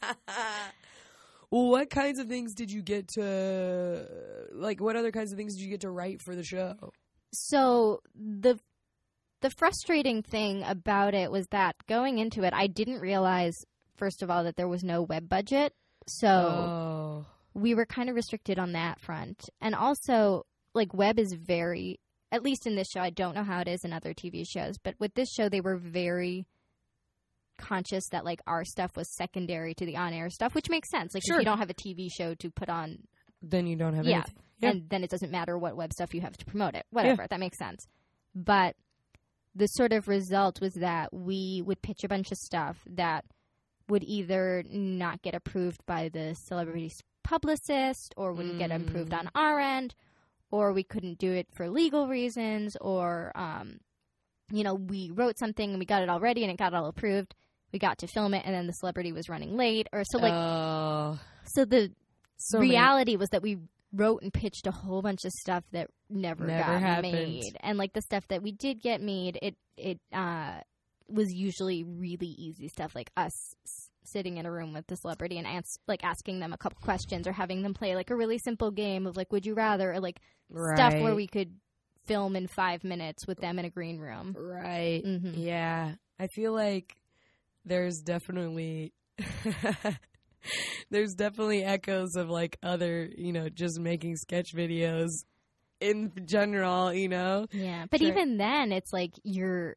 [1.49, 4.05] what kinds of things did you get to,
[4.51, 6.75] like, what other kinds of things did you get to write for the show?
[7.33, 8.59] So the
[9.41, 13.55] the frustrating thing about it was that going into it, I didn't realize
[13.95, 15.73] first of all that there was no web budget.
[16.07, 17.25] So Oh.
[17.53, 19.49] we were kind of restricted on that front.
[19.61, 21.99] And also, like, web is very,
[22.33, 24.77] at least in this show, I don't know how it is in other TV shows,
[24.77, 26.45] but with this show, they were very
[27.59, 31.13] conscious that, like, our stuff was secondary to the on air stuff, which makes sense.
[31.13, 31.35] Like, Sure.
[31.35, 33.07] if you don't have a TV show to put on,
[33.41, 34.17] Then you don't have Yeah.
[34.17, 34.35] anything.
[34.61, 34.71] Yeah.
[34.71, 36.85] and then it doesn't matter what web stuff you have to promote it.
[36.89, 37.87] Whatever, that makes sense.
[38.35, 38.75] But
[39.55, 43.23] the sort of result was that we would pitch a bunch of stuff that
[43.87, 49.19] would either not get approved by the celebrity's publicist or wouldn't get approved Mm.
[49.19, 49.95] on our end
[50.51, 53.79] or we couldn't do it for legal reasons or um,
[54.51, 56.87] you know we wrote something and we got it all ready and it got all
[56.87, 57.33] approved
[57.71, 60.33] we got to film it and then the celebrity was running late or so like
[60.33, 61.19] Oh.
[61.45, 61.91] so the
[62.37, 63.57] so many- reality was that we
[63.93, 67.11] wrote and pitched a whole bunch of stuff that never, Never got happened.
[67.13, 70.59] made and like the stuff that we did get made it it uh
[71.07, 73.31] was usually really easy stuff like us
[74.03, 77.27] sitting in a room with the celebrity and ans- like asking them a couple questions
[77.27, 79.99] or having them play like a really simple game of like would you rather or
[79.99, 80.19] like
[80.75, 81.53] stuff where we could
[82.05, 85.03] film in five minutes with them in a green room Right.
[85.05, 85.33] Mhm.
[85.37, 85.93] Yeah.
[86.19, 86.95] I feel like
[87.65, 88.93] there's definitely
[90.89, 95.09] there's definitely echoes of like other, you know, just making sketch videos
[95.79, 97.45] in general, you know.
[97.51, 98.09] Yeah, but Sure.
[98.09, 99.75] even then, it's like you're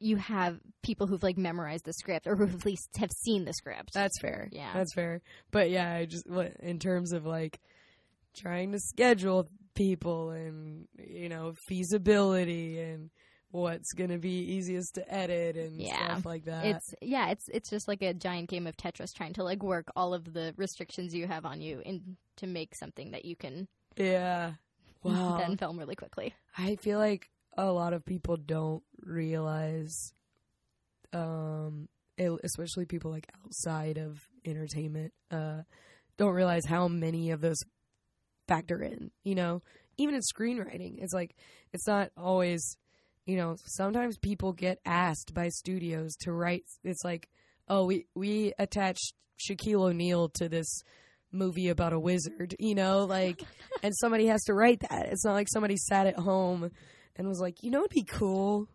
[0.00, 3.52] you have people who've like memorized the script or who at least have seen the
[3.52, 3.90] script.
[3.94, 4.48] That's fair.
[4.52, 4.72] Yeah.
[4.72, 5.20] That's fair.
[5.50, 6.26] But yeah, I just
[6.60, 7.58] in terms of like
[8.36, 13.10] trying to schedule people and you know feasibility and
[13.50, 16.12] what's going to be easiest to edit and Yeah.
[16.12, 16.66] stuff like that.
[16.66, 19.88] it's yeah, it's it's just like a giant game of Tetris trying to like work
[19.96, 23.66] all of the restrictions you have on you in to make something that you can
[23.96, 24.52] yeah.
[25.02, 25.38] Wow.
[25.38, 26.34] then film really quickly.
[26.56, 30.12] I feel like a lot of people don't realize,
[31.12, 35.62] um, it- especially people like outside of entertainment, uh,
[36.16, 37.58] don't realize how many of those
[38.48, 39.10] factor in.
[39.24, 39.62] You know,
[39.96, 41.34] even in screenwriting, it's like
[41.72, 42.76] it's not always.
[43.28, 46.64] You know, sometimes people get asked by studios to write.
[46.82, 47.28] It's like,
[47.68, 50.82] oh, we we attached Shaquille O'Neal to this
[51.30, 52.56] movie about a wizard.
[52.58, 53.42] You know, like
[53.82, 55.08] and somebody has to write that.
[55.10, 56.70] It's not like somebody sat at home
[57.16, 58.66] and was like, you know, it'd be cool.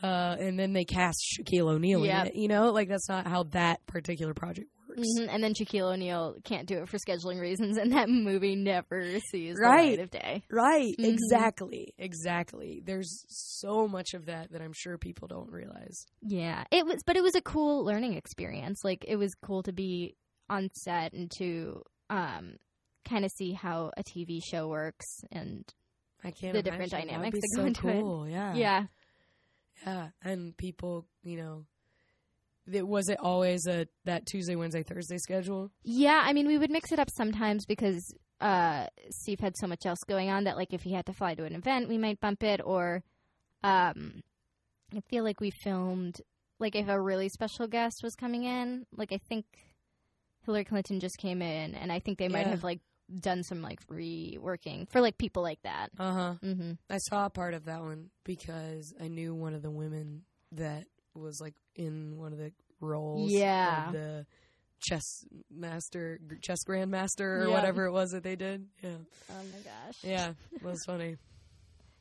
[0.00, 2.36] Uh, and then they cast Shaquille O'Neal it.
[2.36, 5.08] You know, like that's not how that particular project works.
[5.18, 9.18] Mhm, And then Shaquille O'Neal can't do it for scheduling reasons, and that movie never
[9.30, 9.90] sees the Right.
[9.90, 10.42] light of day.
[10.50, 10.94] Right?
[10.98, 11.04] Mhm.
[11.06, 11.94] Exactly.
[11.98, 12.80] Exactly.
[12.84, 16.06] There's so much of that that I'm sure people don't realize.
[16.22, 18.80] Yeah, it was, but it was a cool learning experience.
[18.84, 20.16] Like it was cool to be
[20.48, 22.56] on set and to um,
[23.08, 25.06] kind of see how a TV show works.
[25.32, 25.64] And
[26.22, 26.52] I can't.
[26.54, 27.08] The different imagine.
[27.08, 28.30] That dynamics that go so into it.
[28.30, 28.54] Yeah.
[28.54, 28.86] yeah,
[29.86, 30.08] Yeah.
[30.22, 31.64] And people, you know,
[32.72, 35.70] it, was it always a that Tuesday, Wednesday, Thursday schedule?
[35.82, 36.22] yeah.
[36.24, 40.00] I mean, we would mix it up sometimes because uh, Steve had so much else
[40.06, 42.42] going on that, like, if he had to fly to an event, we might bump
[42.42, 42.60] it.
[42.64, 43.02] Or
[43.62, 44.22] um,
[44.94, 46.20] I feel like we filmed
[46.60, 48.86] like if a really special guest was coming in.
[48.96, 49.44] Like I think
[50.44, 52.50] Hillary Clinton just came in, and I think they might Yeah.
[52.50, 52.80] have like
[53.20, 55.90] done some like reworking for like people like that.
[55.98, 56.34] Uh huh.
[56.42, 60.22] hmm I saw a part of that one because I knew one of the women
[60.52, 63.30] that was like in one of the roles.
[63.32, 63.86] Yeah.
[63.88, 64.26] Of the
[64.80, 67.54] chess master, chess grandmaster, or Yeah.
[67.54, 68.66] whatever it was that they did.
[68.82, 68.90] Yeah.
[69.30, 69.96] Oh my gosh.
[70.02, 70.32] Yeah.
[70.52, 71.16] It was funny.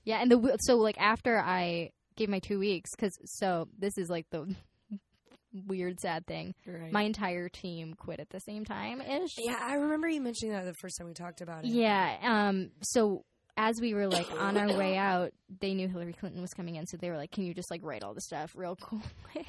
[0.05, 4.09] Yeah, and the so like after I gave my two weeks, because so this is
[4.09, 4.53] like the
[5.67, 6.53] weird sad thing.
[6.67, 6.91] Right.
[6.91, 9.35] My entire team quit at the same time ish.
[9.37, 11.69] yeah, I remember you mentioning that the first time we talked about it.
[11.71, 12.17] Yeah.
[12.21, 12.71] Um.
[12.81, 13.23] So
[13.57, 16.85] as we were like on our way out, they knew Hillary Clinton was coming in,
[16.87, 18.75] so they were like, "Can you just like write all the stuff real
[19.31, 19.45] quick?"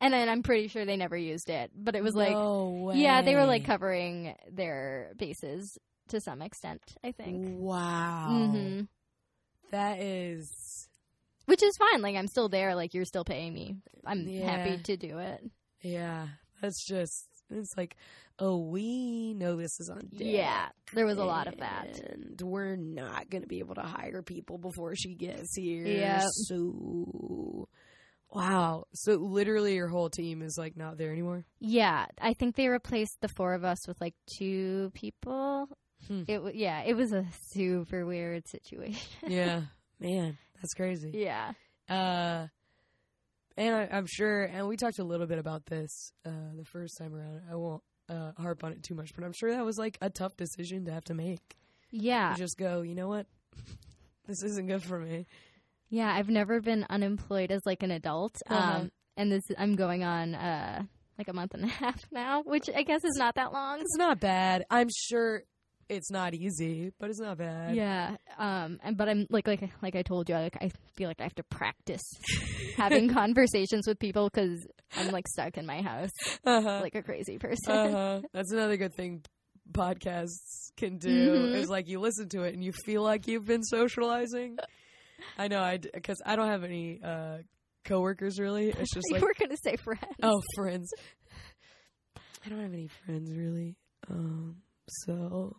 [0.00, 3.22] and then I'm pretty sure they never used it, but it was like, no yeah,
[3.22, 6.82] they were like covering their bases to some extent.
[7.04, 7.46] I think.
[7.60, 8.48] Wow.
[8.50, 8.80] hmm
[9.70, 10.88] That is.
[11.46, 12.02] Which is fine.
[12.02, 12.74] Like I'm still there.
[12.74, 13.76] Like you're still paying me.
[14.04, 14.50] I'm Yeah.
[14.50, 15.42] happy to do it.
[15.80, 16.26] Yeah.
[16.60, 17.26] That's just.
[17.50, 17.96] It's like,
[18.38, 20.20] oh, we know this is on deck.
[20.20, 22.00] Yeah, there was a lot of that.
[22.00, 25.86] And we're not going to be able to hire people before she gets here.
[25.86, 26.26] Yeah.
[26.46, 27.68] So,
[28.30, 28.84] wow.
[28.94, 31.44] So, literally, your whole team is like not there anymore?
[31.60, 35.68] Yeah, I think they replaced the four of us with like two people.
[36.08, 36.22] Hmm.
[36.26, 38.98] It yeah, it was a super weird situation.
[39.26, 39.62] yeah.
[40.00, 41.12] Man, that's crazy.
[41.14, 41.52] yeah.
[41.88, 42.46] Uh,
[43.56, 46.98] and I, I'm sure, and we talked a little bit about this uh, the first
[46.98, 47.42] time around.
[47.50, 50.10] I won't uh, harp on it too much, but I'm sure that was like a
[50.10, 51.56] tough decision to have to make.
[51.90, 52.32] Yeah.
[52.32, 53.26] To just go, you know what?
[54.26, 55.26] this isn't good for me.
[55.88, 58.34] Yeah, I've never been unemployed as like an adult.
[58.48, 58.78] Uh-huh.
[58.78, 60.84] Um and this I'm going on uh
[61.18, 63.80] like a month and a half now, which I guess is not that long.
[63.80, 64.64] It's not bad.
[64.70, 65.42] I'm sure
[65.92, 67.74] it's not easy, but it's not bad.
[67.76, 68.16] Yeah.
[68.38, 71.24] Um and but I'm like like like I told you, like I feel like I
[71.24, 72.02] have to practice
[72.76, 74.66] having conversations with people cuz
[74.96, 76.10] I'm like stuck in my house
[76.44, 76.80] Uh-huh.
[76.82, 77.70] like a crazy person.
[77.72, 78.20] uh-huh.
[78.32, 79.22] That's another good thing
[79.70, 81.54] podcasts can do Mhm.
[81.56, 84.58] is like you listen to it and you feel like you've been socializing.
[85.38, 87.38] I know I because I don't have any uh
[87.84, 88.68] coworkers really.
[88.68, 90.16] It's just you like were going to say friends.
[90.22, 90.88] oh friends.
[92.44, 93.76] I don't have any friends really.
[94.10, 94.56] Um
[94.88, 95.56] so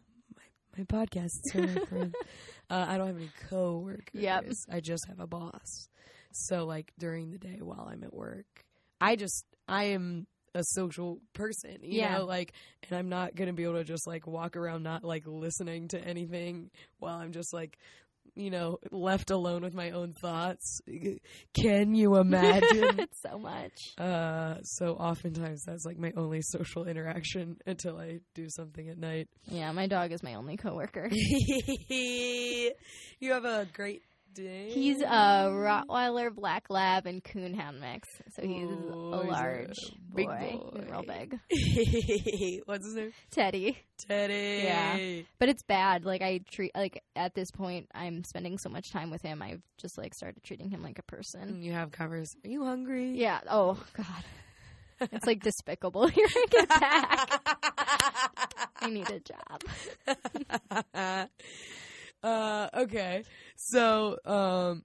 [0.77, 2.11] my podcasts are my.
[2.69, 4.07] Uh, I don't have any coworkers.
[4.13, 4.45] Yep.
[4.71, 5.89] I just have a boss.
[6.31, 8.45] So like during the day while I'm at work,
[9.01, 12.17] I just I am a social person, you Yeah.
[12.19, 12.53] know, like
[12.89, 15.89] and I'm not going to be able to just like walk around not like listening
[15.89, 17.77] to anything while I'm just like
[18.35, 20.81] you know, left alone with my own thoughts.
[21.53, 22.99] Can you imagine?
[22.99, 23.93] it's so much.
[23.97, 29.27] uh so oftentimes that's like my only social interaction until I do something at night.
[29.45, 31.09] Yeah, my dog is my only coworker.
[31.11, 32.73] you
[33.23, 34.03] have a great
[34.33, 34.69] day.
[34.71, 35.05] He's a
[35.51, 38.09] Rottweiler, Black Lab, and Coonhound mix.
[38.35, 39.79] So he's Ooh, a he's a large
[40.13, 40.59] big boy.
[40.61, 40.79] boy.
[40.81, 42.61] He's real big.
[42.65, 43.11] What's his name?
[43.31, 43.77] Teddy.
[44.07, 44.61] Teddy.
[44.63, 45.21] Yeah.
[45.39, 46.05] But it's bad.
[46.05, 49.41] Like I treat like at this point I'm spending so much time with him.
[49.41, 51.61] I've just like started treating him like a person.
[51.61, 52.35] You have covers.
[52.43, 53.11] Are you hungry?
[53.17, 53.39] Yeah.
[53.49, 55.09] Oh god.
[55.11, 57.41] It's like despicable hearing it back.
[58.79, 59.63] I need a job.
[62.23, 63.23] Uh, okay.
[63.55, 64.83] So, um,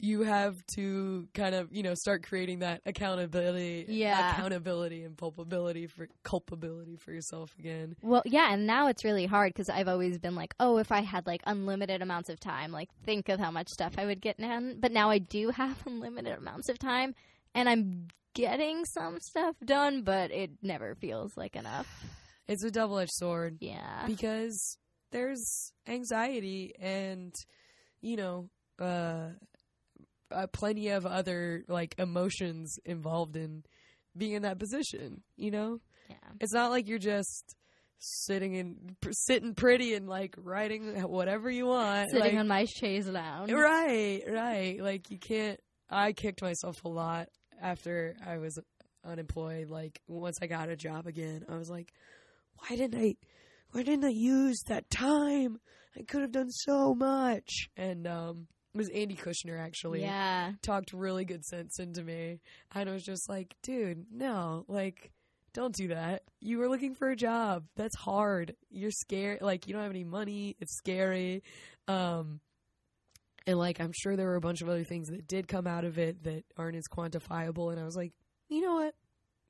[0.00, 4.32] you have to kind of, you know, start creating that accountability, Yeah.
[4.34, 7.96] accountability and culpability for culpability for yourself again.
[8.02, 11.00] Well, yeah, and now it's really hard because I've always been like, oh, if I
[11.00, 14.36] had like unlimited amounts of time, like think of how much stuff I would get
[14.38, 14.78] done.
[14.80, 17.14] But now I do have unlimited amounts of time,
[17.54, 21.86] and I'm getting some stuff done, but it never feels like enough.
[22.48, 24.04] It's a double edged sword Yeah.
[24.06, 24.76] because
[25.14, 27.32] there's anxiety and,
[28.00, 28.50] you know,
[28.80, 29.28] uh,
[30.32, 33.62] uh, plenty of other like emotions involved in
[34.16, 35.78] being in that position, you know?
[36.10, 36.16] Yeah.
[36.40, 37.54] It's not like you're just
[38.00, 42.10] sitting in pr- sitting pretty and like writing whatever you want.
[42.10, 43.52] Sitting like, on my chaise lounge.
[43.52, 44.80] right, right.
[44.80, 45.60] Like you can't.
[45.88, 47.28] I kicked myself a lot
[47.62, 48.58] after I was
[49.04, 49.70] unemployed.
[49.70, 51.92] Like once I got a job again, I was like,
[52.56, 53.14] why didn't I?
[53.74, 55.58] Why didn't I use that time?
[55.98, 57.68] I could have done so much.
[57.76, 60.52] And um, it was Andy Kushner actually Yeah.
[60.62, 62.40] talked really good sense into me.
[62.72, 65.10] And I was just like, dude, no, like,
[65.54, 66.22] don't do that.
[66.40, 67.64] You were looking for a job.
[67.74, 68.54] That's hard.
[68.70, 69.42] You're scared.
[69.42, 70.54] Like, you don't have any money.
[70.60, 71.42] It's scary.
[71.88, 72.40] Um,
[73.46, 75.84] and like, I'm sure there were a bunch of other things that did come out
[75.84, 77.72] of it that aren't as quantifiable.
[77.72, 78.12] And I was like,
[78.48, 78.94] you know what?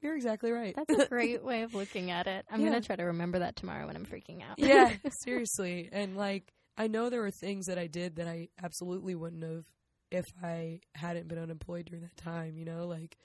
[0.05, 0.77] You're exactly right.
[0.77, 2.45] That's a great way of looking at it.
[2.51, 2.69] I'm Yeah.
[2.69, 4.59] gonna try to remember that tomorrow when I'm freaking out.
[4.59, 4.93] yeah,
[5.25, 5.89] seriously.
[5.91, 9.65] And like, I know there were things that I did that I absolutely wouldn't have
[10.11, 12.57] if I hadn't been unemployed during that time.
[12.59, 13.17] You know, like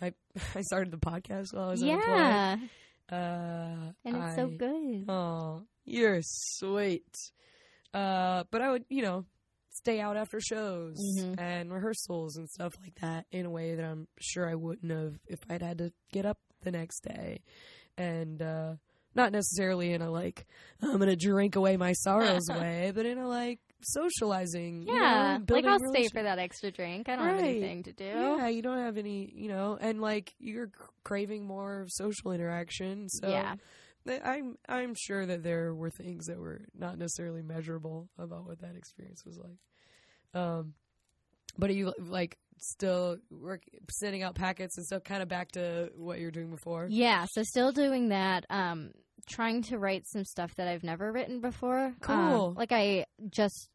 [0.00, 0.14] I
[0.56, 2.16] I started the podcast while I was unemployed.
[2.16, 2.56] yeah.
[3.12, 5.04] Uh, And it's so good.
[5.08, 7.06] Oh, you're sweet.
[7.94, 9.24] Uh, but I would, you know,
[9.86, 11.38] stay out after shows Mhm.
[11.38, 15.20] and rehearsals and stuff like that in a way that I'm sure I wouldn't have
[15.28, 17.40] if I'd had to get up the next day.
[17.96, 18.74] And uh,
[19.14, 20.44] not necessarily in a like,
[20.82, 24.86] I'm going to drink away my sorrows way, but in a like socializing.
[24.88, 25.38] you know, yeah.
[25.48, 27.08] like I'll stay for that extra drink.
[27.08, 28.04] I don't have anything to do.
[28.04, 30.70] Yeah, you don't have any, you know, and like you're
[31.04, 33.08] craving more social interaction.
[33.08, 33.54] So yeah.
[34.24, 38.76] I'm I'm sure that there were things that were not necessarily measurable about what that
[38.76, 39.58] experience was like.
[40.36, 40.74] Um,
[41.58, 45.04] but are you like still work sending out packets and stuff?
[45.04, 46.86] Kind of back to what you were doing before.
[46.90, 48.44] Yeah, so still doing that.
[48.50, 48.90] Um,
[49.28, 51.86] trying to write some stuff that I've never written before.
[51.86, 52.54] Um, Cool.
[52.56, 53.70] like I just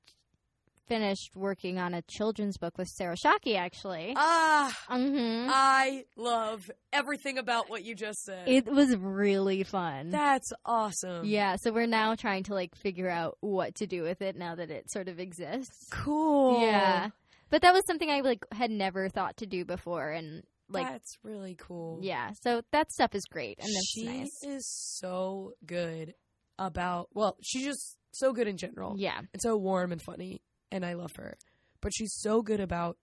[0.91, 4.13] finished working on a children's book with Sarah Shockey, actually.
[4.17, 8.49] Ah, hmm I love everything about what you just said.
[8.49, 10.09] It was really fun.
[10.09, 11.25] That's awesome.
[11.25, 14.55] yeah, so we're now trying to like figure out what to do with it now
[14.55, 15.87] that it sort of exists.
[15.91, 16.61] Cool.
[16.61, 17.11] Yeah.
[17.49, 21.17] But that was something I like had never thought to do before and like That's
[21.23, 21.99] really cool.
[22.01, 24.43] yeah, so that stuff is great and that's she nice.
[24.43, 26.15] is so good
[26.59, 28.95] about well, she's just so good in general.
[28.97, 29.19] Yeah.
[29.19, 31.37] And so warm and funny and I love her.
[31.81, 32.97] But she's so good about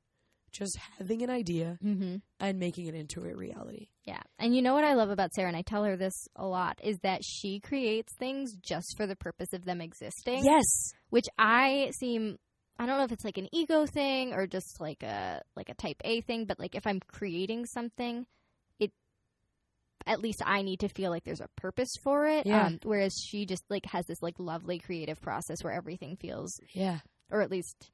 [0.51, 2.23] just having an idea Mhm.
[2.41, 3.89] and making it into a reality.
[4.05, 4.23] Yeah.
[4.39, 6.81] And you know what I love about Sarah and I tell her this a lot
[6.83, 10.45] is that she creates things just for the purpose of them existing.
[10.45, 10.65] Yes.
[11.11, 12.39] which I seem
[12.81, 15.75] I don't know if it's like an ego thing or just like a like a
[15.75, 18.25] type A thing, but like if I'm creating something,
[18.79, 18.93] it
[20.07, 22.47] at least I need to feel like there's a purpose for it.
[22.47, 22.67] Yeah.
[22.67, 27.01] Um, whereas she just like has this like lovely creative process where everything feels, Yeah.
[27.31, 27.91] Or at least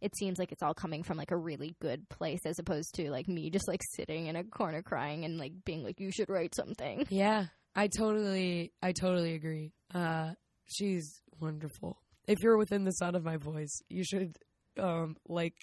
[0.00, 3.10] it seems like it's all coming from like a really good place, as opposed to
[3.10, 6.28] like me just like sitting in a corner crying and like being like, "You should
[6.28, 7.46] write something." Yeah.
[7.74, 9.72] I totally I totally agree.
[9.94, 10.32] Uh
[10.66, 12.00] she's wonderful.
[12.26, 14.36] If you're within the sound of my voice, you should
[14.78, 15.54] um like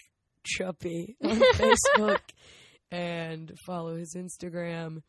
[0.46, 2.22] Chuppy on Facebook
[2.92, 5.02] and follow his Instagram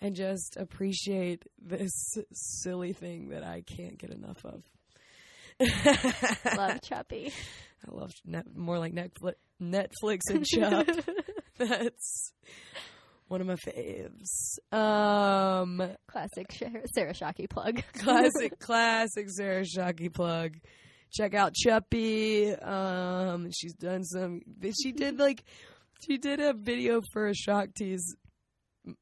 [0.00, 1.92] and just appreciate this
[2.32, 4.62] silly thing that I can't get enough of.
[5.60, 7.32] Love Chuppy.
[7.86, 10.86] I love net, more like Netflix, Netflix and Chup.
[11.58, 12.32] That's
[13.28, 14.58] one of my faves.
[14.76, 17.82] Um, Classic Sarah Shockey plug.
[17.94, 20.56] classic, classic Sarah Shockey plug.
[21.12, 22.56] Check out Chuppy.
[22.66, 24.42] Um, she's done some.
[24.82, 25.44] She did like,
[26.06, 28.16] she did a video for a Shock Tease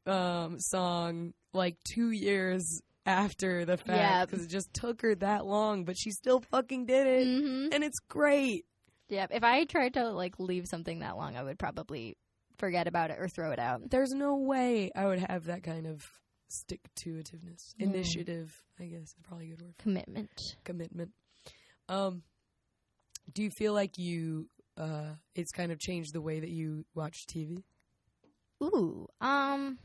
[0.06, 5.84] um song like two years after the fact because it just took her that long,
[5.84, 8.64] but she still fucking did it, hmm and it's great.
[9.08, 9.30] Yep.
[9.32, 12.16] If I tried to like leave something that long, I would probably
[12.58, 13.88] forget about it or throw it out.
[13.90, 16.04] There's no way I would have that kind of
[16.48, 17.94] stick to itiveness, Mm.
[17.94, 18.52] initiative.
[18.80, 19.74] I guess is probably a good word.
[19.78, 20.30] Commitment.
[20.64, 21.10] commitment.
[21.88, 22.22] Um,
[23.32, 27.26] do you feel like you uh, it's kind of changed the way that you watch
[27.26, 27.62] TV?
[28.62, 29.06] Ooh.
[29.20, 29.78] Um.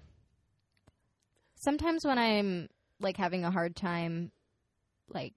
[1.56, 2.68] Sometimes when I'm
[3.04, 4.32] like having a hard time,
[5.10, 5.34] like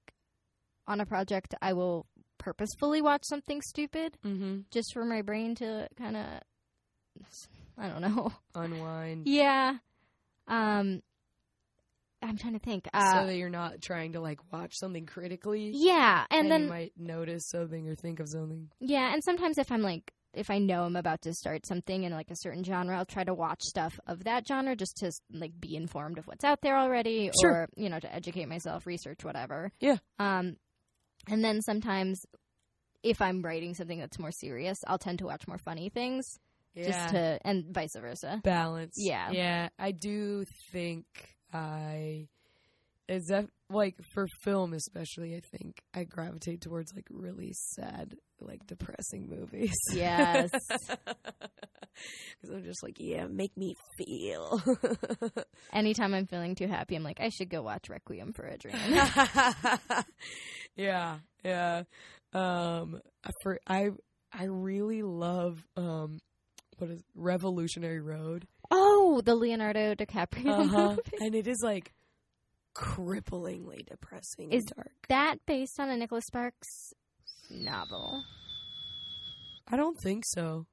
[0.86, 2.06] on a project, I will
[2.38, 4.60] purposefully watch something stupid Mm-hmm.
[4.70, 6.24] just for my brain to kind of,
[7.78, 8.32] I don't know.
[8.54, 9.76] Unwind, Yeah.
[10.48, 11.02] Um.
[12.22, 12.88] I'm trying to think.
[12.94, 16.62] Uh, so that you're not trying to like watch something critically, yeah, and, and, then
[16.62, 18.70] you might notice something or think of something.
[18.80, 22.12] Yeah, and sometimes if I'm like if I know I'm about to start something in
[22.12, 25.58] like a certain genre, I'll try to watch stuff of that genre just to like
[25.58, 27.52] be informed of what's out there already Sure.
[27.62, 29.72] or you know to educate myself, research whatever.
[29.80, 29.96] Yeah.
[30.18, 30.56] Um
[31.28, 32.24] and then sometimes
[33.02, 36.38] if I'm writing something that's more serious, I'll tend to watch more funny things
[36.76, 38.40] just to and vice versa.
[38.44, 38.94] balance.
[38.98, 39.30] Yeah.
[39.30, 39.68] yeah.
[39.78, 41.06] I do think
[41.52, 42.28] I
[43.08, 45.34] is that like for film especially.
[45.36, 49.74] I think I gravitate towards like really sad, like depressing movies.
[49.92, 50.50] Yes.
[52.42, 54.60] Because I'm just like, yeah, make me feel.
[55.72, 58.76] Anytime I'm feeling too happy, I'm like I should go watch Requiem for a Dream.
[60.76, 61.84] yeah, yeah.
[62.34, 63.90] Um, I- for I,
[64.32, 66.18] I really love um,
[66.78, 68.46] what is Revolutionary Road?
[68.70, 70.88] oh, the Leonardo DiCaprio Uh-huh.
[70.90, 71.00] movie.
[71.20, 71.92] and it is like
[72.76, 74.92] cripplingly depressing Is and dark.
[75.08, 76.92] That based on a Nicholas Sparks
[77.50, 78.22] novel.
[79.68, 80.66] I don't think so.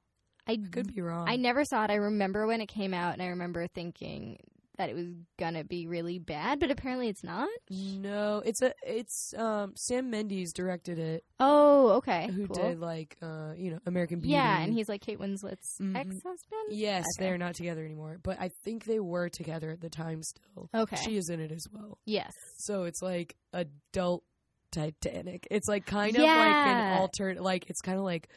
[0.46, 1.30] I I could be wrong.
[1.30, 1.90] I never saw it.
[1.90, 4.38] I remember when it came out, and I remember thinking
[4.78, 5.06] that it was
[5.38, 7.48] gonna be really bad, but apparently it's not.
[7.70, 12.28] no, it's a it's um Sam Mendes directed it, Oh, okay.
[12.32, 12.56] who cool.
[12.56, 14.34] did like uh you know American Beauty.
[14.34, 15.96] Yeah, and he's like Kate Winslet's Mhm.
[15.96, 16.70] ex-husband.
[16.72, 17.26] yes, Okay.
[17.26, 20.70] they're not together anymore, but I think they were together at the time still.
[20.74, 20.96] Okay.
[20.98, 21.98] She is in it as well.
[22.06, 22.34] yes.
[22.58, 24.24] So it's like adult
[24.72, 25.48] Titanic.
[25.52, 27.44] It's like kind of like an alternate.
[27.44, 28.28] Like it's kind of like.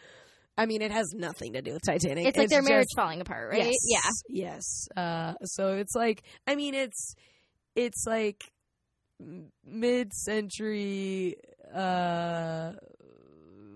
[0.58, 2.26] I mean, it has nothing to do with Titanic.
[2.26, 3.74] It's like their marriage just- falling apart, right?
[3.84, 4.88] Yes, Yes.
[4.96, 6.22] Uh, so it's like.
[6.46, 7.14] I mean, it's
[7.74, 8.44] it's like
[9.64, 11.36] mid-century.
[11.74, 12.72] Uh,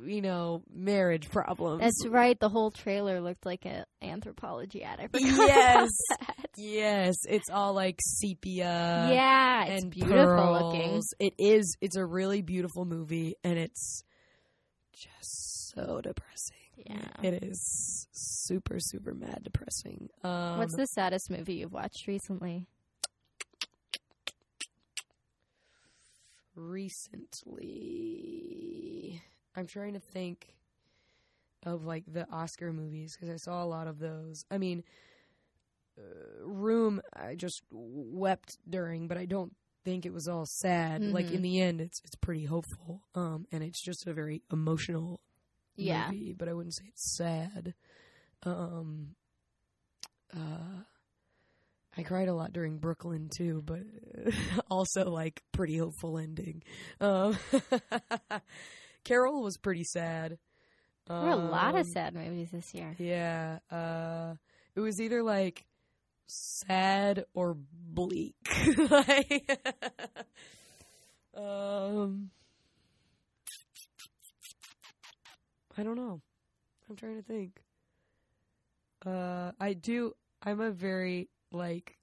[0.05, 1.81] you know, marriage problems.
[1.81, 1.87] Yeah.
[1.87, 2.41] That's right.
[2.41, 4.99] The whole trailer looked like an Anthropologie ad.
[5.01, 5.91] I forgot Yes.
[6.57, 9.11] yes, it's all like sepia.
[9.13, 11.03] yeah, it's and beautiful looking.
[11.19, 11.77] It is.
[11.83, 14.03] It's a really beautiful movie, and it's
[14.95, 16.57] just so depressing.
[16.91, 17.31] Yeah.
[17.31, 20.09] it is super, super mad depressing.
[20.25, 22.67] Um, What's the saddest movie you've watched recently?
[27.91, 29.23] recently?
[29.57, 30.55] I'm trying to think.
[31.67, 34.47] of like the Oscar movies because I saw a lot of those.
[34.51, 34.83] I mean,
[35.99, 36.03] uh,
[36.43, 41.03] Room I just wept during, but I don't think it was all sad.
[41.03, 41.33] Like Mhm.
[41.35, 45.21] in the end, it's it's pretty hopeful, um, and it's just a very emotional
[45.77, 46.07] Yeah.
[46.11, 46.33] movie.
[46.33, 47.75] But I wouldn't say it's sad.
[48.43, 49.15] Um,
[50.35, 50.83] uh,
[51.97, 53.81] I cried a lot during Brooklyn too, but
[54.71, 56.63] also like pretty hopeful ending.
[57.01, 57.37] Um,
[59.05, 60.39] Carol was pretty sad.
[61.09, 62.95] There were a lot of Um, sad movies this year.
[62.99, 64.35] Yeah, uh,
[64.77, 65.65] it was either like
[66.29, 68.37] sad or bleak.
[68.91, 69.61] like,
[71.35, 72.31] um,
[75.81, 76.21] I don't know.
[76.91, 77.59] I'm trying to think.
[79.07, 80.13] Uh, I do.
[80.43, 81.97] I'm a very like.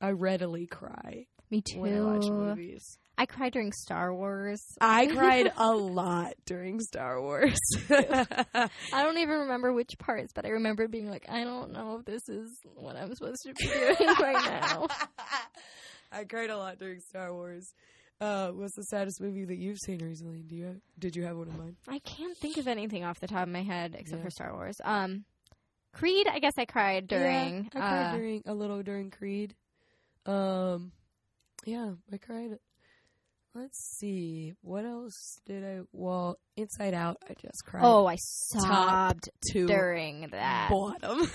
[0.00, 1.80] I readily cry Me too.
[1.80, 2.96] when I watch movies.
[3.18, 4.64] I cried during Star Wars.
[4.80, 7.58] I cried a lot during Star Wars.
[7.90, 12.06] I don't even remember which parts, but I remember being like, I don't know if
[12.06, 14.86] this is what I'm supposed to be doing right now.
[16.12, 17.74] I cried a lot during Star Wars.
[18.20, 20.42] Uh, what's the saddest movie that you've seen recently?
[20.42, 21.76] Do you have, did you have one in mind?
[21.88, 24.24] I can't think of anything off the top of my head except Yeah.
[24.24, 24.76] for Star Wars.
[24.84, 25.24] Um,
[25.94, 27.70] Creed, I guess I cried during.
[27.74, 29.54] Yeah, I cried uh, during a little during Creed.
[30.26, 30.92] Um,
[31.64, 32.58] yeah, I cried.
[33.52, 35.80] Let's see, what else did I?
[35.92, 37.82] Well, Inside Out, I just cried.
[37.84, 40.68] oh, I sobbed to during that.
[40.70, 41.28] bottom.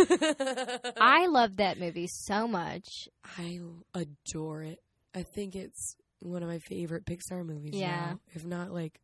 [0.98, 3.10] I love that movie so much.
[3.38, 3.60] I
[3.94, 4.80] adore it.
[5.14, 7.74] I think it's one of my favorite Pixar movies.
[7.76, 7.88] Yeah.
[8.12, 9.00] now, if not like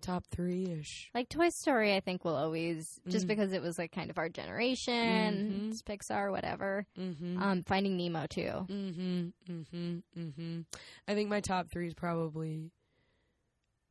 [0.00, 1.10] top three ish.
[1.14, 3.28] Like Toy Story, I think will always just Mhm.
[3.28, 5.70] because it was like kind of our generation, Mhm.
[5.72, 6.86] it's Pixar, whatever.
[6.96, 7.42] Mm-hmm.
[7.42, 8.42] Um, Finding Nemo too.
[8.68, 9.28] mm-hmm.
[9.50, 9.98] Mm-hmm.
[10.16, 10.60] Mm-hmm.
[11.08, 12.70] I think my top three is probably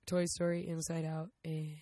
[0.06, 1.76] Toy Story, Inside Out, and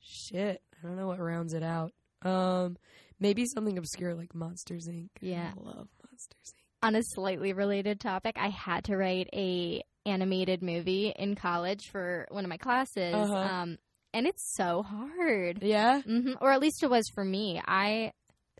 [0.00, 0.60] shit.
[0.82, 1.92] I don't know what rounds it out.
[2.22, 2.76] Um,
[3.20, 5.10] maybe something obscure like Monsters Inc.
[5.20, 5.52] Yeah.
[5.56, 6.57] I love Monsters Inc.
[6.82, 12.26] On a slightly related topic, I had to write a animated movie in college for
[12.30, 13.36] one of my classes, Uh-huh.
[13.36, 13.78] um,
[14.14, 15.62] and it's so hard.
[15.62, 16.02] Yeah.
[16.02, 17.60] hmm Or at least it was for me.
[17.66, 18.12] I.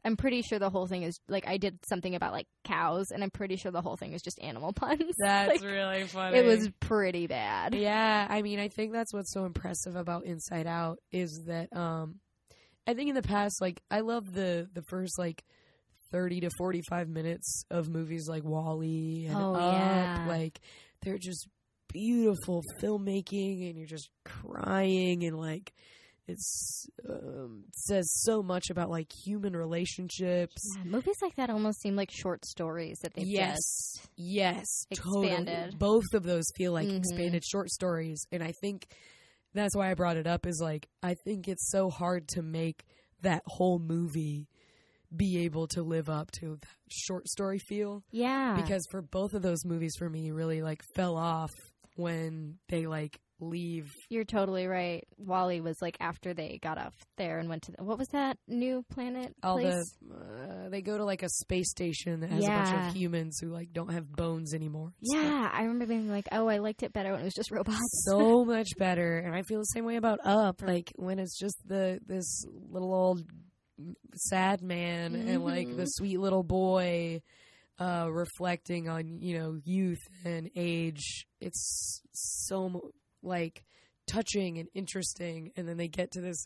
[0.05, 3.23] I'm pretty sure the whole thing is like I did something about like cows, and
[3.23, 5.15] I'm pretty sure the whole thing is just animal puns.
[5.19, 6.39] That's Like, really funny.
[6.39, 7.75] it was pretty bad.
[7.75, 12.21] Yeah, I mean, I think that's what's so impressive about Inside Out is that um
[12.87, 15.43] I think in the past like I love the the first like
[16.11, 20.25] 30 to 45 minutes of movies like WALL-E and Oh, Up yeah.
[20.27, 20.61] like
[21.03, 21.49] they're just
[21.93, 25.73] beautiful filmmaking and you're just crying and like
[26.27, 30.77] it's um, says so much about like human relationships.
[30.77, 33.55] Yeah, movies like that almost seem like short stories that they've Yes.
[33.57, 35.29] just Yes, totally.
[35.33, 35.79] Expanded.
[35.79, 36.99] Both of those feel like Mhm.
[36.99, 38.87] expanded short stories, and I think
[39.55, 40.45] that's why I brought it up.
[40.45, 42.85] Is like I think it's so hard to make
[43.23, 44.49] that whole movie
[45.15, 48.55] be able to live up to that short story feel yeah.
[48.61, 51.51] because for both of those movies for me really like fell off
[51.97, 55.07] when they like leave You're totally right.
[55.17, 58.37] WALL-E was like after they got off there and went to the, what was that
[58.49, 59.75] new planet all place?
[60.03, 63.39] the uh, they go to like a space station that has a bunch of humans
[63.41, 66.93] who like don't have bones anymore yeah, I remember being like, oh, I liked it
[66.93, 67.79] better when it was just robots.
[68.05, 71.57] so much better and i feel the same way about up like when it's just
[71.67, 73.23] the this little old
[74.15, 75.89] sad man and like the Mhm.
[75.91, 77.23] sweet little boy
[77.79, 82.91] uh reflecting on you know youth and age it's so
[83.23, 83.65] like
[84.07, 86.45] touching and interesting and then they get to this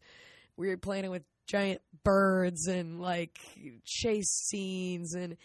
[0.56, 3.38] weird planet with giant birds and like
[3.84, 5.36] chase scenes and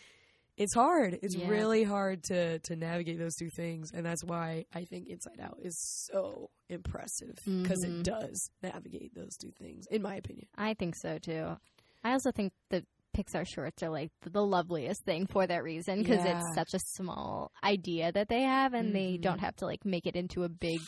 [0.58, 1.20] it's hard.
[1.22, 1.48] It's Yeah.
[1.48, 5.60] really hard to to navigate those two things, and that's why I think Inside Out
[5.62, 5.78] is
[6.12, 8.00] so impressive because Mhm.
[8.00, 10.48] it does navigate those two things, in my opinion.
[10.56, 11.58] I think so too.
[12.04, 16.24] I also think the Pixar shorts are like the loveliest thing for that reason because
[16.24, 16.38] Yeah.
[16.38, 19.22] it's such a small idea that they have and they Mhm.
[19.22, 20.80] don't have to like make it into a big,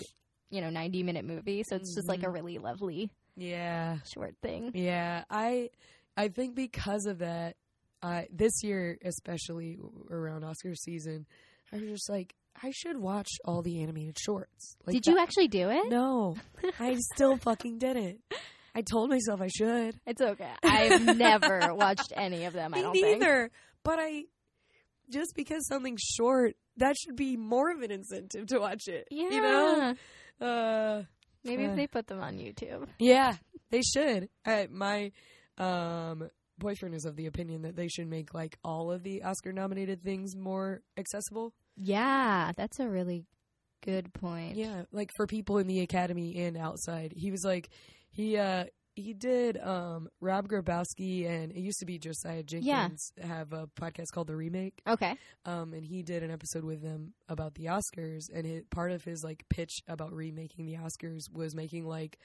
[0.52, 1.64] you know, 90 minute movie.
[1.64, 2.34] So it's just like a Mhm.
[2.34, 4.72] really lovely Yeah, short thing.
[4.76, 5.24] yeah.
[5.30, 5.72] I
[6.18, 7.56] I think because of that,
[8.02, 9.78] uh, this year especially
[10.10, 11.26] around Oscar season,
[11.72, 14.76] I was just like, I should watch all the animated shorts.
[14.86, 15.88] Like Did you actually do it?
[15.90, 16.36] No,
[16.78, 18.22] I still fucking didn't.
[18.80, 20.00] I told myself I should.
[20.08, 20.50] It's okay.
[20.64, 22.74] I've never watched any of them.
[22.78, 23.20] I don't think.
[23.20, 23.52] neither.
[23.84, 24.24] But I
[25.10, 29.08] just because something's short, that should be more of an incentive to watch it.
[29.12, 29.30] Yeah.
[29.30, 29.96] You know?
[30.46, 31.04] Uh
[31.44, 31.70] Maybe Uh.
[31.72, 32.88] if they put them on YouTube.
[33.00, 33.36] yeah,
[33.72, 34.30] they should.
[34.46, 35.12] I, my
[35.58, 39.52] um boyfriend is of the opinion that they should make like all of the Oscar
[39.54, 41.54] nominated things more accessible.
[41.78, 43.26] Yeah, that's a really
[43.82, 44.58] good point.
[44.58, 47.14] Yeah, like for people in the academy and outside.
[47.16, 47.70] He was like
[48.20, 48.66] He uh
[48.98, 54.08] he did um Rob Grabowski and it used to be Josiah Jenkins have a podcast
[54.14, 54.82] called The Remake.
[54.86, 55.16] Okay.
[55.46, 59.06] Um and he did an episode with them about the Oscars and it, part of
[59.06, 62.20] his like pitch about remaking the Oscars was making like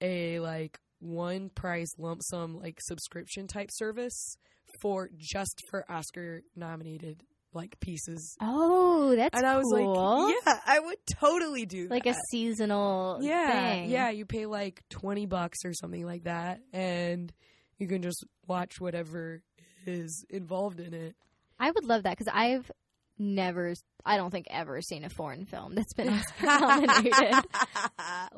[0.00, 4.36] a like one price lump sum like subscription type service
[4.80, 7.24] for just for Oscar nominated
[7.54, 8.36] like pieces.
[8.40, 10.26] Oh, that's and I was cool.
[10.26, 13.90] like, yeah, I would totally do like a seasonal yeah, thing.
[13.90, 14.10] yeah.
[14.10, 17.32] You pay like twenty bucks or something like that, and
[17.78, 19.42] you can just watch whatever
[19.86, 21.14] is involved in it.
[21.58, 22.70] I would love that because I've
[23.18, 23.74] never,
[24.04, 27.34] I don't think ever seen a foreign film that's been nominated,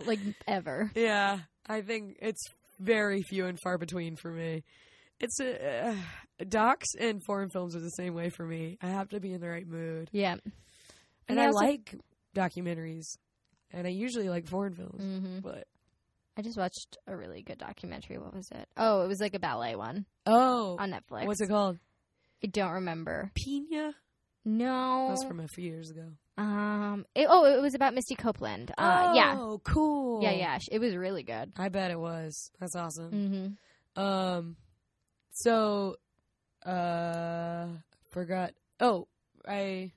[0.04, 0.90] like ever.
[0.94, 2.42] yeah, I think it's
[2.78, 4.64] very few and far between for me.
[5.20, 5.94] It's a uh,
[6.48, 8.78] docs and foreign films are the same way for me.
[8.82, 10.36] I have to be in the right mood, Yeah.
[11.28, 11.94] and I I also- like
[12.34, 13.16] documentaries,
[13.72, 15.66] and I usually like foreign films, hmm but
[16.36, 18.18] I just watched a really good documentary.
[18.18, 18.68] What was it?
[18.76, 21.26] Oh, it was like a ballet one oh, on Netflix.
[21.26, 21.78] what's it called?
[22.44, 23.30] I don't remember.
[23.34, 23.94] Pina.
[24.44, 25.06] No.
[25.06, 26.08] That was from a few years ago.
[26.36, 27.06] um.
[27.14, 28.70] It, oh, it was about Misty Copeland.
[28.76, 29.34] Uh, yeah.
[29.38, 30.22] Oh, cool.
[30.22, 30.58] Yeah, yeah.
[30.70, 31.52] It was really good.
[31.56, 32.50] I bet it was.
[32.60, 33.56] That's awesome.
[33.96, 34.00] Mm-hmm.
[34.02, 34.56] Um,
[35.36, 35.96] so,
[36.64, 37.66] uh,
[38.10, 38.52] forgot.
[38.80, 39.06] Oh,
[39.46, 39.92] I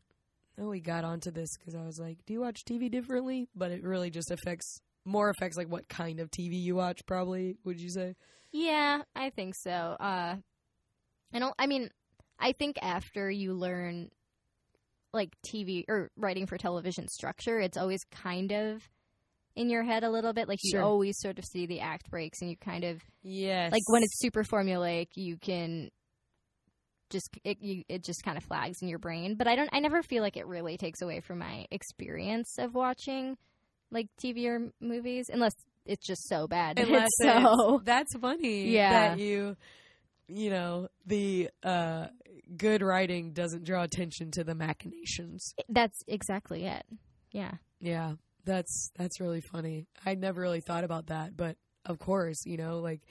[0.57, 3.71] know we got onto this because I was like, "Do you watch TV differently?" But
[3.71, 7.05] it really just affects more affects like what kind of TV you watch.
[7.05, 8.15] Probably, would you say?
[8.51, 9.71] Yeah, I think so.
[9.71, 10.35] Uh,
[11.33, 11.55] I don't.
[11.57, 11.89] I mean,
[12.37, 14.09] I think after you learn
[15.13, 18.89] like TV or writing for television structure, it's always kind of
[19.59, 20.47] in your head a little bit.
[20.47, 20.83] Like you Sure.
[20.83, 23.71] always sort of see the act breaks, and you kind of Yes.
[23.71, 25.89] like when it's super formulaic, you can
[27.09, 29.35] just it you, it just kind of flags in your brain.
[29.35, 29.69] But I don't.
[29.73, 33.37] I never feel like it really takes away from my experience of watching
[33.91, 35.53] like TV or movies, unless
[35.85, 36.77] it's just so bad.
[36.79, 38.69] Unless it's so that's funny.
[38.69, 38.89] Yeah.
[39.15, 39.57] that you,
[40.27, 42.07] you know, the uh,
[42.55, 45.53] good writing doesn't draw attention to the machinations.
[45.67, 46.83] that's exactly it.
[47.31, 47.53] Yeah.
[47.79, 48.13] Yeah,
[48.45, 49.87] that's that's really funny.
[50.05, 51.55] I never really thought about that, but
[51.85, 53.01] of course, you know, like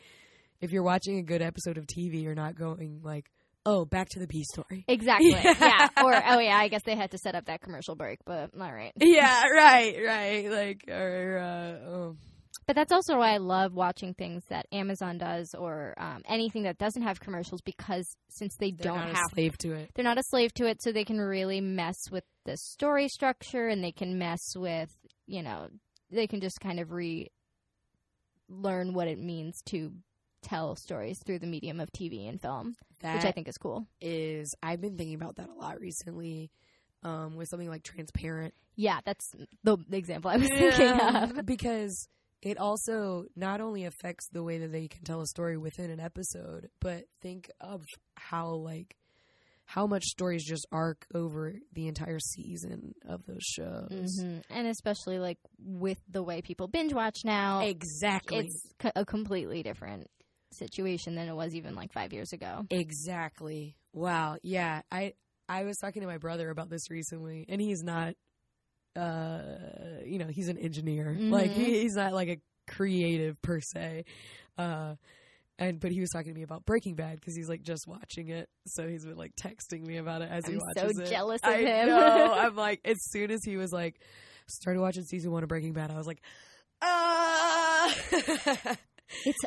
[0.60, 3.26] if you're watching a good episode of TV, you're not going like,
[3.64, 5.30] "Oh, back to the B story." Exactly.
[5.32, 5.54] Yeah.
[5.60, 5.88] yeah.
[6.04, 8.72] Or oh yeah, I guess they had to set up that commercial break, but all
[8.72, 8.92] right.
[9.00, 10.50] yeah, right, right.
[10.50, 12.16] Like, or uh, oh,
[12.68, 16.76] But that's also why I love watching things that Amazon does or um, anything that
[16.78, 19.90] doesn't have commercials because since they they're don't not have a slave to it.
[19.94, 23.66] they're not a slave to it, so they can really mess with the story structure
[23.68, 24.90] and they can mess with
[25.26, 25.68] you know
[26.10, 27.28] they can just kind of re
[28.50, 29.92] learn what it means to
[30.42, 33.86] tell stories through the medium of TV and film, That which I think is cool.
[34.00, 36.50] is, I've been thinking about that a lot recently.
[37.04, 39.30] Um, with something like transparent, Yeah, that's
[39.62, 41.46] the, the example I was thinking of.
[41.46, 42.08] because
[42.42, 46.00] it also not only affects the way that they can tell a story within an
[46.00, 47.82] episode, but think of
[48.16, 48.96] how like
[49.64, 53.90] how much stories just arc over the entire season of those shows.
[53.90, 58.38] hmm And especially like with the way people binge watch now, Exactly.
[58.38, 60.08] it's a completely different
[60.52, 62.64] situation than it was even like five years ago.
[62.70, 63.76] exactly.
[63.92, 64.38] Wow.
[64.42, 64.80] Yeah.
[64.90, 65.12] I
[65.48, 68.14] I was talking to my brother about this recently, and he's not.
[68.96, 69.42] Uh,
[70.04, 71.16] you know, he's an engineer.
[71.20, 71.54] Like Mhm.
[71.54, 72.40] he, he's not like a
[72.70, 74.04] creative per se.
[74.56, 74.94] Uh,
[75.58, 78.28] and but he was talking to me about Breaking Bad because he's like just watching
[78.28, 81.10] it, so he's been like texting me about it as he I'm so watches it.
[81.10, 81.88] jealous of I him.
[81.88, 82.32] know.
[82.38, 84.00] I'm like, as soon as he was like,
[84.46, 86.20] started watching season one of Breaking Bad, I was like,
[86.82, 87.94] ah.
[89.24, 89.38] It's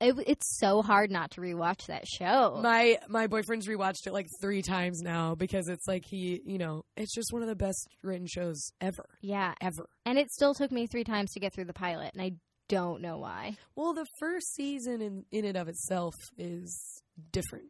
[0.00, 2.60] it, it's so hard not to rewatch that show.
[2.62, 6.84] my my boyfriend's rewatched it like three times now because it's like he, you know,
[6.96, 9.88] it's just one of the best written shows ever, yeah, ever.
[10.06, 12.32] and it still took me three times to get through the pilot, and I
[12.68, 13.56] don't know why.
[13.74, 17.66] Well, the first season in in and of itself is different.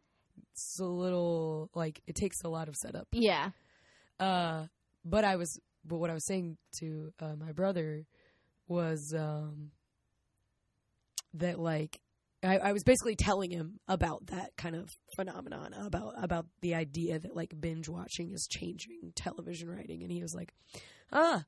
[0.51, 3.07] It's a little like it takes a lot of setup.
[3.11, 3.51] Yeah,
[4.19, 4.65] Uh,
[5.05, 8.05] but I was, but what I was saying to uh, my brother
[8.67, 9.71] was um,
[11.35, 11.99] that like
[12.41, 17.19] I, I was basically telling him about that kind of phenomenon about about the idea
[17.19, 20.53] that like binge watching is changing television writing, and he was like,
[21.11, 21.43] "Ah,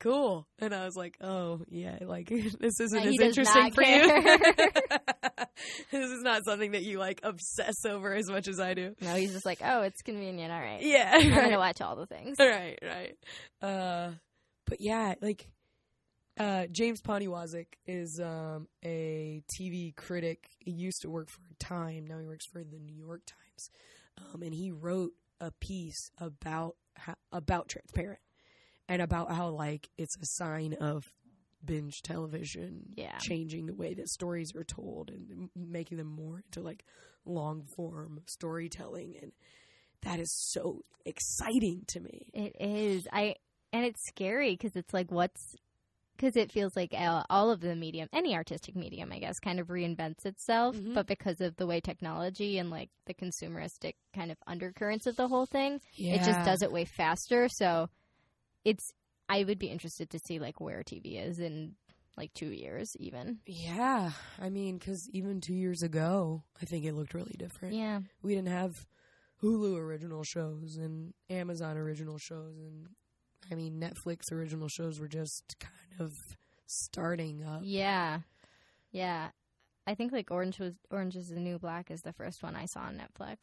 [0.00, 2.28] cool," and I was like, "Oh yeah, like
[2.60, 4.08] this isn't as interesting for you.
[5.90, 9.14] this is not something that you like obsess over as much as I do." no,
[9.14, 10.52] he's just like, oh, it's convenient.
[10.52, 11.42] All right, Yeah, I'm right.
[11.44, 12.36] gonna watch all the things.
[12.40, 13.16] right, right.
[13.60, 14.12] Uh,
[14.66, 15.48] but yeah, like
[16.38, 20.48] uh, James Poniewozik is um, a TV critic.
[20.58, 22.06] He used to work for Time.
[22.06, 23.70] Now he works for the New York Times,
[24.18, 28.20] um, and he wrote a piece about how, about transparent
[28.88, 31.12] and about how like it's a sign of
[31.64, 33.18] binge television, Yeah.
[33.18, 36.84] changing the way that stories are told and m- making them more into like
[37.24, 39.32] long form storytelling, and
[40.02, 42.28] that is so exciting to me.
[42.32, 43.08] It is.
[43.12, 43.34] I
[43.72, 45.56] and it's scary because it's like what's
[46.18, 49.60] because it feels like all, all of the medium, any artistic medium, I guess, kind
[49.60, 50.76] of reinvents itself.
[50.76, 50.94] Mhm.
[50.94, 55.28] But because of the way technology and like the consumeristic kind of undercurrents of the
[55.28, 57.48] whole thing, it just does it way faster.
[57.48, 57.88] So
[58.64, 58.92] it's.
[59.30, 61.74] I would be interested to see like where TV is in
[62.16, 63.40] like two years, even.
[63.46, 67.74] Yeah, I mean, because even two years ago, I think it looked really different.
[67.74, 68.00] Yeah.
[68.22, 68.86] We didn't have
[69.42, 72.88] Hulu original shows and Amazon original shows, and
[73.50, 76.12] I mean, Netflix original shows were just kind of
[76.66, 77.60] starting up.
[77.64, 78.20] Yeah.
[78.92, 79.28] Yeah.
[79.86, 82.66] I think like Orange was Orange is the New Black is the first one I
[82.66, 83.38] saw on Netflix.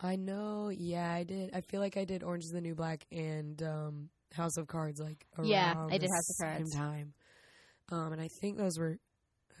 [0.00, 1.50] I know, yeah, I did.
[1.52, 5.00] I feel like I did Orange is the New Black and um, House of Cards
[5.00, 6.72] like around Yeah, I did House of Cards.
[6.72, 7.14] same time.
[7.90, 8.98] Um, and I think those were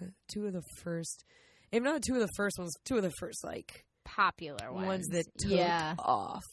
[0.00, 1.24] uh, two of the first,
[1.72, 4.86] if not two of the first ones, two of the first like Popular ones.
[4.86, 5.94] ones that took yeah.
[5.98, 6.44] off.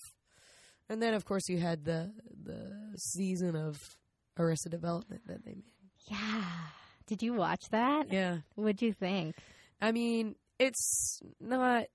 [0.91, 2.11] And then, of course, you had the
[2.43, 3.77] the season of
[4.38, 5.63] Arrested Development that they made.
[6.09, 6.43] Yeah.
[7.07, 8.11] Did you watch that?
[8.11, 9.35] Yeah, What'd you think?
[9.81, 11.85] I mean, it's not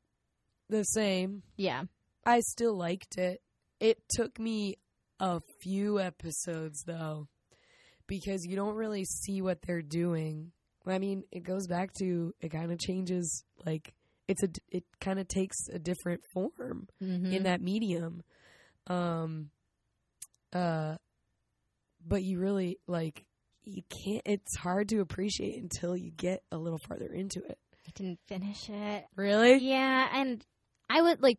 [0.70, 1.42] the same.
[1.56, 1.82] Yeah.
[2.24, 3.40] I still liked it.
[3.80, 4.76] It took me
[5.20, 7.28] a few episodes though,
[8.06, 10.52] because you don't really see what they're doing.
[10.86, 13.44] I mean, it goes back to it kind of changes.
[13.66, 13.92] Like
[14.28, 17.32] it's a it kind of takes a different form Mm-hmm.
[17.32, 18.22] in that medium.
[18.88, 19.50] Um,
[20.52, 20.96] uh,
[22.06, 23.24] but you really like
[23.64, 24.22] you can't.
[24.24, 27.58] It's hard to appreciate until you get a little farther into it.
[27.86, 29.04] I didn't finish it.
[29.16, 30.44] Really, Yeah, and
[30.88, 31.38] I would like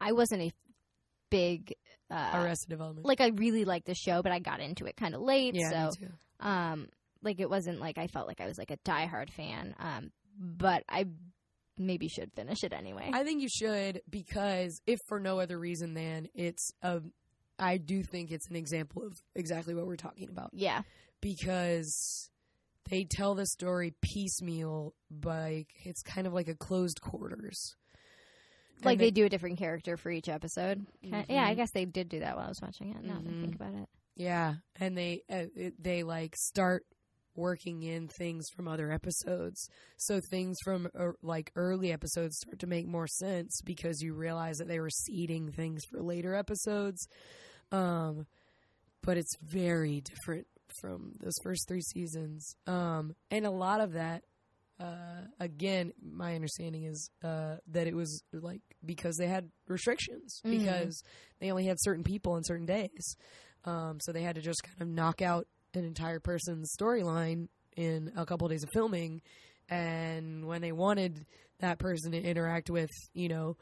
[0.00, 0.52] I wasn't a
[1.30, 1.74] big
[2.10, 3.06] uh Arrested Development.
[3.06, 5.90] like I really liked the show, but I got into it kind of late, yeah,
[5.90, 6.06] so
[6.40, 6.88] um
[7.22, 9.74] like it wasn't like I felt like I was like a diehard fan.
[9.78, 11.06] Um but I
[11.78, 13.10] maybe should finish it anyway.
[13.12, 17.00] I think you should because if for no other reason than it's a,
[17.58, 20.82] I do think it's an example of exactly what we're talking about yeah.
[21.20, 22.30] because
[22.88, 24.94] they tell the story piecemeal,
[25.24, 27.74] like it's kind of like a closed quarters.
[28.84, 30.86] Like And they do a different character for each episode.
[31.02, 31.56] Kinda- Yeah, I Mhm.
[31.56, 33.02] guess they did do that while I was watching it.
[33.02, 33.54] Now that I think Mhm.
[33.56, 33.88] about it.
[34.16, 36.86] Yeah, and they uh, they like start
[37.36, 39.68] working in things from other episodes.
[39.96, 44.58] So things from uh, like early episodes start to make more sense because you realize
[44.58, 47.06] that they were seeding things for later episodes.
[47.72, 48.26] Um
[49.02, 50.46] but it's very different
[50.80, 52.56] from those first 3 seasons.
[52.66, 54.22] Um and a lot of that
[54.78, 60.58] uh, again, my understanding is uh, that it was like because they had restrictions Mhm.
[60.58, 61.02] because
[61.40, 63.16] they only had certain people on certain days.
[63.64, 65.46] Um, so they had to just kind of knock out
[65.76, 69.22] an entire person's storyline in a couple days of filming.
[69.68, 71.26] And when they wanted
[71.60, 73.56] that person to interact with, you know,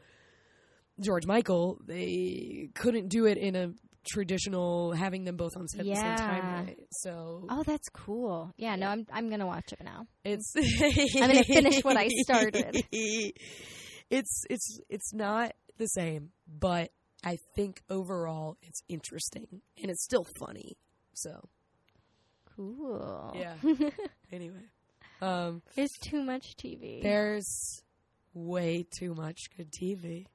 [1.00, 3.72] George Michael, they couldn't do it in a
[4.06, 6.66] traditional having them both on set at the same time.
[6.66, 6.78] Right?
[6.90, 8.52] So Oh, that's cool.
[8.56, 10.06] Yeah, no, I'm I'm gonna watch it now.
[10.24, 10.52] it's
[11.16, 12.84] I'm gonna finish what I started.
[14.10, 16.90] It's it's it's not the same, but
[17.24, 20.76] I think overall it's interesting and it's still funny.
[21.14, 21.48] So
[22.56, 23.34] Cool.
[23.36, 23.54] Yeah.
[24.32, 24.62] anyway,
[25.20, 27.02] um, There's too much TV.
[27.02, 27.82] there's
[28.32, 30.26] way too much good TV.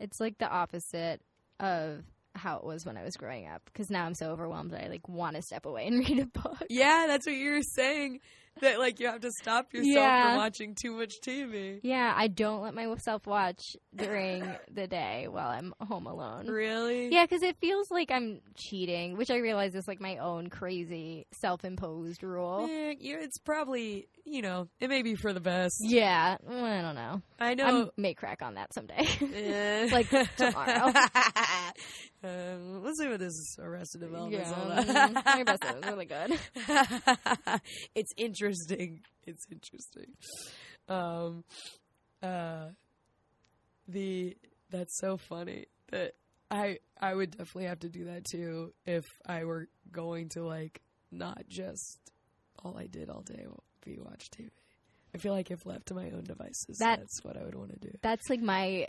[0.00, 1.20] It's like the opposite
[1.60, 2.02] of
[2.34, 3.62] how it was when I was growing up.
[3.66, 6.26] Because now I'm so overwhelmed that I like want to step away and read a
[6.26, 6.64] book.
[6.68, 8.20] Yeah, that's what you were saying.
[8.60, 10.28] That like you have to stop yourself Yeah.
[10.30, 11.80] from watching too much TV.
[11.82, 13.60] Yeah, I don't let myself watch
[13.94, 16.46] during the day while I'm home alone.
[16.46, 17.08] Really?
[17.12, 21.26] Yeah, because it feels like I'm cheating, which I realize is like my own crazy
[21.32, 22.68] self-imposed rule.
[22.70, 25.74] Eh, yeah, it's probably you know it may be for the best.
[25.80, 27.22] Yeah, I don't know.
[27.40, 27.90] I I know.
[27.96, 29.06] may crack on that someday.
[29.20, 29.88] Eh.
[29.92, 30.92] Like tomorrow.
[32.24, 35.36] um, let's see what this Arrested Development is all about.
[35.36, 36.38] your best is really good.
[37.94, 38.43] it's interesting.
[39.26, 40.12] It's interesting.
[40.88, 41.44] Um,
[42.22, 42.68] uh,
[43.88, 44.36] the
[44.70, 46.12] that's so funny that
[46.50, 50.80] I I would definitely have to do that too if I were going to like
[51.10, 51.98] not just
[52.62, 54.50] all I did all day would be watch TV.
[55.14, 57.70] I feel like if left to my own devices, That- that's what I would want
[57.72, 57.96] to do.
[58.02, 58.88] That's like my.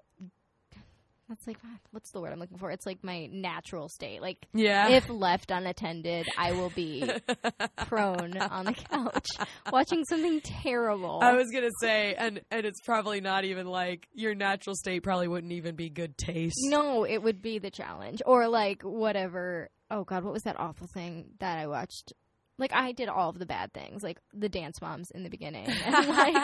[1.27, 2.69] That's like ah, what's the word I'm looking for?
[2.69, 4.21] It's like my natural state.
[4.21, 4.89] Like Yeah.
[4.89, 7.09] if left unattended, I will be
[7.77, 9.27] prone on the couch
[9.71, 11.19] watching something terrible.
[11.23, 15.01] I was gonna say, and and it's probably not even like your natural state.
[15.03, 16.55] Probably wouldn't even be good taste.
[16.65, 19.69] no, it would be the challenge or like whatever.
[19.91, 22.13] Oh God, what was that awful thing that I watched?
[22.57, 25.67] Like I did all of the bad things, like the dance moms in the beginning.
[25.85, 26.35] And like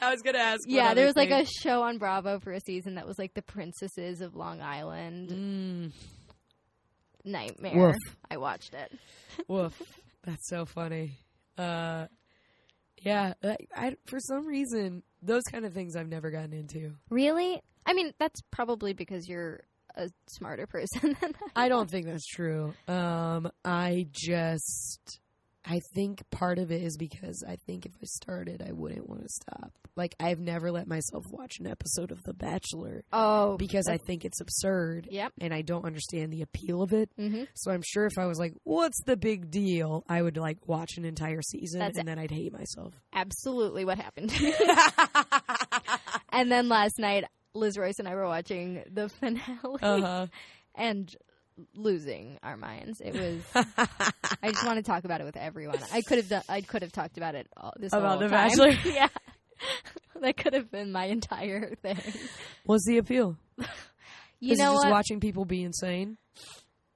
[0.00, 0.60] I was gonna ask.
[0.66, 3.42] yeah, there was like a show on Bravo for a season that was like the
[3.42, 5.30] princesses of Long Island.
[5.30, 5.92] Mm,
[7.24, 7.88] Nightmare.
[7.88, 7.96] Woof.
[8.30, 8.92] I watched it.
[9.48, 9.80] woof.
[10.24, 11.18] That's so funny.
[11.56, 12.06] Uh,
[13.02, 13.34] yeah.
[13.42, 16.92] I, I for some reason those kind of things I've never gotten into.
[17.10, 17.60] Really?
[17.86, 19.60] I mean, that's probably because you're
[19.96, 21.64] a smarter person than I.
[21.64, 22.74] I don't think that's true.
[22.86, 25.20] Um, I just,
[25.64, 29.22] I think part of it is because I think if I started, I wouldn't want
[29.22, 29.72] to stop.
[29.96, 34.24] Like I've never let myself watch an episode of The Bachelor Oh, because I think
[34.24, 35.32] it's absurd Yep.
[35.40, 37.10] and I don't understand the appeal of it.
[37.18, 37.44] Mm-hmm.
[37.54, 40.96] So I'm sure if I was like, "What's the big deal?" I would like watch
[40.96, 42.94] an entire season That's and then I'd hate myself.
[43.12, 44.32] Absolutely, what happened
[46.32, 47.24] and then last night,
[47.54, 50.26] Liz Royce and I were watching the finale uh-huh.
[50.74, 51.14] and
[51.74, 53.00] losing our minds.
[53.00, 53.42] It was.
[54.42, 55.78] I just want to talk about it with everyone.
[55.92, 56.28] I could have.
[56.28, 58.48] Done, I could have talked about it all, this About The time.
[58.48, 58.70] Bachelor?
[58.92, 59.08] yeah,
[60.20, 61.98] that could have been my entire thing.
[62.64, 63.36] What's the appeal?
[64.40, 64.92] You is know it just what?
[64.92, 66.16] watching people be insane?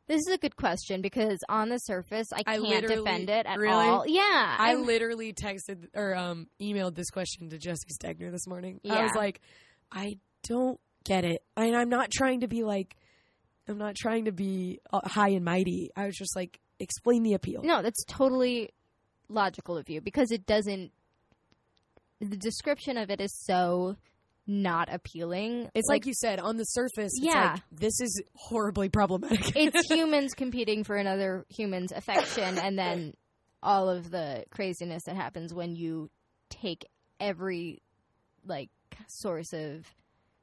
[0.09, 3.59] This is a good question because on the surface, I I can't defend it at
[3.59, 3.72] really?
[3.72, 4.05] all.
[4.06, 4.20] Yeah,
[4.59, 8.80] I I'm- literally texted or um, emailed this question to Jesse Stegner this morning.
[8.89, 9.40] I was like,
[9.90, 10.18] I
[10.48, 11.43] don't get it.
[11.56, 12.97] And I'm not trying to be like,
[13.68, 15.90] I'm not trying to be uh, high and mighty.
[15.97, 17.62] I was just like, explain the appeal.
[17.62, 18.70] No, that's totally
[19.28, 20.90] logical of you because it doesn't.
[22.20, 23.97] The description of it is so
[24.47, 25.70] not appealing.
[25.74, 27.52] It's like, you said, on the surface, it's Yeah.
[27.52, 29.56] like, this is horribly problematic.
[29.56, 33.14] it's humans competing for another human's affection, and then
[33.62, 36.10] all of the craziness that happens when you
[36.51, 36.84] take
[37.20, 37.80] every
[38.44, 38.70] like
[39.06, 39.86] source of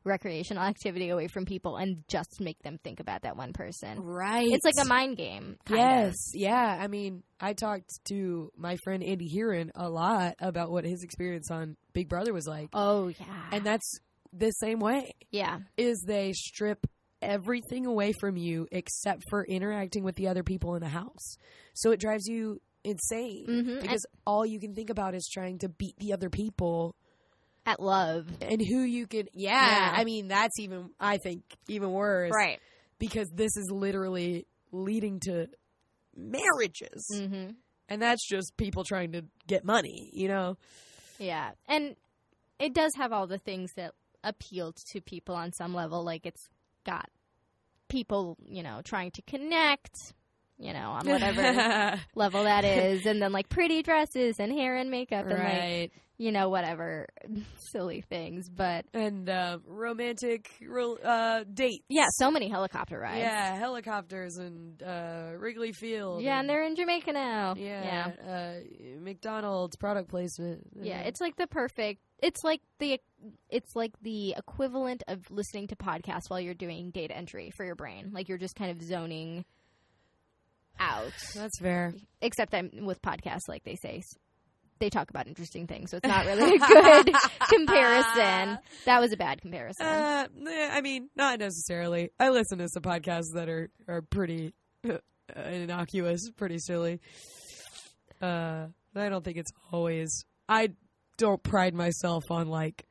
[0.10, 4.02] recreational activity away from people and just make them think about that one person.
[4.02, 4.48] right.
[4.52, 5.58] It's like a mind game.
[5.70, 6.40] Yes, of.
[6.42, 6.78] yeah.
[6.82, 11.50] I mean, I talked to my friend Andy Heron a lot about what his experience
[11.52, 13.26] on Big Brother was like, Oh yeah.
[13.52, 14.00] and that's
[14.34, 15.12] the same way.
[15.32, 15.60] yeah.
[15.78, 16.86] Is they strip
[17.22, 21.36] everything away from you except for interacting with the other people in the house.
[21.74, 23.82] So it drives you insane Mhm.
[23.82, 26.96] because all you can think about is trying to beat the other people
[27.66, 28.28] At love.
[28.42, 29.28] and who you can.
[29.34, 29.94] Yeah, Yeah.
[29.96, 32.60] I mean that's even I think even worse, Right.
[33.00, 35.48] Because this is literally leading to
[36.16, 37.06] marriages.
[37.14, 37.52] Mm-hmm.
[37.88, 40.58] and that's just people trying to get money you know
[41.18, 41.96] Yeah, and
[42.60, 46.04] it does have all the things that appealed to people on some level.
[46.04, 46.50] Like it's
[46.86, 47.10] got
[47.88, 49.94] people, you know, trying to connect,
[50.58, 54.92] you know, on whatever level that is, and then like pretty dresses and hair and
[54.92, 57.08] makeup and like right you know whatever
[57.72, 58.48] silly things.
[58.50, 63.20] But and uh, romantic ro- uh, dates yeah, so many helicopter rides.
[63.22, 67.56] yeah helicopters and uh, wrigley field yeah, and they're in Jamaica now.
[67.58, 68.32] yeah, yeah.
[68.32, 72.02] Uh, mcdonald's product placement Yeah, it's like the perfect.
[72.22, 73.00] It's like the
[73.50, 77.76] it's like the equivalent of listening to podcasts while you're doing data entry for your
[77.76, 78.12] brain.
[78.14, 79.46] Like you're just kind of zoning
[80.80, 81.12] out.
[81.36, 84.02] that's fair Except I'm with podcasts, like they say,
[84.80, 87.14] they talk about interesting things, so it's not really a good
[87.50, 88.58] comparison.
[88.86, 89.86] That was a bad comparison.
[89.86, 90.28] uh,
[90.72, 94.54] i mean not necessarily i listen to some podcasts that are are pretty
[94.90, 94.98] uh,
[95.50, 97.00] innocuous pretty silly
[98.22, 98.66] uh
[98.96, 100.70] i don't think it's always i
[101.18, 102.86] don't pride myself on like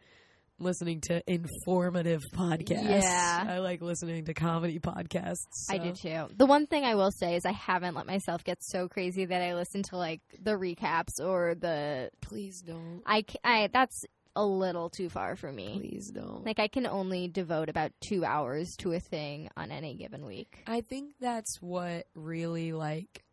[0.61, 3.45] listening to informative podcasts Yeah.
[3.49, 5.37] i like listening to comedy podcasts
[5.71, 6.27] I do too.
[6.37, 9.41] The one thing I will say is I haven't let myself get so crazy that
[9.43, 14.05] I listen to like the recaps or the please don't I, I that's
[14.37, 15.79] a little too far for me.
[15.81, 19.95] please don't Like I can only devote about two hours to a thing on any
[19.95, 20.63] given week.
[20.67, 23.25] I think that's what really like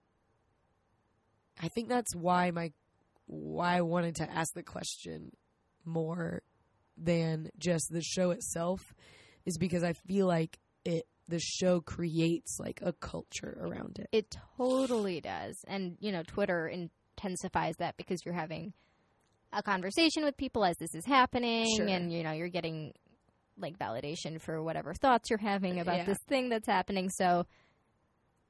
[1.62, 2.72] I think that's why my
[3.28, 5.32] why I wanted to ask the question
[5.86, 6.42] more
[6.98, 8.94] than just the show itself
[9.46, 14.08] is because I feel like it the show creates like a culture around it.
[14.12, 18.74] It totally does, and you know, Twitter intensifies that because you're having
[19.52, 21.88] a conversation with people as this is happening, Sure.
[21.88, 22.94] and you know, you're getting
[23.58, 26.06] like validation for whatever thoughts you're having uh, about Yeah.
[26.06, 27.10] this thing that's happening.
[27.10, 27.46] So,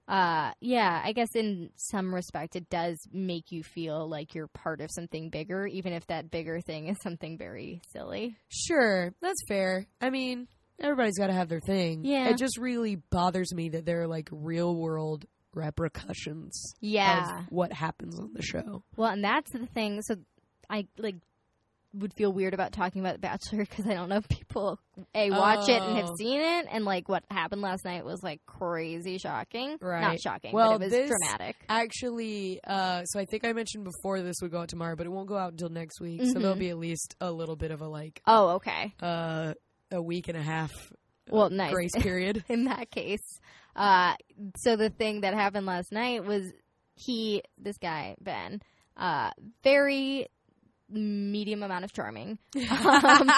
[0.08, 4.82] uh, yeah, I guess in some respect, it does make you feel like you're part
[4.82, 8.36] of something bigger, even if that bigger thing is something very silly.
[8.50, 9.86] Sure, that's fair.
[10.00, 10.48] I mean,
[10.80, 12.06] everybody's got to have their thing.
[12.06, 12.30] Yeah.
[12.30, 17.40] It just really bothers me that there are like real world repercussions Yeah.
[17.40, 18.84] of what happens on the show.
[18.98, 20.02] Well, and that's the thing.
[20.04, 20.16] So
[20.70, 21.16] I like
[21.98, 24.80] would feel weird about talking about The Bachelor because I don't know if people
[25.14, 26.16] a watch it and have Oh.
[26.18, 29.78] seen it, and like what happened last night was like crazy shocking.
[29.82, 31.56] Right, Not shocking, Well, but it was this- dramatic.
[31.70, 35.10] Actually, uh, so I think I mentioned before this would go out tomorrow, but it
[35.12, 36.22] won't go out until next week.
[36.24, 36.60] So there'll Mhm.
[36.60, 38.94] be at least a little bit of a like Oh, okay.
[39.02, 39.54] uh,
[39.92, 40.96] a week and a half uh,
[41.32, 41.72] Well, nice.
[41.74, 42.44] grace period.
[42.50, 43.40] in that case.
[43.76, 44.16] Uh,
[44.58, 46.52] so the thing that happened last night was
[46.96, 48.62] he, this guy Ben,
[48.96, 49.32] uh,
[49.64, 50.28] very
[50.90, 52.38] medium amount of charming.
[52.70, 53.32] Um,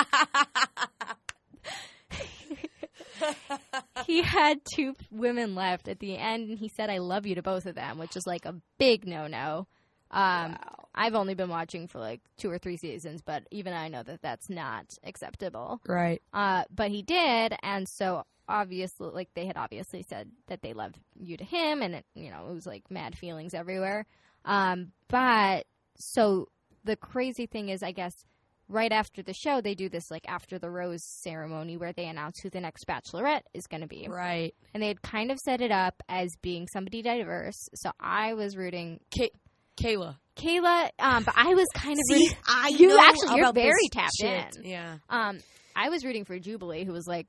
[4.06, 7.41] he had two women left at the end, and he said, "I love you" to
[7.41, 9.68] both of them, which is like a big no-no.
[10.11, 10.57] Um,
[10.95, 14.22] I've only been watching for like two or three seasons, but even I know that
[14.22, 15.82] that's not acceptable.
[15.88, 16.22] right.
[16.34, 20.98] Uh, but he did, and so obviously, like they had obviously said that they loved
[21.19, 24.06] you to him, and it, you know, it was like mad feelings everywhere.
[24.45, 25.65] Um, but
[25.98, 26.48] so
[26.88, 28.14] the crazy thing is, I guess,
[28.70, 32.40] right after the show, they do this like after the rose ceremony where they announce
[32.42, 34.54] who the next bachelorette is going to be, Right.
[34.74, 37.70] and they had kind of set it up as being somebody diverse.
[37.76, 39.32] So I was rooting Kay-
[39.82, 40.18] Caila.
[40.36, 42.38] Caila, um, but I was kind of See, rooting.
[42.48, 44.58] I You actually- you're very tapped shit.
[44.58, 44.66] in.
[44.66, 44.98] Yeah.
[45.10, 45.40] Um,
[45.76, 47.28] I was rooting for Jubilee, who was like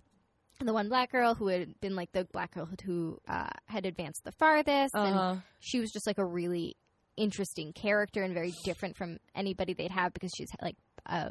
[0.60, 4.24] the one black girl who had been like the black girl who uh, had advanced
[4.24, 6.74] the farthest, Uh and she was just like a really
[7.18, 10.76] interesting character and very different from anybody they'd have because she's like
[11.06, 11.30] a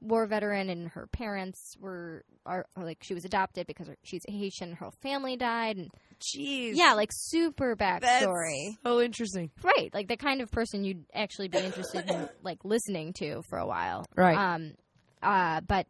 [0.00, 4.70] war veteran and her parents were are, like she was adopted because her, she's Haitian,
[4.70, 5.90] and her whole family died, and
[6.20, 6.72] Jeez.
[6.74, 8.76] yeah, like super backstory.
[8.84, 9.50] So interesting.
[9.62, 13.58] Right, like the kind of person you'd actually be interested in like listening to for
[13.58, 14.06] a while.
[14.16, 14.36] Right.
[14.36, 14.72] Um
[15.22, 15.86] uh but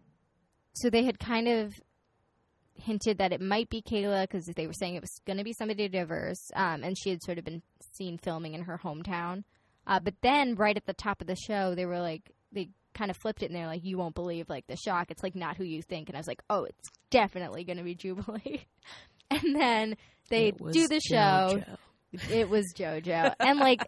[0.74, 1.73] so they had kind of
[2.74, 5.53] hinted that it might be Caila because they were saying it was going to be
[5.53, 7.62] somebody diverse um and she had sort of been
[7.93, 9.45] seen filming in her hometown.
[9.87, 13.11] Uh but then right at the top of the show they were like they kind
[13.11, 15.57] of flipped it and they're like you won't believe like the shock it's like not
[15.57, 18.67] who you think and I was like oh it's definitely going to be Jubilee.
[19.31, 19.97] and then
[20.29, 21.62] they do the show
[22.15, 22.31] JoJo.
[22.31, 23.35] it was JoJo.
[23.39, 23.83] And like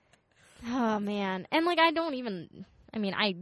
[0.68, 1.46] oh man.
[1.50, 3.34] And like I don't even I mean, I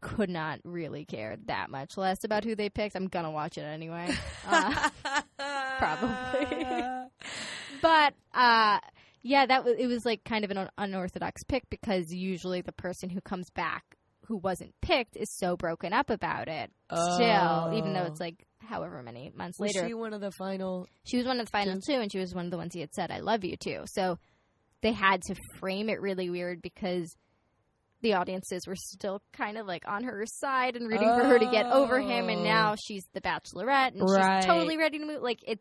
[0.00, 2.94] could not really care that much less about who they picked.
[2.94, 4.14] I'm gonna watch it anyway.
[4.46, 4.90] Uh,
[5.78, 6.66] Probably.
[7.82, 8.78] but uh
[9.22, 13.10] yeah, that was it was like kind of an unorthodox pick because usually the person
[13.10, 13.84] who comes back
[14.26, 18.06] who wasn't picked is so broken up about it still, even though Oh.
[18.06, 19.88] it's like however many months Was later.
[19.88, 20.86] she one of the final?
[21.04, 22.80] She was one of the final two, and she was one of the ones he
[22.80, 23.82] had said, I love you too.
[23.86, 24.18] So
[24.82, 27.16] they had to frame it really weird because
[28.02, 31.50] the audiences were still kind of like on her side and rooting for her to
[31.50, 32.44] get over him, and Oh.
[32.44, 34.42] now she's the bachelorette and Right.
[34.42, 35.22] she's totally ready to move.
[35.22, 35.58] Like it,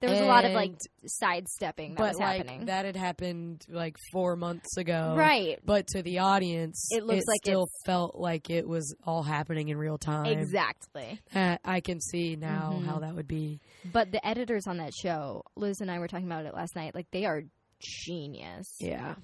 [0.00, 0.72] there was a lot of like
[1.06, 2.66] sidestepping that but was like happening.
[2.66, 5.58] that had happened like four months ago, right.
[5.64, 9.76] But to the audience, It looks like still felt like it was all happening in
[9.76, 10.26] real time.
[10.26, 11.20] Exactly.
[11.34, 12.86] Uh, I can see now Mhm.
[12.86, 13.60] how that would be.
[13.92, 16.94] But the editors on that show, Liz and I were talking about it last night,
[16.94, 17.42] like they are
[17.80, 18.66] genius.
[18.80, 19.14] Yeah.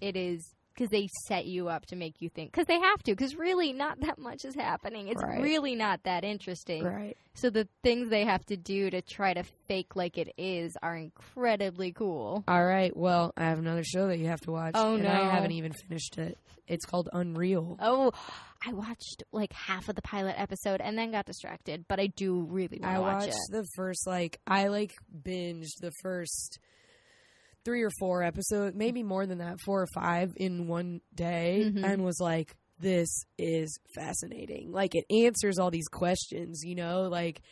[0.00, 3.10] it is because they set you up to make you think because they have to
[3.12, 5.40] because really not that much is happening it's Right.
[5.40, 7.16] really not that interesting Right.
[7.34, 10.96] so the things they have to do to try to fake like it is are
[10.96, 12.96] incredibly cool All right.
[12.96, 14.72] Well, I have another show that you have to watch.
[14.74, 15.10] Oh, and no.
[15.10, 16.38] I haven't even finished it.
[16.68, 17.76] It's called Unreal.
[17.80, 18.12] oh
[18.64, 22.42] i watched like half of the pilot episode and then got distracted but i do
[22.50, 24.94] really want I to watch watched the first like I like
[25.24, 26.58] binged the first
[27.64, 31.84] three or four episodes, maybe more than that, four or five in one day, Mhm.
[31.84, 37.42] and was like, "This is fascinating." Like it answers all these questions, you know, like,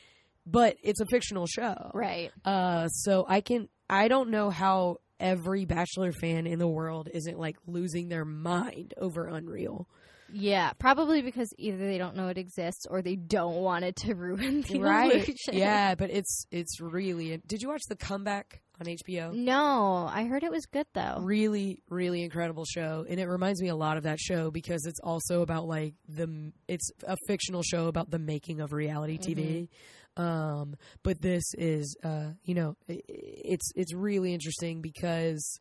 [0.47, 5.65] but it's a fictional show, right Uh, so I can I don't know how every
[5.65, 9.89] Bachelor fan in the world isn't like losing their mind over Unreal.
[10.33, 14.15] yeah probably because either they don't know it exists or they don't want it to
[14.27, 15.55] ruin the right illusion.
[15.55, 20.43] yeah but it's it's really did you watch the comeback on hbo no i heard
[20.43, 21.19] it was good though.
[21.21, 25.01] Really really incredible show and it reminds me a lot of that show because it's
[25.03, 29.69] also about like the it's a fictional show about the making of reality tv
[30.17, 35.61] um but this is uh you know i i- it's it's really interesting because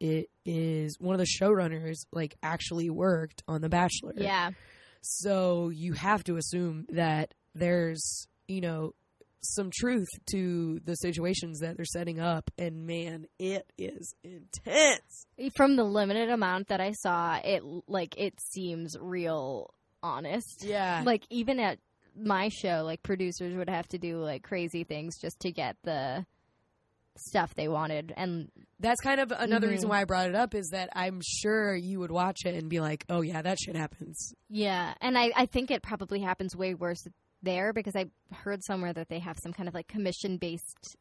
[0.00, 4.12] it is one of the showrunners like actually worked on the bachelor.
[4.16, 4.50] Yeah.
[5.00, 8.94] So you have to assume that there's, you know,
[9.44, 12.50] some truth to the situations that they're setting up.
[12.58, 15.26] And man, it is intense.
[15.56, 19.72] from the limited amount that I saw, it like it seems real
[20.02, 20.64] honest.
[20.64, 21.02] Yeah.
[21.04, 21.78] Like even at
[22.16, 26.24] my show, like producers would have to do like crazy things just to get the
[27.16, 28.50] stuff they wanted and
[28.80, 29.90] That's kind of another reason Mhm.
[29.90, 32.80] why I brought it up is that I'm sure you would watch it and be
[32.80, 36.74] like, "Oh yeah, that shit happens." yeah and I, I think it probably happens way
[36.74, 37.06] worse
[37.44, 38.04] there because i
[38.34, 40.96] heard somewhere that they have some kind of like commission based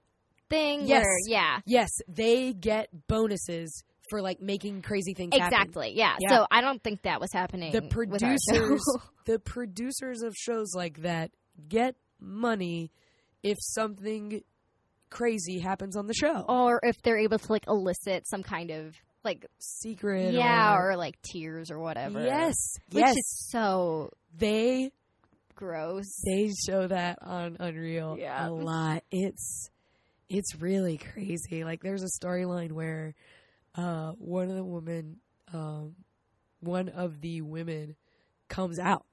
[0.49, 1.03] thing Yes.
[1.03, 5.53] where yeah Yes, they get bonuses for like making crazy things happen.
[5.53, 6.15] exactly yeah.
[6.19, 6.29] Yeah.
[6.29, 8.37] so i don't think that was happening The with our show.
[8.59, 8.83] producers,
[9.25, 11.31] the producers of shows like that
[11.69, 12.91] get money
[13.41, 14.43] if something
[15.09, 16.41] crazy happens on the show.
[16.47, 20.97] or if they're able to like elicit some kind of like Secret, yeah or, or
[20.97, 22.55] like tears or whatever yes,
[22.91, 24.91] which yes, is so they
[25.55, 28.47] gross they show that on Unreal Yeah.
[28.47, 29.03] a lot.
[29.11, 29.69] It's
[30.29, 31.63] it's really crazy.
[31.63, 33.13] Like there's a storyline where
[33.75, 35.17] uh, one of the women,
[35.53, 35.95] um,
[36.59, 37.95] one of the women,
[38.49, 39.05] comes out.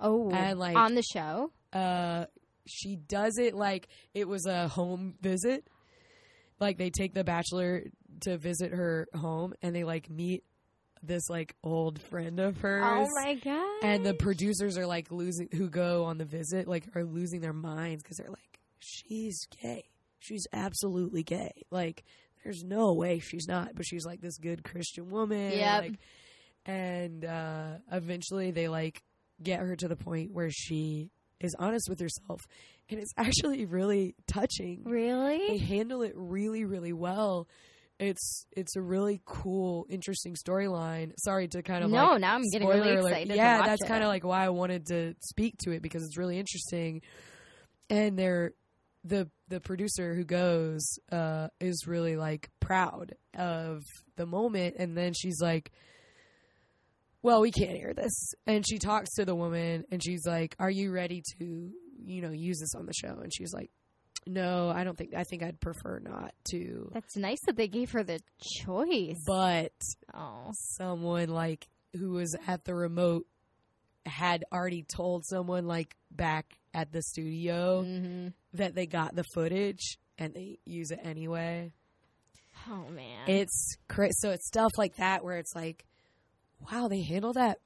[0.00, 2.26] oh And, like- on the show Uh,
[2.66, 5.66] she does it like it was a home visit.
[6.58, 7.84] Like they take the bachelor
[8.22, 10.44] to visit her home, and they like meet
[11.02, 12.82] this like old friend of hers.
[12.84, 16.84] oh my god And the producers are like losing, who go on the visit, like
[16.94, 19.84] are losing their minds because they're like, she's gay.
[20.18, 21.52] She's absolutely gay.
[21.70, 22.04] Like,
[22.44, 23.74] there's no way she's not.
[23.74, 25.52] But she's like this good Christian woman.
[25.52, 25.82] Yep.
[25.82, 25.98] Like,
[26.66, 29.02] and uh, eventually they like
[29.42, 31.10] get her to the point where she
[31.40, 32.42] is honest with herself.
[32.90, 34.82] And it's actually really touching.
[34.84, 37.48] Really they handle it really, really well.
[38.00, 41.12] It's it's a really cool, interesting storyline.
[41.18, 43.10] Sorry to kind of no like now i'm getting really alert.
[43.10, 46.02] excited to Yeah, that's kind of like why I wanted to speak to it because
[46.04, 47.02] it's really interesting.
[47.90, 48.54] And they're
[49.04, 53.82] the the producer who goes uh, is really like proud of
[54.16, 55.70] the moment, and then she's like,
[57.22, 60.70] "Well, we can't air this." And she talks to the woman, and she's like, "Are
[60.70, 61.70] you ready to,
[62.02, 63.70] you know, use this on the show?" And she's like,
[64.26, 65.14] "No, I don't think.
[65.14, 68.20] I think I'd prefer not to." that's nice that they gave her the
[68.64, 69.72] choice But
[70.14, 73.26] oh someone like who was at the remote
[74.06, 79.98] had already told someone like back at the studio hmm that they got the footage
[80.18, 81.72] and they use it anyway.
[82.68, 83.76] oh man It's
[84.12, 85.84] so it's stuff like that where it's like,
[86.70, 87.58] wow, they handle that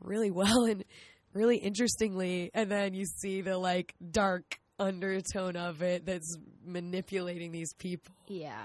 [0.00, 0.84] really well and
[1.32, 7.72] really interestingly, and then you see the like dark undertone of it that's manipulating these
[7.74, 8.14] people.
[8.26, 8.64] Yeah.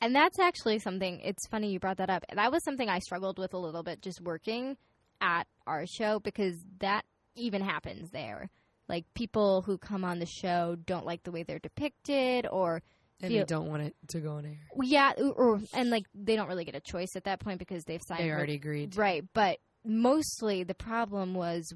[0.00, 2.24] And that's actually something, it's funny you brought that up.
[2.34, 4.76] That was something I struggled with a little bit just working
[5.20, 7.04] at our show because that
[7.36, 8.50] even happens there.
[8.88, 12.82] Like people who come on the show don't like the way they're depicted or
[13.22, 14.58] And Feel- they don't want it to go on air.
[14.82, 18.02] yeah, or and like they don't really get a choice at that point because they've
[18.06, 18.96] signed They already agreed.
[18.96, 21.72] Right, but mostly the problem was,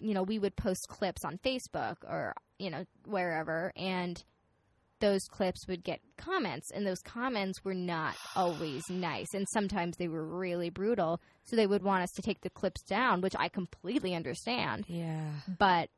[0.00, 4.22] you know, we would post clips on Facebook or, you know, wherever, and
[5.00, 10.08] those clips would get comments, and those comments were not always nice, and sometimes they
[10.08, 11.20] were really brutal.
[11.44, 15.30] So they would want us to take the clips down, which I completely understand, Yeah,
[15.58, 15.88] but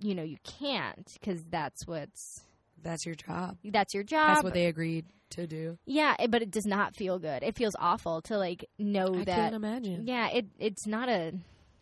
[0.00, 2.42] you know, you can't because that's what's
[2.82, 3.56] that's your job.
[3.64, 4.28] that's your job.
[4.28, 5.78] That's what they agreed to do.
[5.84, 7.42] yeah, it, but it does not feel good.
[7.42, 10.06] It feels awful to like know I that I can't imagine.
[10.06, 11.32] Yeah, it it's not a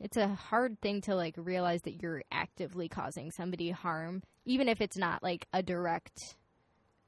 [0.01, 4.81] it's a hard thing to like realize that you're actively causing somebody harm, even if
[4.81, 6.36] it's not like a direct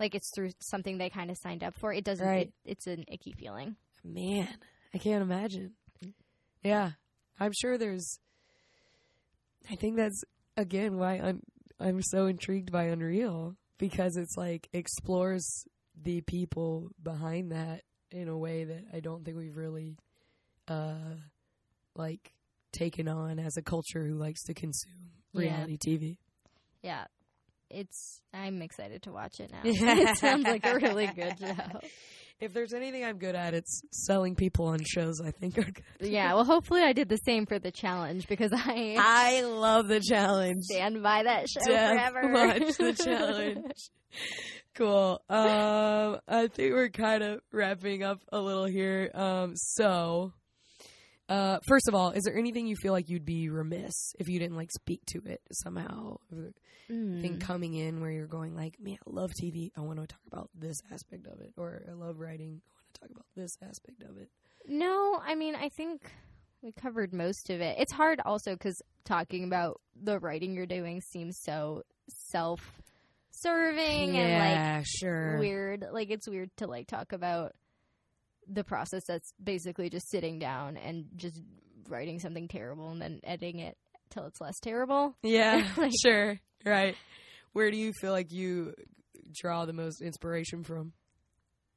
[0.01, 1.93] like it's through something they kind of signed up for.
[1.93, 2.47] It doesn't Right.
[2.49, 3.77] it, it's an icky feeling.
[4.05, 4.49] Man,
[4.95, 5.73] I can't imagine.
[6.63, 6.93] Yeah,
[7.39, 8.19] I'm sure there's.
[9.71, 10.23] I think that's
[10.57, 11.43] again why I'm
[11.81, 15.65] I'm so intrigued by Unreal because it's like explores
[16.01, 19.97] the people behind that in a way that I don't think we've really,
[20.69, 21.15] uh,
[21.95, 22.33] like
[22.73, 25.41] taken on as a culture who likes to consume Yeah.
[25.41, 26.19] reality TV.
[26.83, 27.05] Yeah.
[27.71, 29.61] It's I'm excited to watch it now.
[29.65, 31.55] it sounds like a really good show.
[32.41, 36.09] If there's anything I'm good at, it's selling people on shows I think are good.
[36.09, 39.99] Yeah, well hopefully I did the same for the challenge because I I love the
[40.01, 40.63] challenge.
[40.63, 42.33] stand by that show Def forever.
[42.33, 43.91] watch the challenge.
[44.77, 45.21] cool.
[45.29, 49.11] Um, I think we're kind of wrapping up a little here.
[49.15, 50.33] Um, so,
[51.29, 54.39] uh, first of all, is there anything you feel like you'd be remiss if you
[54.39, 56.17] didn't like speak to it somehow?
[56.91, 57.21] Mm.
[57.21, 59.71] Thing coming in where you're going like, man, I love TV.
[59.77, 62.63] I want to talk about this aspect of it, or I love writing.
[62.65, 64.31] I want to talk about this aspect of it.
[64.67, 66.11] No, I mean, I think
[66.63, 67.77] we covered most of it.
[67.79, 71.83] It's hard also because talking about the writing you're doing seems so
[72.31, 72.61] self
[73.31, 75.33] serving and yeah, sure.
[75.33, 75.85] like weird.
[75.93, 77.53] Like, it's weird to like talk about
[78.49, 81.41] the process that's basically just sitting down and just
[81.89, 83.77] writing something terrible and then editing it
[84.11, 85.15] till it's less terrible.
[85.23, 86.39] Yeah, Like- sure.
[86.65, 86.97] Right.
[87.53, 88.75] Where do you feel like you
[89.41, 90.93] draw the most inspiration from?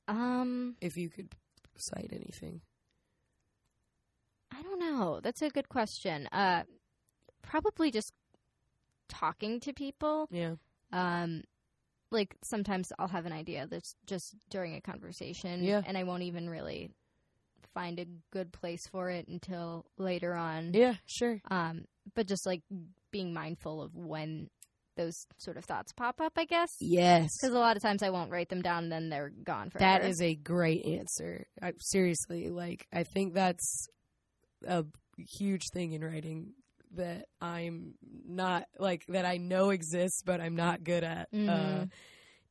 [0.08, 1.34] Um, If you could
[1.78, 2.62] cite anything.
[4.52, 5.20] I don't know.
[5.24, 6.28] That's a good question.
[6.32, 6.64] Uh,
[7.42, 8.12] probably just
[9.10, 10.28] talking to people.
[10.32, 10.56] Yeah.
[10.92, 11.44] Um,
[12.12, 15.82] like sometimes I'll have an idea that's just during a conversation, Yeah.
[15.86, 16.92] and I won't even really
[17.74, 20.74] find a good place for it until later on.
[20.74, 21.40] Yeah, sure.
[21.50, 21.86] Um,
[22.16, 22.62] but just like
[23.12, 24.50] being mindful of when
[24.98, 26.70] those sort of thoughts pop up, I guess.
[26.82, 27.30] Yes.
[27.40, 30.02] Because a lot of times I won't write them down, then they're gone forever.
[30.02, 31.46] That is a great answer.
[31.62, 33.88] I, seriously, like I think that's
[34.68, 34.84] a
[35.18, 36.54] huge thing in writing
[36.96, 37.94] that I'm
[38.28, 41.30] not like that I know exists, but I'm not good at.
[41.34, 41.92] Uh, Mhm.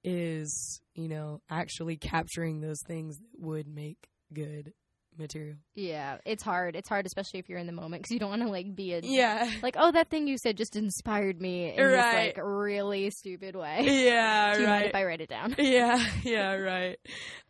[0.02, 4.72] is you know actually capturing those things that would make good
[5.18, 5.56] material.
[5.74, 6.76] yeah, it's hard.
[6.76, 8.94] It's hard, especially if you're in the moment, because you don't want to like be
[8.94, 9.50] a Yeah.
[9.62, 11.90] like, oh, that thing you said just inspired me in Right.
[11.96, 13.80] this like really stupid way.
[14.04, 14.54] Yeah.
[14.54, 14.88] Do you mind right.
[14.90, 15.54] if I write it down?
[15.58, 16.98] yeah, yeah, right.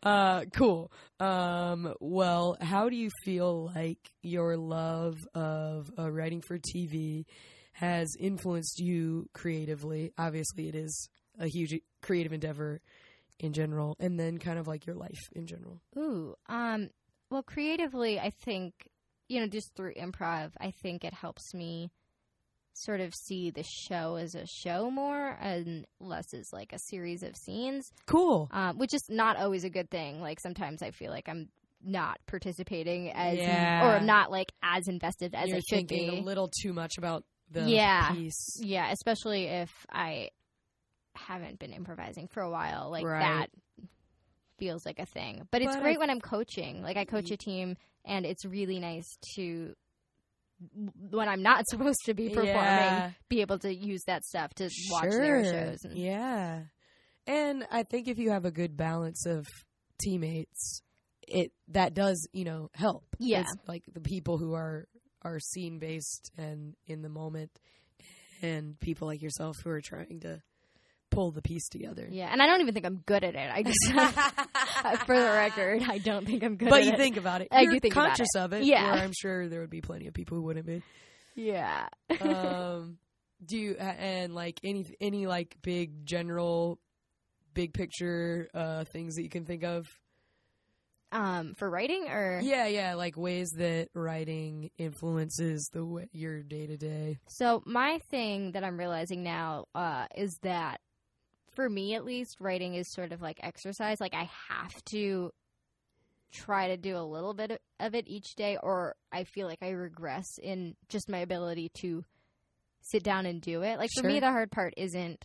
[0.03, 0.91] Uh, cool.
[1.21, 7.25] Um, well, how do you feel like your love of uh, writing for TV
[7.73, 10.13] has influenced you creatively?
[10.19, 11.09] Obviously, it is
[11.39, 12.81] a huge creative endeavor
[13.39, 15.81] in general, and then kind of like your life in general.
[15.97, 16.91] Ooh, um,
[17.31, 18.75] well, creatively, I think
[19.29, 21.93] you know, just through improv, I think it helps me
[22.73, 27.23] sort of see the show as a show more and less as like a series
[27.23, 28.49] of scenes, Cool.
[28.53, 30.21] um, which is not always a good thing.
[30.21, 31.49] Like sometimes I feel like I'm
[31.81, 33.85] not participating as Yeah.
[33.85, 36.19] or I'm not like as invested as You're I should thinking be.
[36.19, 38.13] a little too much about the Yeah.
[38.13, 38.59] piece.
[38.61, 40.31] Yeah, especially if I
[41.15, 42.91] haven't been improvising for a while.
[42.91, 43.21] Like Right.
[43.21, 43.51] that
[44.61, 45.49] feels like a thing.
[45.51, 46.83] But it's But I great when I'm coaching.
[46.83, 47.33] Like I coach Mm.
[47.33, 49.75] a team and it's really nice to
[51.11, 53.11] when I'm not supposed to be performing, Yeah.
[53.29, 55.85] be able to use that stuff to watch their shows.
[55.85, 56.63] And, Yeah.
[57.27, 59.47] And I think if you have a good balance of
[60.03, 60.83] teammates,
[61.27, 63.05] it that does, you know, help.
[63.19, 63.41] Yeah.
[63.41, 64.87] It's like the people who are
[65.23, 67.51] are scene based and in the moment
[68.43, 70.41] and people like yourself who are trying to
[71.11, 72.07] pull the piece together.
[72.11, 73.51] Yeah, and I don't even think I'm good at it.
[73.53, 73.85] I just,
[75.07, 76.97] for the record, I don't think I'm good but at you it.
[76.99, 77.49] think about it.
[77.51, 78.39] I You're do think about conscious it.
[78.39, 78.65] of it.
[78.65, 78.93] Yeah.
[78.93, 80.83] Where I'm sure there would be plenty of people who wouldn't be.
[81.35, 81.89] yeah.
[82.21, 82.99] um,
[83.45, 86.79] do you and like any any like big general,
[87.55, 89.87] big picture uh, things that you can think of?
[91.13, 96.69] um, for writing or Yeah, yeah, like ways that writing influences the way, your day
[96.69, 97.19] to day.
[97.27, 100.81] So my thing that I'm realizing now uh, is that,
[101.61, 103.99] for me at least, writing is sort of like exercise.
[104.01, 105.31] Like I have to
[106.33, 109.71] try to do a little bit of it each day, or I feel like I
[109.71, 112.03] regress in just my ability to
[112.81, 113.79] sit down and do it.
[113.79, 115.23] Like for me, the hard part isn't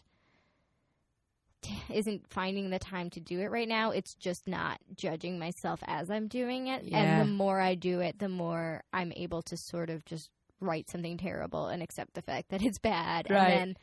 [1.90, 3.92] isn't finding the time to do it right now.
[3.92, 6.84] It's just not judging myself as I'm doing it.
[6.84, 7.00] Yeah.
[7.00, 10.30] And the more I do it, the more I'm able to sort of just
[10.60, 13.52] write something terrible and accept the fact that it's bad Right.
[13.52, 13.78] and then,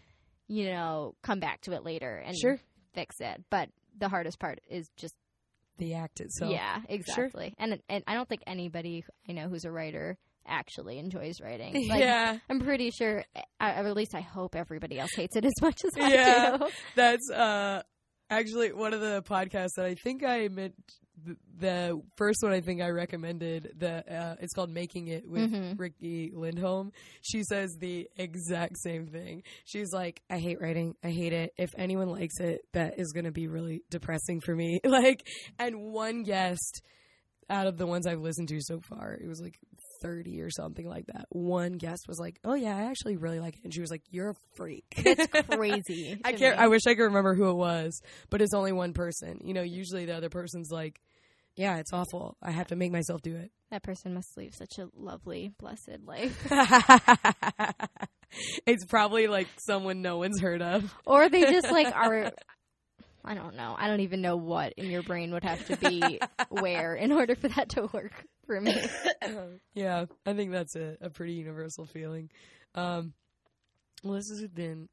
[0.52, 2.58] you know, come back to it later and Sure.
[2.94, 3.42] fix it.
[3.50, 3.68] But
[3.98, 5.14] the hardest part is just
[5.78, 6.52] The act itself.
[6.52, 7.54] yeah, exactly.
[7.58, 11.72] And and I don't think anybody I know who's a writer actually enjoys writing.
[11.88, 13.24] Like, yeah, I'm pretty sure,
[13.60, 16.50] I- or at least I hope everybody else hates it as much as Yeah.
[16.54, 16.68] I do.
[16.96, 17.82] that's uh
[18.30, 20.74] actually one of the podcasts that I think I meant.
[21.24, 25.50] The, the first one I think I recommended the uh, it's called Making It with
[25.52, 25.78] Mhm.
[25.78, 26.90] Riki Lindhome.
[27.20, 29.42] She says the exact same thing.
[29.64, 30.94] She's like, I hate writing.
[31.04, 31.52] I hate it.
[31.56, 34.80] If anyone likes it, that is going to be really depressing for me.
[34.84, 35.26] Like,
[35.58, 36.82] and one guest
[37.50, 39.56] out of the ones I've listened to so far, it was like
[40.02, 41.26] 30 or something like that.
[41.30, 44.02] One guest was like, "Oh yeah, I actually really like it." And she was like,
[44.10, 46.18] "You're a freak." It's crazy.
[46.24, 46.62] I can't me.
[46.64, 48.00] I wish I could remember who it was,
[48.30, 49.40] but it's only one person.
[49.44, 51.00] You know, usually the other person's like,
[51.56, 52.36] "Yeah, it's awful.
[52.42, 56.00] I have to make myself do it." That person must live such a lovely, blessed
[56.04, 56.46] life.
[58.66, 60.94] it's probably like someone no one's heard of.
[61.06, 62.32] or they just like are
[63.24, 63.74] I don't know.
[63.78, 66.18] I don't even know what in your brain would have to be
[66.48, 68.74] where in order for that to work for me.
[69.74, 72.30] yeah, I think that's a, a pretty universal feeling.
[72.74, 73.12] Um,
[74.02, 74.88] well, this has been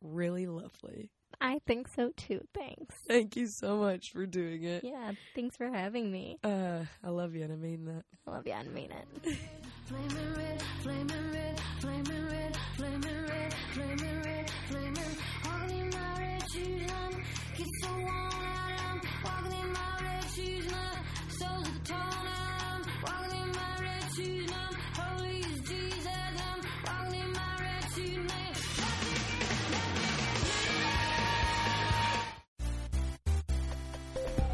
[0.00, 1.10] really lovely.
[1.40, 2.46] I think so too.
[2.54, 2.96] Thanks.
[3.06, 4.84] Thank you so much for doing it.
[4.84, 6.38] Yeah, thanks for having me.
[6.42, 8.04] Uh, I love you, and I mean that.
[8.26, 9.38] I love you and I mean it.